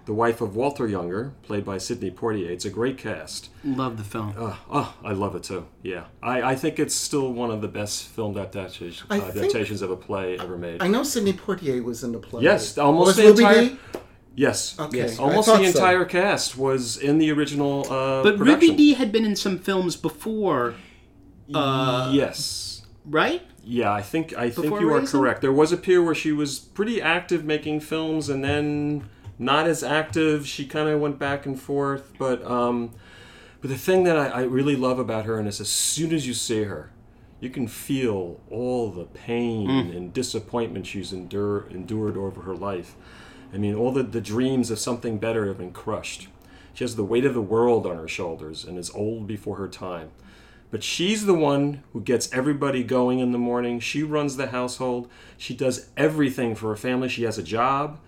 the 0.04 0.12
wife 0.12 0.40
of 0.40 0.54
Walter 0.54 0.86
Younger, 0.86 1.32
played 1.42 1.64
by 1.64 1.78
Sidney 1.78 2.10
Poitier. 2.10 2.50
It's 2.50 2.64
a 2.66 2.70
great 2.70 2.98
cast. 2.98 3.48
Love 3.64 3.96
the 3.96 4.04
film. 4.04 4.34
Uh, 4.38 4.54
oh, 4.70 4.94
I 5.02 5.12
love 5.12 5.34
it 5.34 5.42
too. 5.42 5.66
Yeah, 5.82 6.04
I, 6.22 6.42
I 6.52 6.54
think 6.54 6.78
it's 6.78 6.94
still 6.94 7.32
one 7.32 7.50
of 7.50 7.62
the 7.62 7.68
best 7.68 8.04
filmed 8.08 8.36
adaptations, 8.36 9.02
I 9.10 9.18
think- 9.20 9.36
adaptations 9.38 9.80
of 9.82 9.90
a 9.90 9.96
play 9.96 10.38
ever 10.38 10.56
made. 10.58 10.82
I 10.82 10.88
know 10.88 11.02
Sidney 11.02 11.32
Poitier 11.32 11.82
was 11.82 12.04
in 12.04 12.12
the 12.12 12.18
play. 12.18 12.42
Yes, 12.42 12.76
almost 12.78 13.06
was 13.06 13.16
the 13.16 13.28
entire- 13.30 13.68
D? 13.70 13.78
Yes, 14.36 14.76
Okay. 14.78 14.98
Yes. 14.98 15.18
I 15.18 15.22
almost 15.22 15.48
thought 15.48 15.58
the 15.60 15.70
so. 15.70 15.78
entire 15.78 16.04
cast 16.04 16.56
was 16.58 16.96
in 16.96 17.18
the 17.18 17.30
original 17.32 17.80
uh, 17.90 18.22
But 18.22 18.36
production. 18.38 18.68
Ruby 18.70 18.76
Dee 18.76 18.94
had 18.94 19.12
been 19.12 19.24
in 19.24 19.36
some 19.36 19.58
films 19.58 19.96
before, 19.96 20.74
Uh, 21.52 22.10
yes, 22.14 22.82
right? 23.04 23.42
yeah, 23.62 23.92
I 23.92 24.02
think 24.02 24.32
I 24.36 24.50
think 24.50 24.64
Before 24.66 24.80
you 24.80 24.92
are 24.94 25.02
correct. 25.06 25.40
There 25.40 25.52
was 25.52 25.72
a 25.72 25.76
period 25.76 26.04
where 26.04 26.14
she 26.14 26.32
was 26.32 26.58
pretty 26.58 27.00
active 27.02 27.44
making 27.44 27.80
films, 27.80 28.28
and 28.28 28.42
then 28.42 29.08
not 29.38 29.66
as 29.66 29.82
active. 29.82 30.46
She 30.46 30.64
kind 30.66 30.88
of 30.88 31.00
went 31.00 31.18
back 31.18 31.44
and 31.46 31.60
forth, 31.60 32.12
but 32.18 32.44
um, 32.50 32.90
but 33.60 33.68
the 33.70 33.76
thing 33.78 34.04
that 34.04 34.16
I, 34.16 34.28
I 34.28 34.42
really 34.42 34.76
love 34.76 34.98
about 34.98 35.26
her, 35.26 35.38
and 35.38 35.46
is 35.48 35.60
as 35.60 35.68
soon 35.68 36.12
as 36.14 36.26
you 36.26 36.34
see 36.34 36.64
her, 36.64 36.90
you 37.40 37.50
can 37.50 37.66
feel 37.68 38.40
all 38.50 38.90
the 38.90 39.04
pain 39.04 39.68
and 39.70 40.12
disappointment 40.12 40.86
she's 40.86 41.12
endure, 41.12 41.66
endured 41.70 42.16
over 42.16 42.42
her 42.42 42.54
life. 42.54 42.94
I 43.54 43.58
mean, 43.58 43.76
all 43.76 43.92
the, 43.92 44.02
the 44.02 44.20
dreams 44.20 44.70
of 44.70 44.80
something 44.80 45.18
better 45.18 45.46
have 45.46 45.58
been 45.58 45.72
crushed. 45.72 46.26
She 46.74 46.82
has 46.82 46.96
the 46.96 47.04
weight 47.04 47.24
of 47.24 47.34
the 47.34 47.40
world 47.40 47.86
on 47.86 47.96
her 47.96 48.08
shoulders 48.08 48.64
and 48.64 48.76
is 48.76 48.90
old 48.90 49.28
before 49.28 49.56
her 49.56 49.68
time. 49.68 50.10
But 50.72 50.82
she's 50.82 51.24
the 51.24 51.34
one 51.34 51.84
who 51.92 52.00
gets 52.00 52.32
everybody 52.32 52.82
going 52.82 53.20
in 53.20 53.30
the 53.30 53.38
morning. 53.38 53.78
She 53.78 54.02
runs 54.02 54.36
the 54.36 54.48
household. 54.48 55.08
She 55.38 55.54
does 55.54 55.88
everything 55.96 56.56
for 56.56 56.70
her 56.70 56.76
family. 56.76 57.08
She 57.08 57.22
has 57.22 57.38
a 57.38 57.44
job. 57.44 58.00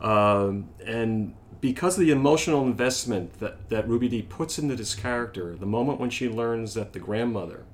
Um, 0.00 0.68
and 0.84 1.34
because 1.60 1.96
of 1.96 2.04
the 2.04 2.10
emotional 2.10 2.64
investment 2.64 3.38
that, 3.38 3.68
that 3.70 3.88
Ruby 3.88 4.08
Dee 4.08 4.22
puts 4.22 4.58
into 4.58 4.74
this 4.74 4.96
character, 4.96 5.54
the 5.54 5.66
moment 5.66 6.00
when 6.00 6.10
she 6.10 6.28
learns 6.28 6.74
that 6.74 6.92
the 6.92 6.98
grandmother 6.98 7.64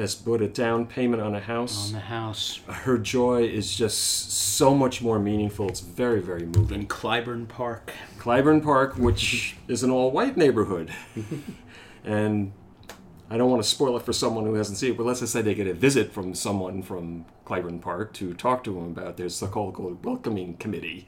has 0.00 0.14
put 0.14 0.40
a 0.40 0.48
down 0.48 0.86
payment 0.86 1.22
on 1.22 1.34
a 1.34 1.40
house, 1.40 1.88
On 1.88 1.92
the 1.92 2.00
house 2.00 2.60
her 2.68 2.96
joy 2.98 3.44
is 3.44 3.76
just 3.76 4.32
so 4.32 4.74
much 4.74 5.02
more 5.02 5.18
meaningful. 5.18 5.68
It's 5.68 5.80
very, 5.80 6.20
very 6.20 6.46
moving. 6.46 6.80
in 6.80 6.86
Clybourne 6.86 7.46
Park. 7.46 7.92
Clybourne 8.18 8.62
Park, 8.62 8.96
which 8.96 9.56
is 9.68 9.82
an 9.82 9.90
all 9.90 10.10
white 10.10 10.36
neighborhood. 10.36 10.90
and 12.04 12.52
I 13.28 13.36
don't 13.36 13.50
want 13.50 13.62
to 13.62 13.68
spoil 13.68 13.96
it 13.96 14.02
for 14.02 14.12
someone 14.12 14.44
who 14.44 14.54
hasn't 14.54 14.78
seen 14.78 14.92
it, 14.92 14.96
but 14.96 15.06
let's 15.06 15.20
just 15.20 15.32
say 15.32 15.42
they 15.42 15.54
get 15.54 15.66
a 15.66 15.74
visit 15.74 16.12
from 16.12 16.34
someone 16.34 16.82
from 16.82 17.26
Clybourne 17.44 17.80
Park 17.80 18.14
to 18.14 18.32
talk 18.34 18.64
to 18.64 18.72
them 18.72 18.86
about 18.86 19.18
their 19.18 19.28
so-called 19.28 20.04
welcoming 20.04 20.56
committee. 20.56 21.06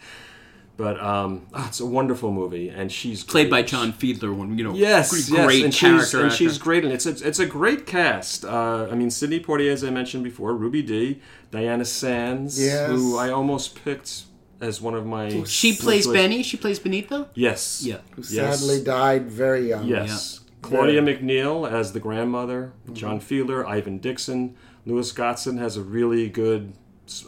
But 0.77 0.99
um, 1.01 1.47
oh, 1.55 1.65
it's 1.69 1.81
a 1.81 1.87
wonderful 1.87 2.33
movie, 2.33 2.69
and 2.69 2.91
she's 2.91 3.23
Played 3.23 3.51
by. 3.51 3.63
John 3.63 3.93
Fiedler, 3.93 4.35
one 4.35 4.57
you 4.59 4.65
know, 4.65 4.75
Yes, 4.75 5.11
great, 5.11 5.29
yes, 5.29 5.45
great 5.47 5.65
and 5.65 5.73
character 5.75 6.05
she's 6.05 6.15
and 6.15 6.25
actor. 6.25 6.37
she's 6.37 6.59
great, 6.59 6.85
and 6.85 6.93
it's 6.93 7.07
a, 7.07 7.27
it's 7.29 7.39
a 7.39 7.47
great 7.47 7.87
cast. 7.87 8.45
Uh, 8.45 8.89
I 8.91 8.95
mean, 8.95 9.11
Sidney 9.11 9.39
Poitier, 9.41 9.71
as 9.73 9.85
I 9.85 9.91
mentioned 9.91 10.25
before, 10.25 10.55
Ruby 10.55 10.83
Dee, 10.83 11.21
Diana 11.51 11.85
Sands, 11.85 12.61
Yes. 12.61 12.89
who 12.89 13.17
I 13.19 13.31
almost 13.31 13.85
picked 13.85 14.23
as 14.61 14.81
one 14.81 14.95
of 14.95 15.05
my. 15.07 15.45
She 15.45 15.75
plays 15.77 16.07
literally- 16.07 16.29
Benny. 16.29 16.43
She 16.43 16.57
plays 16.57 16.79
Beneatha. 16.81 17.29
Yes. 17.35 17.83
Yeah. 17.85 17.99
Who 18.13 18.23
Yes. 18.29 18.61
sadly 18.61 18.83
died 18.83 19.31
very 19.31 19.69
young. 19.69 19.87
Yes. 19.87 20.41
Claudia 20.63 21.03
McNeil 21.03 21.71
as 21.71 21.93
the 21.93 21.99
grandmother, 22.01 22.73
John 22.93 23.21
Fiedler, 23.21 23.67
Ivan 23.67 23.99
Dixon, 23.99 24.55
Louis 24.87 25.11
Gossett 25.13 25.57
has 25.59 25.77
a 25.77 25.83
really 25.83 26.29
good 26.29 26.73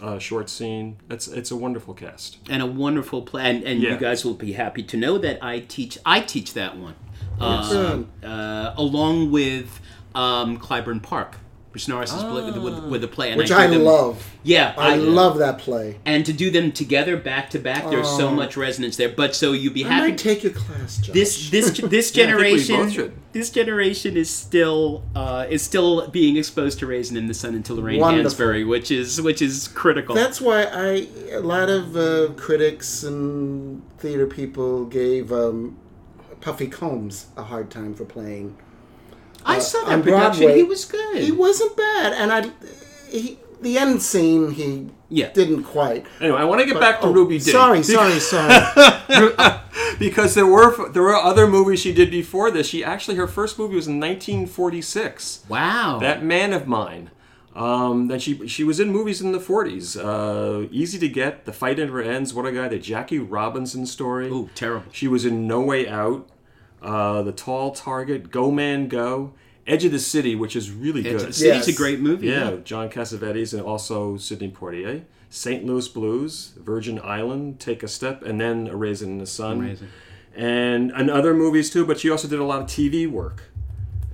uh, 0.01 0.19
short 0.19 0.49
scene. 0.51 0.97
It's 1.11 1.27
it's 1.29 1.51
a 1.51 1.57
wonderful 1.57 1.95
cast. 1.95 2.39
and 2.49 2.61
a 2.63 2.67
wonderful 2.67 3.23
play. 3.23 3.43
And, 3.51 3.65
and 3.65 3.77
you 3.83 3.97
guys 3.97 4.25
will 4.25 4.35
be 4.49 4.53
happy 4.53 4.83
to 4.83 4.97
know 4.97 5.19
that 5.19 5.37
I 5.43 5.61
teach. 5.61 5.99
I 6.05 6.21
teach 6.21 6.55
that 6.55 6.73
one, 6.77 6.95
uh, 7.41 8.03
uh, 8.23 8.75
along 8.77 9.31
with 9.31 9.81
um, 10.15 10.59
Clybourne 10.59 11.03
Park. 11.03 11.37
Snaris 11.79 12.05
is 12.17 12.23
pla- 12.23 12.45
with, 12.45 12.57
with, 12.57 12.85
with 12.85 13.01
the 13.01 13.09
play, 13.09 13.31
and 13.31 13.39
which 13.39 13.49
do 13.49 13.55
I 13.55 13.67
them- 13.67 13.83
love. 13.85 14.31
Yeah, 14.43 14.75
I 14.77 14.97
love 14.97 15.39
that 15.39 15.59
play. 15.59 15.99
And 16.05 16.25
to 16.27 16.33
do 16.33 16.51
them 16.51 16.71
together 16.71 17.17
back 17.17 17.49
to 17.51 17.59
back, 17.59 17.89
there's 17.91 18.09
so 18.09 18.31
much 18.31 18.57
resonance 18.57 18.97
there. 18.97 19.09
But 19.09 19.35
so 19.35 19.53
you'd 19.53 19.73
be 19.75 19.85
I 19.85 19.89
happy. 19.89 20.09
might 20.11 20.19
take 20.19 20.43
your 20.45 20.53
class, 20.53 20.99
Josh. 20.99 21.15
this 21.15 21.51
this 21.51 21.71
this 21.85 22.15
Yeah, 22.17 22.25
I 22.25 22.27
think 22.27 22.39
we 22.59 22.65
generation 22.65 23.05
both 23.07 23.13
this 23.33 23.51
generation 23.51 24.17
is 24.17 24.31
still 24.31 25.03
uh, 25.17 25.47
is 25.49 25.63
still 25.63 26.07
being 26.09 26.37
exposed 26.37 26.79
to 26.81 26.87
Raisin 26.87 27.17
in 27.17 27.27
the 27.27 27.35
Sun 27.35 27.55
and 27.55 27.65
to 27.65 27.75
Lorraine 27.75 28.01
Wonderful. 28.01 28.31
Hansberry, 28.31 28.69
which 28.69 28.91
is 28.91 29.21
which 29.21 29.41
is 29.43 29.69
critical. 29.69 30.15
That's 30.15 30.41
why 30.41 30.65
I 30.65 31.09
a 31.33 31.41
lot 31.41 31.69
of 31.71 31.97
uh, 31.97 32.29
critics 32.37 33.03
and 33.03 33.83
theater 33.99 34.27
people 34.27 34.85
gave 34.85 35.33
um, 35.33 35.77
Puffy 36.41 36.69
Combs 36.69 37.27
a 37.37 37.43
hard 37.45 37.71
time 37.71 37.95
for 37.95 38.05
playing. 38.05 38.57
I 39.45 39.57
uh, 39.59 39.61
saw 39.61 39.79
on 39.87 39.89
that 40.01 40.03
production. 40.05 40.45
Broadway. 40.45 40.57
He 40.57 40.63
was 40.65 40.85
good. 40.85 41.23
He 41.23 41.33
wasn't 41.33 41.77
bad, 41.77 42.13
and 42.15 42.33
I 42.33 42.51
he, 43.11 43.39
the 43.61 43.79
end 43.79 44.03
scene 44.03 44.51
he 44.53 44.89
Yeah. 45.09 45.31
didn't 45.33 45.65
quite. 45.65 46.07
Anyway, 46.21 46.39
I 46.39 46.45
want 46.45 46.61
to 46.61 46.67
get 46.67 46.81
back 46.81 47.01
to 47.01 47.07
Oh, 47.07 47.13
Ruby 47.13 47.39
Dee. 47.39 47.51
Sorry, 47.51 47.83
sorry, 47.83 48.19
sorry. 48.21 48.65
because 49.99 50.35
there 50.35 50.47
were 50.47 50.91
there 50.91 51.03
were 51.03 51.15
other 51.17 51.47
movies 51.47 51.81
she 51.81 51.93
did 51.93 52.11
before 52.11 52.51
this. 52.51 52.67
She 52.69 52.83
actually 52.85 53.17
her 53.17 53.27
first 53.29 53.59
movie 53.59 53.77
was 53.77 53.87
in 53.87 54.01
1946. 54.01 55.45
wow. 55.49 55.99
That 56.01 56.23
Man 56.25 56.53
of 56.53 56.67
Mine. 56.67 57.11
Um, 57.55 58.09
then 58.09 58.19
she 58.19 58.49
she 58.49 58.65
was 58.65 58.81
in 58.81 58.91
movies 58.91 59.21
in 59.21 59.31
the 59.33 59.39
40s. 59.39 59.97
Uh, 59.97 60.67
Easy 60.73 60.99
to 60.99 61.09
Get, 61.09 61.45
The 61.45 61.53
Fight 61.53 61.79
Never 61.79 62.03
Ends, 62.03 62.35
What 62.35 62.47
a 62.47 62.53
Guy, 62.53 62.67
the 62.69 62.79
Jackie 62.81 63.21
Robinson 63.21 63.87
story. 63.87 64.29
Ooh, 64.29 64.51
terrible. 64.57 64.87
She 64.93 65.07
was 65.07 65.25
in 65.25 65.47
No 65.47 65.61
Way 65.61 65.87
Out, 65.89 66.29
uh, 66.85 67.23
The 67.23 67.33
Tall 67.33 67.73
Target, 67.73 68.31
Go 68.31 68.51
Man 68.51 68.87
Go, 68.89 69.33
Edge 69.67 69.85
of 69.85 69.93
the 69.93 69.99
City, 69.99 70.35
which 70.37 70.55
is 70.55 70.71
really 70.71 71.01
It's, 71.07 71.23
good. 71.23 71.29
it's, 71.31 71.41
it's 71.43 71.69
a 71.69 71.73
great 71.73 72.01
movie. 72.01 72.29
Yeah, 72.29 72.51
Yeah. 72.51 72.57
John 72.65 72.91
Cassavetes 72.91 73.53
and 73.55 73.63
also 73.63 74.17
Sidney 74.17 74.51
Poitier. 74.51 75.05
St. 75.31 75.65
Louis 75.67 75.89
Blues, 75.89 76.53
Virgin 76.59 77.01
Island, 77.03 77.59
Take 77.59 77.83
a 77.83 77.89
Step, 77.89 78.23
and 78.23 78.41
then 78.41 78.69
A 78.69 78.77
Raisin 78.77 79.11
in 79.13 79.19
the 79.19 79.27
Sun. 79.27 79.59
Amazing. 79.59 79.89
And, 80.37 80.93
and 80.93 81.11
other 81.11 81.35
movies 81.35 81.71
too, 81.71 81.85
but 81.85 81.99
she 81.99 82.09
also 82.11 82.29
did 82.29 82.39
a 82.39 82.45
lot 82.45 82.61
of 82.61 82.67
TV 82.67 83.11
work. 83.11 83.45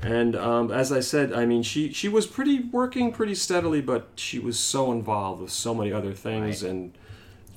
And 0.03 0.35
um, 0.35 0.71
as 0.71 0.93
I 0.93 1.01
said, 1.01 1.31
I 1.33 1.45
mean, 1.45 1.63
she, 1.63 1.93
she 1.93 2.09
was 2.09 2.27
pretty 2.27 2.61
working 2.61 3.13
pretty 3.13 3.35
steadily, 3.35 3.83
but 3.83 4.09
she 4.15 4.39
was 4.39 4.59
so 4.59 4.93
involved 4.93 5.43
with 5.43 5.51
so 5.51 5.75
many 5.75 5.93
other 5.93 6.15
things 6.15 6.63
Right. 6.63 6.71
and 6.71 6.93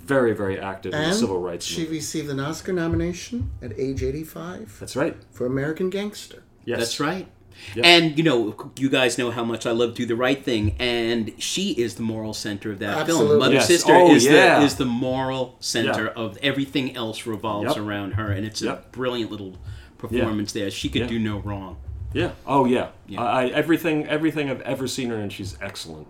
very, 0.03 0.33
very 0.33 0.59
active 0.59 0.93
in 0.93 1.09
the 1.09 1.15
civil 1.15 1.39
rights 1.39 1.65
she 1.65 1.81
movement. 1.81 1.95
received 1.97 2.29
an 2.29 2.39
Oscar 2.39 2.73
nomination 2.73 3.51
at 3.61 3.77
age 3.79 4.03
85 4.03 4.77
That's 4.79 4.95
right. 4.95 5.15
for 5.31 5.45
American 5.45 5.89
Gangster. 5.89 6.43
Yes. 6.65 6.79
That's 6.79 6.99
right. 6.99 7.27
Yep. 7.75 7.85
And 7.85 8.17
you 8.17 8.23
know, 8.23 8.71
you 8.77 8.89
guys 8.89 9.17
know 9.17 9.29
how 9.29 9.43
much 9.45 9.65
I 9.67 9.71
love 9.71 9.93
Do 9.93 10.05
the 10.07 10.15
Right 10.15 10.43
Thing, 10.43 10.75
and 10.79 11.31
she 11.37 11.71
is 11.73 11.95
the 11.95 12.01
moral 12.01 12.33
center 12.33 12.71
of 12.71 12.79
that 12.79 13.05
film. 13.05 13.19
Absolutely. 13.21 13.37
Mother 13.37 13.53
Yes. 13.55 13.67
Sister 13.67 13.93
Oh, 13.93 14.13
is 14.15 14.25
yeah. 14.25 14.59
the 14.59 14.65
is 14.65 14.75
the 14.75 14.85
moral 14.85 15.55
center 15.59 16.05
Yeah. 16.05 16.21
of 16.23 16.37
everything 16.41 16.95
else 16.95 17.25
revolves 17.27 17.75
Yep. 17.75 17.85
around 17.85 18.11
her, 18.13 18.31
and 18.31 18.43
it's 18.45 18.61
a 18.63 18.83
brilliant 18.91 19.29
little 19.31 19.57
performance 19.99 20.51
there. 20.51 20.71
She 20.71 20.89
could 20.89 21.03
Yeah. 21.03 21.07
do 21.07 21.19
no 21.19 21.37
wrong. 21.39 21.77
Yeah. 22.11 22.31
Oh 22.47 22.65
yeah. 22.65 22.89
Yeah. 23.07 23.21
I, 23.21 23.43
I 23.43 23.47
everything 23.49 24.07
everything 24.07 24.49
I've 24.49 24.61
ever 24.61 24.87
seen 24.87 25.09
her 25.09 25.17
in, 25.17 25.29
she's 25.29 25.55
excellent. 25.61 26.07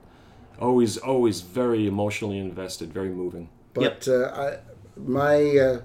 Always 0.61 0.97
always 0.97 1.41
very 1.41 1.87
emotionally 1.87 2.37
invested, 2.37 2.93
very 2.93 3.09
moving. 3.09 3.49
But 3.73 4.07
uh, 4.07 4.31
I, 4.35 4.57
my 4.97 5.57
uh, 5.57 5.81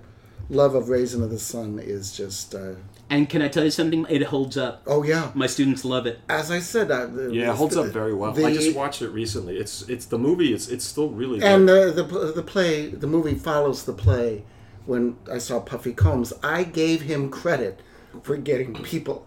love 0.51 0.75
of 0.75 0.89
Raisin 0.89 1.23
of 1.23 1.31
the 1.31 1.39
Sun 1.39 1.79
is 1.79 2.17
just, 2.17 2.55
uh, 2.55 2.75
And 3.11 3.29
can 3.29 3.43
I 3.43 3.49
tell 3.49 3.65
you 3.65 3.71
something? 3.71 4.07
It 4.09 4.25
holds 4.25 4.57
up. 4.57 4.83
oh 4.87 5.03
yeah. 5.03 5.31
My 5.35 5.47
students 5.47 5.85
love 5.85 6.07
it. 6.07 6.21
As 6.29 6.51
I 6.51 6.61
said, 6.61 6.89
the, 6.89 7.31
Yeah, 7.33 7.51
it 7.51 7.57
holds 7.57 7.77
up 7.77 7.87
very 7.87 8.15
well. 8.15 8.33
I 8.45 8.53
just 8.53 8.77
watched 8.77 9.03
it 9.03 9.09
recently. 9.11 9.57
It's 9.57 9.83
it's 9.89 10.07
the 10.07 10.19
movie. 10.19 10.53
It's 10.53 10.69
it's 10.69 10.85
still 10.85 11.11
really 11.11 11.39
good. 11.41 11.49
And 11.49 11.69
the, 11.69 11.93
the 11.93 12.33
the 12.33 12.43
play, 12.43 12.89
the 12.89 13.07
movie 13.07 13.35
follows 13.35 13.85
the 13.85 13.93
play. 13.93 14.45
When 14.87 15.17
I 15.31 15.37
saw 15.37 15.61
Puffy 15.61 15.93
Combs, 15.93 16.33
I 16.43 16.65
gave 16.65 17.03
him 17.03 17.29
credit 17.29 17.81
for 18.23 18.39
getting 18.39 18.73
people 18.73 19.27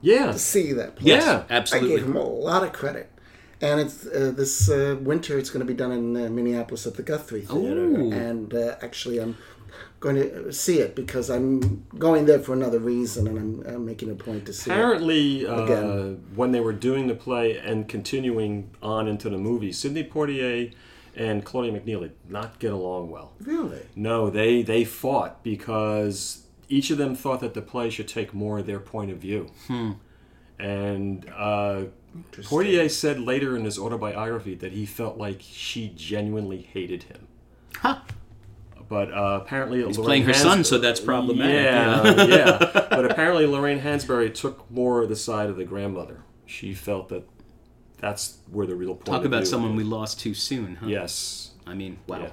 yeah. 0.00 0.26
to 0.32 0.38
see 0.38 0.72
that 0.72 0.96
play. 0.96 1.12
Yes, 1.12 1.72
Yeah. 1.72 1.76
I 1.76 1.80
gave 1.80 2.04
him 2.04 2.14
a 2.14 2.22
lot 2.22 2.62
of 2.62 2.72
credit. 2.72 3.10
And 3.64 3.80
it's 3.80 4.06
uh, 4.06 4.30
this 4.36 4.68
uh, 4.68 4.96
winter. 5.00 5.38
It's 5.38 5.48
going 5.48 5.66
to 5.66 5.72
be 5.74 5.78
done 5.82 5.90
in 5.90 6.16
uh, 6.16 6.28
Minneapolis 6.28 6.86
at 6.86 6.96
the 6.96 7.02
Guthrie 7.02 7.46
Theater, 7.46 7.86
Ooh. 7.86 8.12
and 8.12 8.52
uh, 8.52 8.76
actually, 8.82 9.18
I'm 9.18 9.38
going 10.00 10.16
to 10.16 10.52
see 10.52 10.80
it 10.80 10.94
because 10.94 11.30
I'm 11.30 11.86
going 11.98 12.26
there 12.26 12.40
for 12.40 12.52
another 12.52 12.78
reason, 12.78 13.26
and 13.26 13.38
I'm, 13.38 13.74
I'm 13.74 13.86
making 13.86 14.10
a 14.10 14.14
point 14.14 14.44
to 14.46 14.52
see 14.52 14.70
it. 14.70 14.74
Apparently, 14.74 15.46
uh, 15.46 16.16
when 16.34 16.52
they 16.52 16.60
were 16.60 16.74
doing 16.74 17.06
the 17.06 17.14
play 17.14 17.56
and 17.56 17.88
continuing 17.88 18.68
on 18.82 19.08
into 19.08 19.30
the 19.30 19.38
movie, 19.38 19.72
Sidney 19.72 20.04
Poitier 20.04 20.74
and 21.16 21.42
Claudia 21.42 21.72
McNeil 21.72 22.00
did 22.02 22.16
not 22.28 22.58
get 22.58 22.72
along 22.72 23.10
well. 23.10 23.32
Really? 23.40 23.80
No, 23.96 24.28
they 24.28 24.62
they 24.62 24.84
fought 24.84 25.42
because 25.42 26.46
each 26.68 26.90
of 26.90 26.98
them 26.98 27.14
thought 27.14 27.40
that 27.40 27.54
the 27.54 27.62
play 27.62 27.88
should 27.88 28.08
take 28.08 28.34
more 28.34 28.58
of 28.58 28.66
their 28.66 28.80
point 28.80 29.10
of 29.10 29.18
view. 29.18 29.50
And 30.58 31.28
uh, 31.36 31.84
Poitier 32.32 32.90
said 32.90 33.20
later 33.20 33.56
in 33.56 33.64
his 33.64 33.78
autobiography 33.78 34.54
that 34.56 34.72
he 34.72 34.86
felt 34.86 35.18
like 35.18 35.38
she 35.40 35.92
genuinely 35.94 36.62
hated 36.62 37.04
him. 37.04 37.26
Huh. 37.78 37.98
But 38.88 39.12
uh, 39.12 39.40
apparently, 39.42 39.84
He's 39.84 39.96
playing 39.96 40.24
her 40.24 40.34
son, 40.34 40.62
so 40.62 40.78
that's 40.78 41.00
problematic, 41.00 41.54
Yeah, 41.54 42.26
yeah. 42.26 42.86
But 42.90 43.10
apparently, 43.10 43.46
Lorraine 43.46 43.80
Hansberry 43.80 44.32
took 44.32 44.70
more 44.70 45.02
of 45.02 45.08
the 45.08 45.16
side 45.16 45.48
of 45.48 45.56
the 45.56 45.64
grandmother. 45.64 46.22
She 46.46 46.74
felt 46.74 47.08
that 47.08 47.26
that's 47.98 48.38
where 48.50 48.66
the 48.66 48.76
real 48.76 48.94
point. 48.94 49.06
Talk 49.06 49.20
of 49.20 49.26
about 49.26 49.42
view 49.42 49.46
someone 49.46 49.74
we 49.76 49.84
lost 49.84 50.20
too 50.20 50.34
soon, 50.34 50.76
huh? 50.76 50.86
Yes. 50.86 51.52
I 51.66 51.74
mean, 51.74 51.98
wow. 52.06 52.20
Yeah. 52.20 52.30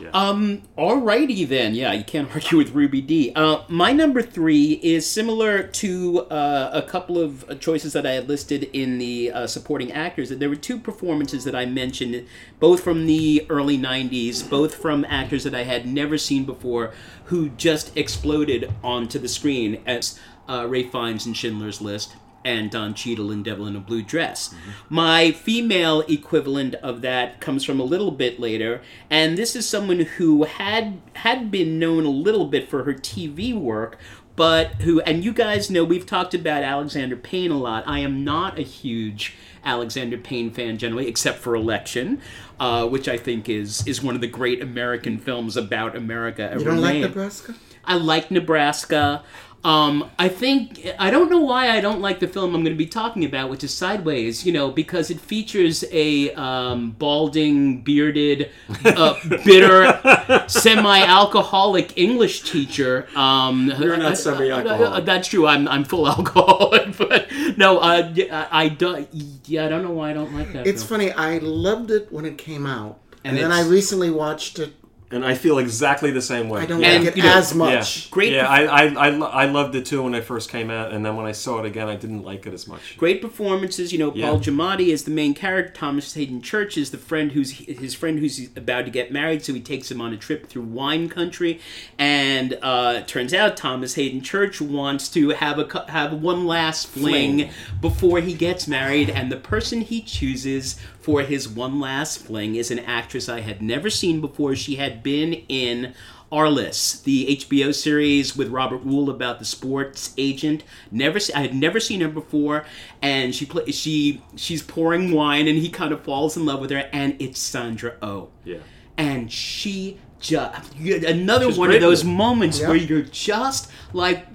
Yeah. 0.00 0.10
Um, 0.12 0.62
alrighty 0.76 1.46
then. 1.46 1.74
Yeah, 1.74 1.92
you 1.92 2.04
can't 2.04 2.30
argue 2.34 2.58
with 2.58 2.72
Ruby 2.72 3.00
Dee 3.00 3.32
Uh, 3.34 3.62
my 3.68 3.92
number 3.92 4.22
three 4.22 4.80
is 4.82 5.06
similar 5.06 5.62
to 5.62 6.20
uh, 6.30 6.70
a 6.72 6.82
couple 6.82 7.18
of 7.18 7.60
choices 7.60 7.92
that 7.92 8.06
I 8.06 8.12
had 8.12 8.28
listed 8.28 8.64
in 8.72 8.98
the 8.98 9.30
uh, 9.32 9.46
supporting 9.46 9.92
actors. 9.92 10.30
There 10.30 10.48
were 10.48 10.56
two 10.56 10.78
performances 10.78 11.44
that 11.44 11.54
I 11.54 11.66
mentioned, 11.66 12.26
both 12.58 12.82
from 12.82 13.06
the 13.06 13.46
early 13.48 13.76
'90s, 13.76 14.48
both 14.48 14.74
from 14.74 15.04
actors 15.08 15.44
that 15.44 15.54
I 15.54 15.64
had 15.64 15.86
never 15.86 16.16
seen 16.16 16.44
before, 16.44 16.92
who 17.24 17.50
just 17.50 17.96
exploded 17.96 18.72
onto 18.82 19.18
the 19.18 19.28
screen 19.28 19.82
as 19.86 20.18
uh, 20.48 20.66
Ralph 20.66 20.90
Fiennes 20.92 21.26
in 21.26 21.34
Schindler's 21.34 21.80
List 21.80 22.14
and 22.48 22.70
Don 22.70 22.94
Cheadle 22.94 23.30
in 23.30 23.42
Devil 23.42 23.66
in 23.66 23.76
a 23.76 23.80
Blue 23.80 24.02
Dress. 24.02 24.54
My 24.88 25.32
female 25.32 26.00
equivalent 26.08 26.74
of 26.76 27.02
that 27.02 27.40
comes 27.42 27.62
from 27.62 27.78
a 27.78 27.84
little 27.84 28.10
bit 28.10 28.40
later, 28.40 28.80
and 29.10 29.36
this 29.36 29.54
is 29.54 29.68
someone 29.68 30.00
who 30.00 30.44
had 30.44 30.98
had 31.12 31.50
been 31.50 31.78
known 31.78 32.06
a 32.06 32.10
little 32.10 32.46
bit 32.46 32.66
for 32.66 32.84
her 32.84 32.94
TV 32.94 33.54
work, 33.54 33.98
but 34.34 34.68
who 34.76 35.02
and 35.02 35.22
you 35.22 35.34
guys 35.34 35.70
know 35.70 35.84
we've 35.84 36.06
talked 36.06 36.32
about 36.32 36.62
Alexander 36.62 37.16
Payne 37.16 37.50
a 37.50 37.58
lot. 37.58 37.84
I 37.86 37.98
am 37.98 38.24
not 38.24 38.58
a 38.58 38.62
huge 38.62 39.36
Alexander 39.62 40.16
Payne 40.16 40.50
fan 40.50 40.78
generally, 40.78 41.06
except 41.06 41.40
for 41.40 41.54
Election, 41.54 42.18
uh, 42.58 42.86
which 42.86 43.08
I 43.08 43.18
think 43.18 43.50
is 43.50 43.86
is 43.86 44.02
one 44.02 44.14
of 44.14 44.22
the 44.22 44.26
great 44.26 44.62
American 44.62 45.18
films 45.18 45.54
about 45.54 45.94
America 45.94 46.54
You 46.58 46.64
don't 46.64 46.80
like. 46.80 47.00
Nebraska? 47.02 47.54
I 47.84 47.94
like 47.94 48.30
Nebraska. 48.30 49.22
Um, 49.64 50.10
I 50.18 50.28
think 50.28 50.86
I 51.00 51.10
don't 51.10 51.30
know 51.30 51.40
why 51.40 51.70
I 51.70 51.80
don't 51.80 52.00
like 52.00 52.20
the 52.20 52.28
film 52.28 52.54
I'm 52.54 52.62
going 52.62 52.72
to 52.74 52.78
be 52.78 52.86
talking 52.86 53.24
about, 53.24 53.50
which 53.50 53.64
is 53.64 53.74
Sideways. 53.74 54.46
You 54.46 54.52
know, 54.52 54.70
because 54.70 55.10
it 55.10 55.20
features 55.20 55.84
a 55.90 56.32
um, 56.34 56.92
balding, 56.92 57.82
bearded, 57.82 58.50
uh, 58.84 59.14
bitter, 59.44 60.44
semi-alcoholic 60.48 61.96
English 61.98 62.42
teacher. 62.42 63.08
Um, 63.16 63.72
You're 63.78 63.96
not 63.96 64.12
I- 64.12 64.14
semi-alcoholic. 64.14 64.90
I- 64.92 64.96
I- 64.96 65.00
that's 65.00 65.28
true. 65.28 65.46
I'm 65.46 65.66
I'm 65.68 65.84
full 65.84 66.08
alcoholic, 66.16 66.96
but 66.96 67.26
no, 67.56 67.78
uh, 67.78 68.12
I, 68.16 68.48
I 68.50 68.68
don't. 68.68 69.08
Yeah, 69.46 69.66
I 69.66 69.68
don't 69.68 69.82
know 69.82 69.90
why 69.90 70.10
I 70.10 70.12
don't 70.12 70.32
like 70.34 70.52
that. 70.52 70.66
It's 70.66 70.82
film. 70.82 71.00
funny. 71.00 71.12
I 71.12 71.38
loved 71.38 71.90
it 71.90 72.12
when 72.12 72.24
it 72.24 72.38
came 72.38 72.66
out, 72.66 73.00
And 73.24 73.36
and, 73.36 73.44
then 73.44 73.52
I 73.52 73.62
recently 73.68 74.10
watched 74.10 74.58
it. 74.58 74.74
And 75.10 75.24
I 75.24 75.34
feel 75.34 75.58
exactly 75.58 76.10
the 76.10 76.20
same 76.20 76.50
way. 76.50 76.60
I 76.60 76.66
don't 76.66 76.80
yeah. 76.80 76.88
And, 76.88 77.04
like 77.04 77.14
it 77.14 77.16
you 77.16 77.22
know, 77.22 77.34
as 77.34 77.54
much. 77.54 78.04
Yeah, 78.06 78.10
Great 78.10 78.32
Yeah, 78.32 78.46
perf- 78.46 78.68
I, 78.68 78.86
I, 78.86 79.08
I, 79.08 79.44
I 79.44 79.44
loved 79.46 79.74
it 79.74 79.86
too 79.86 80.02
when 80.02 80.14
I 80.14 80.20
first 80.20 80.50
came 80.50 80.70
out, 80.70 80.92
and 80.92 81.04
then 81.04 81.16
when 81.16 81.24
I 81.24 81.32
saw 81.32 81.60
it 81.60 81.66
again, 81.66 81.88
I 81.88 81.96
didn't 81.96 82.24
like 82.24 82.46
it 82.46 82.52
as 82.52 82.68
much. 82.68 82.98
Great 82.98 83.22
performances, 83.22 83.90
you 83.90 83.98
know. 83.98 84.12
Yeah. 84.14 84.26
Paul 84.28 84.40
Giamatti 84.40 84.88
is 84.88 85.04
the 85.04 85.10
main 85.10 85.32
character. 85.32 85.72
Thomas 85.72 86.12
Haden 86.12 86.42
Church 86.42 86.76
is 86.76 86.90
the 86.90 86.98
friend 86.98 87.32
who's 87.32 87.52
his 87.52 87.94
friend 87.94 88.18
who's 88.18 88.54
about 88.54 88.84
to 88.84 88.90
get 88.90 89.10
married, 89.10 89.42
so 89.44 89.54
he 89.54 89.60
takes 89.60 89.90
him 89.90 90.00
on 90.00 90.12
a 90.12 90.16
trip 90.18 90.46
through 90.48 90.62
wine 90.62 91.08
country. 91.08 91.60
And 91.98 92.58
uh, 92.60 92.96
it 92.98 93.08
turns 93.08 93.32
out 93.32 93.56
Thomas 93.56 93.94
Haden 93.94 94.20
Church 94.20 94.60
wants 94.60 95.08
to 95.10 95.30
have 95.30 95.58
a 95.58 95.64
cou- 95.64 95.86
have 95.88 96.12
one 96.12 96.46
last 96.46 96.86
fling, 96.86 97.38
Fling. 97.38 97.50
before 97.80 98.20
he 98.20 98.34
gets 98.34 98.68
married, 98.68 99.08
and 99.08 99.32
the 99.32 99.36
person 99.36 99.80
he 99.80 100.02
chooses 100.02 100.78
for 101.00 101.22
his 101.22 101.48
one 101.48 101.80
last 101.80 102.18
fling 102.18 102.54
is 102.56 102.70
an 102.70 102.78
actress 102.80 103.28
I 103.28 103.40
had 103.40 103.62
never 103.62 103.88
seen 103.90 104.20
before. 104.20 104.54
She 104.56 104.76
had 104.76 105.02
been 105.02 105.32
in 105.48 105.94
Arliss, 106.30 107.02
the 107.04 107.26
HBO 107.40 107.74
series 107.74 108.36
with 108.36 108.48
Robert 108.48 108.86
Wuhl 108.86 109.08
about 109.08 109.38
the 109.38 109.44
sports 109.46 110.12
agent. 110.18 110.62
Never, 110.90 111.18
I 111.34 111.40
had 111.40 111.54
never 111.54 111.80
seen 111.80 112.02
her 112.02 112.08
before, 112.08 112.66
and 113.00 113.34
she 113.34 113.46
play, 113.46 113.70
she 113.70 114.22
she's 114.36 114.62
pouring 114.62 115.12
wine, 115.12 115.48
and 115.48 115.56
he 115.56 115.70
kind 115.70 115.90
of 115.92 116.02
falls 116.04 116.36
in 116.36 116.44
love 116.44 116.60
with 116.60 116.70
her, 116.70 116.88
and 116.92 117.16
it's 117.18 117.38
Sandra 117.40 117.94
Oh, 118.02 118.28
Yeah. 118.44 118.58
and 118.98 119.32
she 119.32 119.98
just 120.20 120.74
another 120.78 121.46
She's 121.46 121.58
one 121.58 121.70
of 121.72 121.80
those 121.80 122.02
it. 122.02 122.08
moments 122.08 122.60
Yeah. 122.60 122.68
where 122.68 122.76
you're 122.76 123.02
just 123.02 123.70
like 123.92 124.26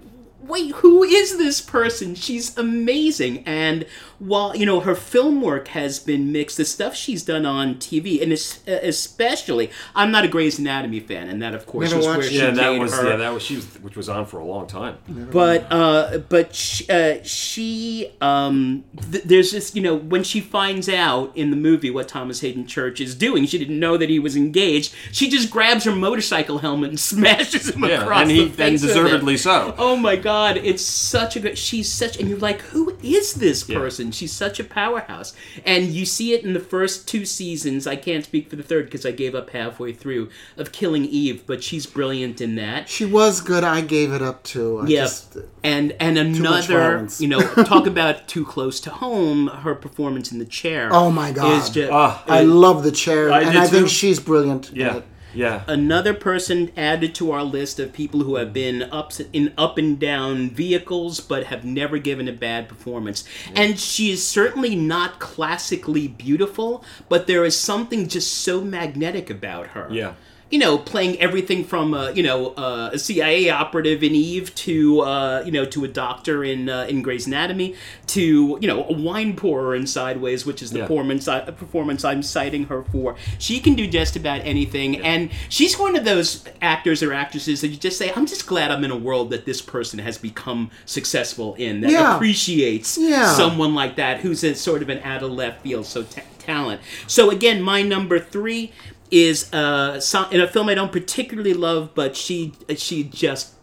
wait 0.41 0.71
who 0.75 1.03
is 1.03 1.37
this 1.37 1.59
person 1.61 2.15
she's 2.15 2.57
amazing 2.57 3.43
and 3.45 3.85
while 4.25 4.55
you 4.55 4.65
know 4.65 4.79
her 4.79 4.95
film 4.95 5.41
work 5.41 5.67
has 5.69 5.99
been 5.99 6.31
mixed 6.31 6.57
the 6.57 6.65
stuff 6.65 6.95
she's 6.95 7.23
done 7.23 7.45
on 7.45 7.75
tv 7.75 8.21
and 8.21 8.31
especially 8.31 9.69
i'm 9.95 10.11
not 10.11 10.23
a 10.23 10.27
Grey's 10.27 10.59
anatomy 10.59 10.99
fan 10.99 11.27
and 11.29 11.41
that 11.41 11.53
of 11.53 11.65
course 11.65 11.85
Never 11.89 11.97
was 11.97 12.05
where 12.07 12.17
watched 12.17 12.29
she 12.29 12.37
Yeah, 12.37 12.51
that 12.51 12.71
made 12.73 12.79
was 12.79 12.93
her 12.93 13.09
yeah, 13.09 13.15
that 13.17 13.33
was 13.33 13.43
she 13.43 13.55
was 13.57 13.65
which 13.81 13.95
was 13.95 14.09
on 14.09 14.25
for 14.25 14.39
a 14.39 14.45
long 14.45 14.67
time. 14.67 14.97
but 15.31 15.67
uh, 15.71 16.19
but 16.29 16.55
sh- 16.55 16.89
uh, 16.89 17.15
she 17.23 18.11
um, 18.21 18.83
th- 19.11 19.23
there's 19.23 19.51
this 19.51 19.75
you 19.75 19.81
know 19.81 19.95
when 19.95 20.23
she 20.23 20.39
finds 20.41 20.87
out 20.89 21.35
in 21.35 21.49
the 21.49 21.55
movie 21.57 21.89
what 21.91 22.07
Thomas 22.07 22.39
Haden 22.41 22.65
Church 22.67 23.01
is 23.01 23.15
doing, 23.15 23.45
she 23.45 23.57
didn't 23.57 23.79
know 23.79 23.97
that 23.97 24.09
he 24.09 24.19
was 24.19 24.35
engaged. 24.35 24.93
She 25.11 25.29
just 25.29 25.49
grabs 25.49 25.83
her 25.85 25.91
motorcycle 25.91 26.59
helmet 26.59 26.89
and 26.91 26.99
smashes 27.11 27.69
him 27.69 27.83
Yeah, 27.83 28.01
across 28.03 28.21
and 28.23 28.31
he 28.31 28.37
the 28.37 28.43
and 28.45 28.53
face 28.55 28.81
with 28.81 28.91
it. 28.91 28.93
deservedly 28.93 29.37
so. 29.37 29.75
Oh 29.77 29.95
my 29.95 30.15
God! 30.15 30.57
It's 30.57 30.83
such 30.83 31.35
a 31.35 31.39
good. 31.39 31.57
She's 31.57 31.91
such, 31.91 32.17
and 32.19 32.29
you're 32.29 32.39
like, 32.39 32.61
who 32.61 32.97
is 33.03 33.33
this 33.35 33.67
Yeah. 33.67 33.77
Person? 34.13 34.23
She's 34.23 34.31
such 34.31 34.59
a 34.59 34.63
powerhouse, 34.63 35.33
and 35.65 35.87
you 35.87 36.05
see 36.05 36.33
it 36.33 36.43
in 36.45 36.53
the 36.53 36.59
first 36.59 37.07
two 37.07 37.25
seasons. 37.25 37.85
I 37.87 37.95
can't 37.95 38.23
speak 38.23 38.49
for 38.49 38.55
the 38.55 38.63
third 38.63 38.85
because 38.85 39.05
I 39.05 39.11
gave 39.11 39.35
up 39.35 39.49
halfway 39.49 39.93
through 39.93 40.29
of 40.57 40.71
Killing 40.71 41.05
Eve, 41.05 41.43
but 41.45 41.63
she's 41.63 41.85
brilliant 41.85 42.39
in 42.41 42.55
that. 42.55 42.89
She 42.89 43.05
was 43.05 43.41
good. 43.41 43.63
I 43.63 43.81
gave 43.81 44.11
it 44.13 44.21
up 44.21 44.43
too. 44.43 44.79
I 44.79 44.87
Yeah, 44.87 45.01
just- 45.03 45.37
and 45.63 45.95
and 45.99 46.17
another, 46.17 47.07
you 47.19 47.27
know, 47.27 47.41
talk 47.63 47.87
about 47.87 48.27
too 48.27 48.45
close 48.45 48.79
to 48.81 48.89
home. 48.89 49.47
Her 49.47 49.75
performance 49.75 50.31
in 50.31 50.39
the 50.39 50.45
chair. 50.45 50.89
Oh 50.91 51.11
my 51.11 51.31
God. 51.31 51.61
Is 51.61 51.69
just 51.69 51.91
Ah. 51.91 52.23
I 52.27 52.43
love 52.43 52.83
the 52.83 52.91
chair, 52.91 53.31
I 53.31 53.41
and 53.41 53.51
did 53.53 53.61
I 53.61 53.67
think 53.67 53.89
she's 53.89 54.19
brilliant. 54.19 54.69
in 54.71 54.75
Yeah. 54.77 55.01
Yeah. 55.33 55.63
another 55.67 56.13
person 56.13 56.71
added 56.77 57.15
to 57.15 57.31
our 57.31 57.43
list 57.43 57.79
of 57.79 57.91
people 57.93 58.23
who 58.23 58.35
have 58.35 58.53
been 58.53 58.83
ups 58.83 59.19
in 59.31 59.53
up 59.57 59.77
and 59.77 59.99
down 59.99 60.49
vehicles 60.49 61.19
but 61.19 61.45
have 61.45 61.63
never 61.65 61.97
given 61.97 62.27
a 62.27 62.33
bad 62.33 62.69
performance 62.69 63.23
and 63.55 63.79
she 63.79 64.11
is 64.11 64.25
certainly 64.25 64.75
not 64.75 65.19
classically 65.19 66.07
beautiful 66.07 66.83
but 67.09 67.27
there 67.27 67.43
is 67.45 67.57
something 67.59 68.07
just 68.07 68.33
so 68.33 68.61
magnetic 68.61 69.29
about 69.29 69.67
her 69.67 69.87
Yeah. 69.91 70.13
You 70.53 70.59
know, 70.59 70.77
playing 70.77 71.19
everything 71.19 71.63
from 71.63 71.95
uh, 71.95 72.09
you 72.09 72.21
know 72.21 72.49
uh, 72.53 72.91
a 72.93 72.99
CIA 72.99 73.49
operative 73.49 74.03
in 74.03 74.13
Eve 74.13 74.53
to 74.53 75.01
uh, 75.01 75.41
you 75.43 75.51
know 75.51 75.65
to 75.65 75.83
a 75.83 75.87
doctor 75.87 76.43
in 76.43 76.69
uh, 76.69 76.85
in 76.87 77.01
Grey's 77.01 77.25
Anatomy 77.25 77.73
to 78.07 78.59
you 78.61 78.67
know 78.67 78.83
a 78.87 78.93
wine 78.93 79.35
pourer 79.35 79.73
in 79.75 79.87
Sideways, 79.87 80.45
which 80.45 80.61
is 80.61 80.69
the 80.69 80.77
Yeah. 80.79 80.85
performance 80.85 81.27
I, 81.27 81.39
performance 81.49 82.05
I'm 82.05 82.21
citing 82.21 82.65
her 82.65 82.83
for. 82.83 83.15
She 83.39 83.59
can 83.59 83.73
do 83.73 83.87
just 83.87 84.15
about 84.15 84.41
anything, 84.41 84.97
and 84.97 85.31
she's 85.49 85.79
one 85.79 85.95
of 85.95 86.05
those 86.05 86.43
actors 86.61 87.01
or 87.01 87.13
actresses 87.13 87.61
that 87.61 87.69
you 87.69 87.77
just 87.77 87.97
say, 87.97 88.11
I'm 88.15 88.27
just 88.27 88.45
glad 88.45 88.69
I'm 88.69 88.83
in 88.83 88.91
a 88.91 88.95
world 88.97 89.31
that 89.31 89.45
this 89.45 89.59
person 89.59 89.97
has 89.99 90.19
become 90.19 90.69
successful 90.85 91.55
in 91.55 91.81
that 91.81 91.89
Yeah. 91.91 92.15
appreciates 92.15 92.95
Yeah. 92.99 93.33
someone 93.33 93.73
like 93.73 93.95
that 93.95 94.19
who's 94.19 94.43
a 94.43 94.53
sort 94.53 94.83
of 94.83 94.89
an 94.89 94.99
out 94.99 95.23
of 95.23 95.31
left 95.31 95.63
field 95.63 95.87
so 95.87 96.03
ta- 96.03 96.21
talent. 96.37 96.81
So 97.07 97.29
again, 97.31 97.61
my 97.61 97.81
number 97.81 98.19
three 98.19 98.71
is 99.13 99.53
uh, 99.53 99.99
so- 99.99 100.27
in 100.31 100.41
a 100.41 100.47
film 100.47 100.67
I 100.69 100.73
don't 100.73 100.91
particularly 100.91 101.53
love, 101.53 101.91
but 101.93 102.15
she 102.17 102.53
she 102.75 103.03
just 103.03 103.53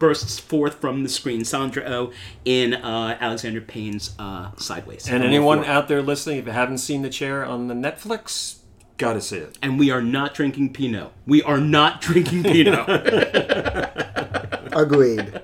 bursts 0.00 0.40
forth 0.40 0.74
from 0.80 1.04
the 1.04 1.08
screen. 1.08 1.44
Sandra 1.44 1.84
Oh 1.86 2.12
in 2.44 2.74
uh, 2.74 3.16
Alexander 3.20 3.60
Payne's 3.60 4.14
uh, 4.18 4.50
Sideways. 4.56 5.08
And 5.08 5.22
anyone 5.22 5.58
four. 5.62 5.66
out 5.70 5.86
there 5.88 6.02
listening, 6.02 6.38
if 6.38 6.46
you 6.46 6.52
haven't 6.52 6.78
seen 6.78 7.02
the 7.02 7.08
chair 7.10 7.44
on 7.44 7.68
the 7.68 7.74
Netflix, 7.74 8.56
gotta 8.98 9.20
see 9.20 9.36
it. 9.38 9.56
and 9.62 9.78
we 9.78 9.90
are 9.92 10.02
not 10.02 10.34
drinking 10.34 10.72
Pinot. 10.72 11.12
We 11.26 11.42
are 11.44 11.60
not 11.60 12.00
drinking 12.06 12.42
Pinot. 12.42 12.84
Agreed. 14.72 15.40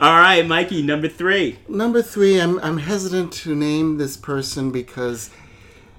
All 0.00 0.18
right, 0.20 0.44
Mikey, 0.46 0.82
number 0.82 1.08
three. 1.08 1.58
Number 1.68 2.02
three, 2.02 2.40
I'm, 2.40 2.58
I'm 2.60 2.78
hesitant 2.78 3.32
to 3.34 3.54
name 3.54 3.98
this 3.98 4.16
person 4.16 4.70
because 4.72 5.30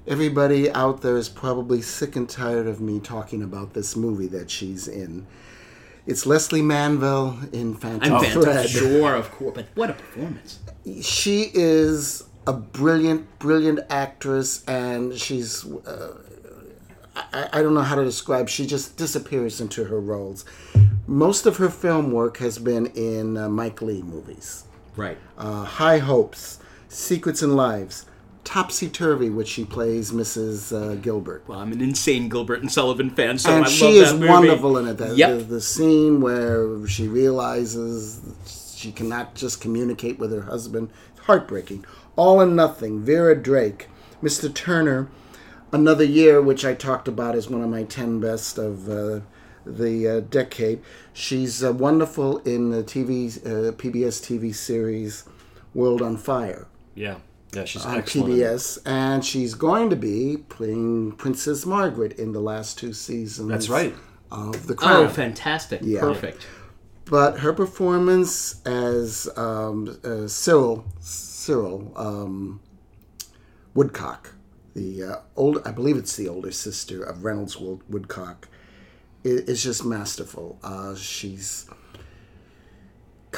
everybody 0.08 0.72
out 0.72 1.02
there 1.02 1.18
is 1.18 1.30
probably 1.30 1.82
sick 1.82 2.16
and 2.16 2.30
tired 2.30 2.68
of 2.68 2.80
me 2.80 3.00
talking 3.00 3.44
about 3.44 3.74
this 3.74 3.96
movie 3.96 4.28
that 4.28 4.50
she's 4.50 4.88
in. 4.88 5.28
It's 6.06 6.26
Lesley 6.26 6.62
Manville 6.62 7.38
in 7.52 7.76
Phantom 7.76 8.14
I'm 8.14 8.24
Thread. 8.24 8.46
Phantom, 8.46 8.72
sure, 8.72 9.14
of 9.14 9.30
course, 9.32 9.54
but 9.56 9.66
what 9.76 9.90
a 9.90 9.94
performance! 9.94 10.60
She 11.02 11.52
is 11.54 12.24
a 12.48 12.54
brilliant, 12.54 13.40
brilliant 13.40 13.82
actress, 13.90 14.64
and 14.66 15.14
she's. 15.14 15.66
Uh, 15.66 16.18
I, 17.16 17.50
I 17.52 17.62
don't 17.62 17.74
know 17.74 17.82
how 17.82 17.96
to 17.96 18.06
describe. 18.06 18.48
She 18.48 18.66
just 18.66 18.96
disappears 18.96 19.60
into 19.60 19.84
her 19.86 20.00
roles. 20.00 20.46
Most 21.08 21.46
of 21.46 21.58
her 21.58 21.70
film 21.70 22.12
work 22.12 22.38
has 22.38 22.58
been 22.58 22.86
in 22.88 23.36
uh, 23.36 23.50
Mike 23.50 23.82
Leigh 23.82 24.02
movies. 24.02 24.64
Right. 24.96 25.18
uh, 25.38 25.64
High 25.64 26.00
Hopes, 26.00 26.60
Secrets 26.88 27.42
and 27.44 27.56
Lies, 27.56 28.06
Topsy 28.48 28.88
Turvy, 28.88 29.30
which 29.30 29.50
she 29.50 29.66
plays 29.66 30.12
Mrs. 30.14 30.72
Uh, 30.74 30.96
Gilbert. 30.96 31.44
Well, 31.48 31.60
I'm 31.60 31.74
an 31.74 31.82
insane 31.82 32.30
Gilbert 32.30 32.62
and 32.62 32.72
Sullivan 32.72 33.10
fan, 33.10 33.38
so 33.38 33.54
and 33.54 33.66
I 33.66 33.68
she 33.68 33.84
love 33.84 33.94
is 33.96 34.12
that 34.14 34.20
movie. 34.20 34.28
She 34.28 34.32
is 34.32 34.40
wonderful 34.40 34.78
in 34.78 34.88
it. 34.88 34.98
The, 34.98 35.16
Yep. 35.18 35.38
the, 35.40 35.44
the 35.44 35.62
scene 35.62 36.22
where 36.22 36.88
she 36.88 37.10
realizes 37.10 38.22
she 38.78 38.94
cannot 38.94 39.36
just 39.36 39.60
communicate 39.60 40.18
with 40.18 40.32
her 40.32 40.44
husband, 40.44 40.92
heartbreaking. 41.24 41.84
All 42.16 42.40
and 42.40 42.56
Nothing, 42.56 43.02
Vera 43.04 43.36
Drake, 43.36 43.90
Mr. 44.24 44.52
Turner, 44.54 45.10
Another 45.74 46.06
Year, 46.06 46.42
which 46.42 46.64
I 46.64 46.74
talked 46.74 47.10
about 47.10 47.36
as 47.36 47.50
one 47.50 47.62
of 47.62 47.70
my 47.70 47.84
10 47.84 48.22
best 48.22 48.58
of 48.58 48.88
uh, 48.88 49.20
the 49.66 50.08
uh, 50.08 50.20
decade. 50.22 50.82
She's 51.12 51.62
uh, 51.62 51.74
wonderful 51.74 52.38
in 52.40 52.70
the 52.70 52.82
TV, 52.82 53.38
uh, 53.46 53.74
PBS 53.74 54.22
TV 54.24 54.56
series 54.56 55.26
World 55.74 56.02
on 56.02 56.16
Fire 56.16 56.68
Yeah. 56.96 57.18
Yeah, 57.54 57.66
she's 57.66 57.86
on 57.86 57.98
excellent. 57.98 58.34
PBS, 58.34 58.80
and 58.86 59.24
she's 59.24 59.54
going 59.54 59.90
to 59.90 59.96
be 59.96 60.38
playing 60.50 61.14
Princess 61.14 61.66
Margaret 61.66 62.14
in 62.20 62.34
the 62.34 62.42
last 62.42 62.78
two 62.78 62.94
seasons. 62.94 63.50
That's 63.50 63.70
right. 63.70 63.96
Of 64.32 64.68
The 64.68 64.76
Crown. 64.76 65.06
Oh, 65.06 65.10
fantastic! 65.10 65.82
Yeah. 65.84 66.02
Perfect. 66.02 66.46
But 67.06 67.40
her 67.40 67.54
performance 67.54 68.62
as 68.66 69.30
um, 69.38 69.98
uh, 70.04 70.28
Cyril 70.28 70.86
Cyril 71.00 71.94
um, 71.96 72.60
Woodcock, 73.74 74.34
the 74.74 75.04
uh, 75.04 75.16
old 75.38 75.66
I 75.66 75.72
believe 75.72 75.96
it's 75.96 76.18
the 76.18 76.28
older 76.28 76.52
sister 76.52 77.02
of 77.02 77.24
Reynolds 77.24 77.58
Woodcock, 77.58 78.50
is 79.24 79.64
just 79.64 79.86
masterful. 79.86 80.60
Uh, 80.62 80.96
she's 80.96 81.70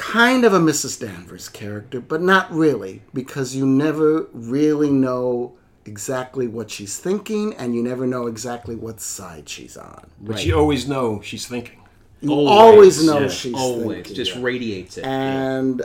kind 0.00 0.44
of 0.44 0.52
a 0.54 0.58
Mrs. 0.58 0.98
Danvers 1.00 1.48
character, 1.48 2.00
but 2.00 2.22
not 2.22 2.50
really, 2.50 3.02
because 3.12 3.54
you 3.54 3.66
never 3.66 4.26
really 4.32 4.90
know 4.90 5.52
exactly 5.84 6.46
what 6.48 6.70
she's 6.70 6.98
thinking, 6.98 7.54
and 7.54 7.74
you 7.74 7.82
never 7.82 8.06
know 8.06 8.26
exactly 8.26 8.74
what 8.76 9.00
side 9.00 9.48
she's 9.48 9.76
on. 9.76 10.06
But 10.20 10.44
you 10.44 10.58
always 10.58 10.88
know 10.88 11.20
she's 11.22 11.46
thinking. 11.46 11.78
You 12.22 12.32
Always, 12.32 12.98
always, 12.98 13.06
know 13.06 13.20
yeah, 13.20 13.28
she's 13.28 13.54
Always, 13.54 13.96
thinking. 13.96 14.14
just 14.14 14.36
radiates 14.36 14.98
it. 14.98 15.04
and 15.06 15.80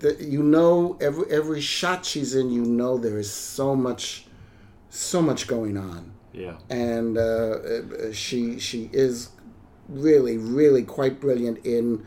the, 0.00 0.16
you 0.20 0.42
know 0.42 0.98
every 1.00 1.30
every 1.30 1.60
shot 1.62 2.04
she's 2.04 2.34
in 2.34 2.50
you 2.50 2.62
know 2.62 2.98
there 2.98 3.18
is 3.18 3.32
so 3.32 3.74
much 3.74 4.26
so 4.90 5.22
much 5.22 5.46
going 5.46 5.78
on 5.78 6.12
Yeah. 6.34 6.56
and 6.68 7.16
uh, 7.16 7.20
uh, 7.20 8.12
she 8.12 8.58
she 8.58 8.90
is 8.92 9.30
really 9.88 10.36
really 10.36 10.82
quite 10.82 11.20
brilliant 11.20 11.64
in 11.64 12.06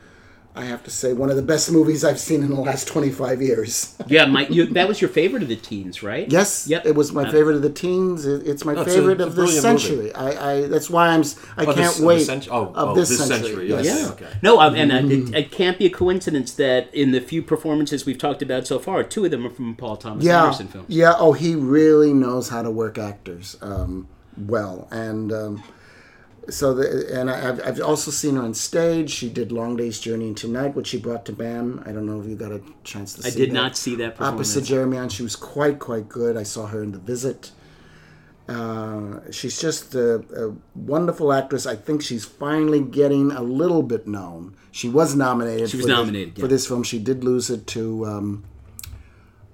I 0.55 0.65
have 0.65 0.83
to 0.83 0.91
say 0.91 1.13
one 1.13 1.29
of 1.29 1.35
the 1.37 1.41
best 1.41 1.71
movies 1.71 2.03
I've 2.03 2.19
seen 2.19 2.43
in 2.43 2.49
the 2.49 2.59
last 2.59 2.87
25 2.87 3.41
years 3.41 3.95
yeah, 4.07 4.25
Mike, 4.25 4.49
you, 4.49 4.65
that 4.67 4.87
was 4.87 4.99
your 5.01 5.09
favorite 5.09 5.43
of 5.43 5.49
the 5.49 5.55
teens, 5.55 6.03
right? 6.03 6.29
yes 6.31 6.67
Yep. 6.67 6.85
it 6.87 6.95
was 6.95 7.11
my 7.13 7.29
favorite 7.31 7.55
of 7.55 7.61
the 7.61 7.69
teens 7.69 8.25
it, 8.25 8.45
it's 8.45 8.65
my 8.65 8.73
it's 8.73 8.81
a- 8.81 8.85
favorite 8.85 9.21
it's 9.21 9.23
a 9.23 9.27
of 9.27 9.35
this 9.35 9.61
century 9.61 10.13
I, 10.13 10.51
I 10.51 10.67
that's 10.67 10.89
why 10.89 11.07
I'm 11.09 11.21
s- 11.21 11.37
I 11.57 11.61
Oh, 11.63 11.65
can't 11.65 11.77
this- 11.77 11.95
of 11.95 12.01
the 12.01 12.07
wait 12.07 12.25
cent- 12.25 12.47
oh, 12.51 12.65
of 12.73 12.89
oh, 12.89 12.95
this, 12.95 13.09
this 13.09 13.25
century, 13.27 13.47
century, 13.49 13.69
yes. 13.69 13.85
yes. 13.85 13.99
Yeah. 14.01 14.09
Okay. 14.13 14.27
No, 14.41 14.59
um, 14.59 14.75
and 14.75 14.91
uh, 14.91 14.95
it, 15.15 15.35
it 15.35 15.51
can't 15.51 15.77
be 15.79 15.85
a 15.85 15.89
coincidence 15.89 16.53
that 16.55 16.93
in 16.93 17.11
the 17.11 17.21
few 17.21 17.41
performances 17.41 18.05
we've 18.05 18.17
talked 18.17 18.41
about 18.41 18.67
so 18.67 18.77
far, 18.79 19.03
two 19.03 19.23
of 19.25 19.31
them 19.31 19.45
are 19.45 19.49
from 19.49 19.75
Paul 19.75 19.95
Thomas 19.97 20.25
yeah, 20.25 20.43
Anderson 20.43 20.67
films. 20.67 20.87
Yeah. 20.89 21.13
Oh, 21.17 21.33
he 21.33 21.55
really 21.55 22.13
knows 22.13 22.49
how 22.49 22.61
to 22.61 22.69
work 22.71 22.97
actors 22.97 23.57
um, 23.61 24.07
well, 24.37 24.87
and 24.91 25.31
um, 25.31 25.63
so 26.49 26.73
the 26.73 27.19
and 27.19 27.29
I, 27.29 27.49
I've, 27.49 27.61
I've 27.65 27.81
also 27.81 28.11
seen 28.11 28.35
her 28.35 28.41
on 28.41 28.53
stage. 28.53 29.09
She 29.11 29.29
did 29.29 29.51
Long 29.51 29.75
Day's 29.77 29.99
Journey 29.99 30.27
into 30.27 30.47
Night, 30.47 30.75
which 30.75 30.87
she 30.87 30.97
brought 30.97 31.25
to 31.25 31.33
BAM. 31.33 31.83
I 31.85 31.91
don't 31.91 32.05
know 32.05 32.19
if 32.19 32.27
you 32.27 32.35
got 32.35 32.51
a 32.51 32.61
chance 32.83 33.13
to 33.15 33.23
see 33.23 33.29
I 33.29 33.31
did 33.31 33.51
that. 33.51 33.53
not 33.53 33.77
see 33.77 33.95
that 33.97 34.15
performance. 34.15 34.49
opposite 34.55 34.63
Jeremy, 34.67 34.97
and 34.97 35.11
she 35.11 35.23
was 35.23 35.35
quite 35.35 35.79
quite 35.79 36.09
good. 36.09 36.35
I 36.37 36.43
saw 36.43 36.65
her 36.67 36.81
in 36.83 36.91
The 36.91 36.99
Visit. 36.99 37.51
Uh, 38.49 39.19
she's 39.31 39.61
just 39.61 39.95
a, 39.95 40.15
a 40.35 40.55
wonderful 40.75 41.31
actress. 41.31 41.65
I 41.65 41.75
think 41.75 42.01
she's 42.01 42.25
finally 42.25 42.81
getting 42.81 43.31
a 43.31 43.41
little 43.41 43.83
bit 43.83 44.07
known. 44.07 44.55
She 44.71 44.89
was 44.89 45.15
nominated. 45.15 45.69
She 45.69 45.77
was 45.77 45.83
for 45.85 45.87
this- 45.87 45.97
nominated, 45.97 46.37
yeah. 46.37 46.41
for 46.41 46.47
this 46.47 46.67
film. 46.67 46.83
She 46.83 46.99
did 46.99 47.23
lose 47.23 47.49
it 47.49 47.67
to 47.67 48.05
um, 48.05 48.43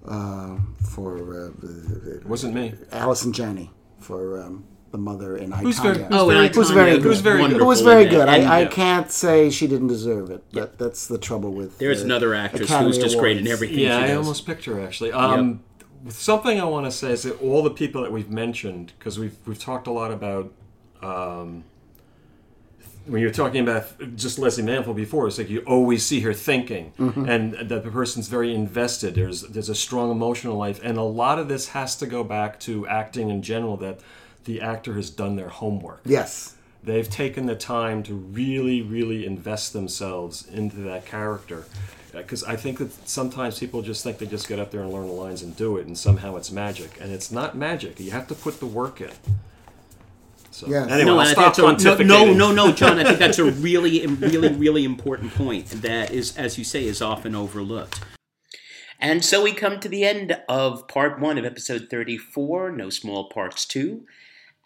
uh, 0.06 0.58
for 0.84 1.52
uh, 1.62 2.12
It 2.16 2.26
wasn't 2.26 2.54
me. 2.56 2.74
Allison 2.92 3.34
Janney 3.34 3.72
for 4.00 4.42
um, 4.42 4.64
the 4.92 4.98
mother 4.98 5.36
in 5.38 5.52
I, 5.54 5.58
Who's 5.58 5.80
very- 5.80 5.98
who's 5.98 6.08
Oh, 6.12 6.28
very- 6.30 6.46
and 6.48 6.56
who's 6.56 6.70
very 6.72 6.92
was 6.92 6.98
good. 7.04 7.08
Who's 7.08 7.20
very 7.22 7.48
good. 7.48 7.62
It 7.62 7.64
was 7.66 7.82
very 7.82 8.06
good. 8.06 8.30
I, 8.30 8.62
I 8.62 8.66
can't 8.66 9.12
say 9.12 9.50
she 9.50 9.68
didn't 9.68 9.88
deserve 9.88 10.30
it. 10.32 10.50
That, 10.54 10.78
that's 10.78 11.08
the 11.08 11.18
trouble 11.18 11.52
with. 11.54 11.78
There's 11.78 12.02
uh, 12.02 12.06
another 12.06 12.34
actress 12.34 12.64
Academy 12.70 12.88
who's 12.90 12.98
just 12.98 13.18
great 13.18 13.38
in 13.38 13.48
everything 13.48 13.80
Yeah, 13.80 14.06
she 14.06 14.14
I 14.14 14.16
almost 14.16 14.46
picked 14.46 14.66
her 14.66 14.80
actually. 14.82 15.12
Um, 15.12 15.62
Something 16.10 16.62
I 16.62 16.64
want 16.64 16.86
to 16.86 16.92
say 16.92 17.12
is 17.12 17.24
that 17.24 17.42
all 17.42 17.64
the 17.64 17.72
people 17.72 18.02
that 18.04 18.12
we've 18.14 18.30
mentioned, 18.30 18.94
because 18.98 19.20
we've 19.20 19.36
we've 19.46 19.60
talked 19.60 19.88
a 19.88 19.92
lot 19.92 20.12
about. 20.12 20.54
Um, 21.02 21.64
when 23.08 23.22
you're 23.22 23.32
talking 23.32 23.62
about 23.62 24.16
just 24.18 24.38
Lesley 24.38 24.64
Manville 24.64 24.94
before, 24.94 25.28
it's 25.28 25.38
like 25.38 25.50
you 25.50 25.62
always 25.62 26.06
see 26.06 26.20
her 26.22 26.34
thinking, 26.34 26.92
and 26.98 27.54
that 27.54 27.84
the 27.84 27.90
person's 27.92 28.28
very 28.28 28.54
invested. 28.54 29.16
There's 29.16 29.42
there's 29.44 29.70
a 29.70 29.76
strong 29.76 30.12
emotional 30.12 30.56
life, 30.58 30.80
and 30.84 30.98
a 30.98 31.04
lot 31.04 31.40
of 31.40 31.48
this 31.48 31.70
has 31.70 31.96
to 31.98 32.06
go 32.06 32.24
back 32.24 32.60
to 32.62 32.86
acting 32.88 33.30
in 33.30 33.42
general. 33.42 33.78
That 33.78 34.00
the 34.46 34.62
actor 34.62 34.94
has 34.96 35.10
done 35.10 35.36
their 35.36 35.50
homework. 35.50 36.02
Yes. 36.06 36.56
They've 36.84 37.10
taken 37.10 37.48
the 37.48 37.56
time 37.56 38.04
to 38.04 38.14
really, 38.14 38.82
really 38.82 39.26
invest 39.26 39.74
themselves 39.74 40.48
into 40.48 40.78
that 40.78 41.06
character. 41.06 41.66
Uh, 42.14 42.20
because 42.20 42.44
I 42.44 42.56
think 42.56 42.78
that 42.78 42.92
sometimes 43.08 43.60
people 43.60 43.82
just 43.82 44.04
think 44.04 44.20
they 44.20 44.26
just 44.26 44.48
get 44.48 44.60
up 44.60 44.72
there 44.72 44.82
and 44.82 44.92
learn 44.94 45.08
the 45.08 45.14
lines 45.14 45.42
and 45.42 45.56
do 45.58 45.76
it, 45.78 45.86
and 45.88 45.98
somehow 45.98 46.36
it's 46.38 46.52
magic. 46.52 46.98
And 47.02 47.12
it's 47.12 47.32
not 47.32 47.58
magic. 47.58 48.00
You 48.00 48.12
have 48.12 48.28
to 48.28 48.36
put 48.36 48.60
the 48.60 48.66
work 48.68 49.02
in. 49.02 49.12
So, 50.52 50.68
Yes. 50.68 50.90
anyway, 50.90 51.04
no, 51.06 51.14
I'll 51.16 51.20
and 51.22 51.30
I 51.30 51.32
stop 51.34 51.56
that's 51.56 51.60
a, 51.60 51.62
no, 51.62 51.96
pontificating. 51.96 52.08
no, 52.08 52.34
no, 52.34 52.52
no, 52.54 52.72
John. 52.80 53.00
I 53.00 53.04
think 53.04 53.20
that's 53.20 53.38
a 53.40 53.46
really, 53.52 54.06
really, 54.08 54.54
really 54.56 54.86
important 54.86 55.34
point 55.34 55.68
that 55.82 56.12
is, 56.12 56.36
as 56.38 56.58
you 56.58 56.64
say, 56.64 56.86
is 56.86 57.02
often 57.02 57.36
overlooked. 57.36 58.00
And 59.00 59.24
so 59.24 59.44
we 59.44 59.52
come 59.54 59.80
to 59.82 59.90
the 59.90 60.04
end 60.06 60.40
of 60.50 60.88
part 60.88 61.20
one 61.20 61.38
of 61.38 61.46
episode 61.46 61.88
34, 61.92 62.72
No 62.72 62.90
Small 62.90 63.30
Parts 63.30 63.66
2, 63.66 64.04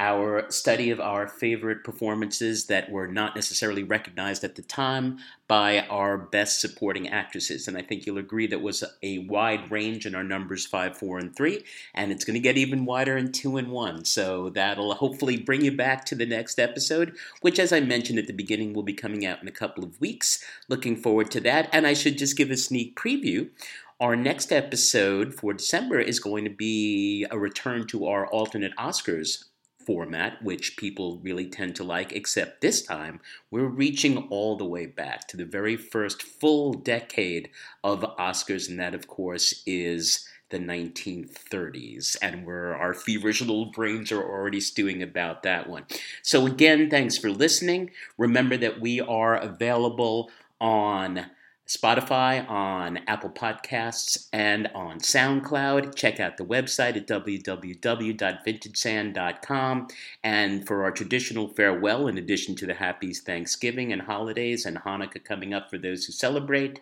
our 0.02 0.50
study 0.50 0.90
of 0.90 1.00
our 1.00 1.28
favorite 1.28 1.84
performances 1.84 2.66
that 2.66 2.90
were 2.90 3.06
not 3.06 3.36
necessarily 3.36 3.84
recognized 3.84 4.44
at 4.44 4.56
the 4.56 4.64
time 4.64 5.20
by 5.48 5.82
our 5.90 6.18
best 6.18 6.60
supporting 6.60 7.08
actresses. 7.08 7.68
And 7.68 7.78
I 7.78 7.84
think 7.84 8.08
you'll 8.08 8.18
agree 8.18 8.48
that 8.48 8.64
was 8.64 8.84
a 9.04 9.20
wide 9.20 9.70
range 9.70 10.08
in 10.08 10.16
our 10.16 10.24
numbers 10.24 10.66
5, 10.66 10.98
4, 10.98 11.20
and 11.20 11.36
3, 11.36 11.64
and 11.94 12.12
it's 12.12 12.26
going 12.26 12.34
to 12.34 12.40
get 12.40 12.58
even 12.58 12.84
wider 12.84 13.16
in 13.16 13.32
2 13.32 13.58
and 13.58 13.68
1. 13.68 14.06
So 14.06 14.50
that'll 14.50 14.96
hopefully 14.96 15.38
bring 15.38 15.64
you 15.64 15.72
back 15.72 16.04
to 16.06 16.16
the 16.16 16.26
next 16.26 16.58
episode, 16.58 17.16
which, 17.42 17.60
as 17.60 17.72
I 17.72 17.80
mentioned 17.80 18.18
at 18.18 18.26
the 18.26 18.34
beginning, 18.34 18.74
will 18.74 18.82
be 18.82 18.94
coming 18.94 19.24
out 19.24 19.44
in 19.44 19.48
a 19.48 19.52
couple 19.52 19.84
of 19.84 20.02
weeks. 20.02 20.44
Looking 20.68 20.96
forward 20.96 21.30
to 21.30 21.40
that. 21.42 21.70
And 21.72 21.86
I 21.86 21.94
should 21.94 22.18
just 22.18 22.36
give 22.36 22.50
a 22.50 22.58
sneak 22.58 22.98
preview. 22.98 23.52
Our 24.00 24.16
next 24.16 24.52
episode 24.52 25.36
for 25.36 25.54
December 25.54 26.00
is 26.00 26.20
going 26.20 26.44
to 26.46 26.50
be 26.50 27.28
a 27.30 27.38
return 27.38 27.86
to 27.90 28.08
our 28.08 28.26
alternate 28.26 28.76
Oscars 28.76 29.44
format, 29.86 30.42
which 30.44 30.78
people 30.78 31.20
really 31.24 31.46
tend 31.46 31.76
to 31.76 31.84
like, 31.84 32.12
except 32.12 32.62
this 32.62 32.82
time 32.82 33.20
we're 33.50 33.66
reaching 33.66 34.28
all 34.30 34.56
the 34.56 34.66
way 34.66 34.86
back 34.86 35.28
to 35.28 35.38
the 35.38 35.46
very 35.46 35.76
first 35.76 36.22
full 36.22 36.74
decade 36.74 37.50
of 37.84 38.02
Oscars, 38.20 38.70
and 38.70 38.80
that, 38.80 38.96
of 38.96 39.08
course, 39.08 39.64
is 39.66 40.28
the 40.50 40.60
1930s, 40.60 42.18
and 42.22 42.46
we're 42.46 42.76
our 42.76 42.94
feverish 42.94 43.42
little 43.42 43.72
brains 43.72 44.12
are 44.12 44.22
already 44.22 44.60
stewing 44.60 45.02
about 45.02 45.44
that 45.44 45.68
one. 45.68 45.86
So, 46.22 46.46
again, 46.46 46.90
thanks 46.90 47.18
for 47.18 47.32
listening. 47.32 47.92
Remember 48.18 48.58
that 48.58 48.80
we 48.82 49.00
are 49.00 49.36
available 49.36 50.30
on 50.60 51.28
Spotify, 51.72 52.48
on 52.50 52.98
Apple 53.08 53.30
Podcasts, 53.30 54.28
and 54.34 54.68
on 54.76 55.00
SoundCloud. 55.00 55.96
Check 55.96 56.20
out 56.20 56.36
the 56.36 56.44
website 56.44 56.98
at 56.98 57.08
www.vintagesand.com. 57.08 59.88
And 60.22 60.68
for 60.68 60.84
our 60.84 60.92
traditional 60.92 61.48
farewell, 61.48 62.08
in 62.08 62.18
addition 62.18 62.58
to 62.58 62.66
the 62.66 62.74
happy 62.74 63.14
Thanksgiving 63.14 63.94
and 63.94 64.02
holidays 64.02 64.66
and 64.66 64.80
Hanukkah 64.80 65.24
coming 65.24 65.54
up 65.54 65.70
for 65.70 65.78
those 65.78 66.04
who 66.04 66.12
celebrate, 66.12 66.82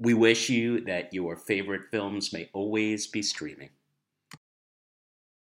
we 0.00 0.12
wish 0.12 0.50
you 0.50 0.80
that 0.86 1.14
your 1.14 1.36
favorite 1.36 1.84
films 1.92 2.32
may 2.32 2.50
always 2.52 3.06
be 3.06 3.22
streaming. 3.22 3.70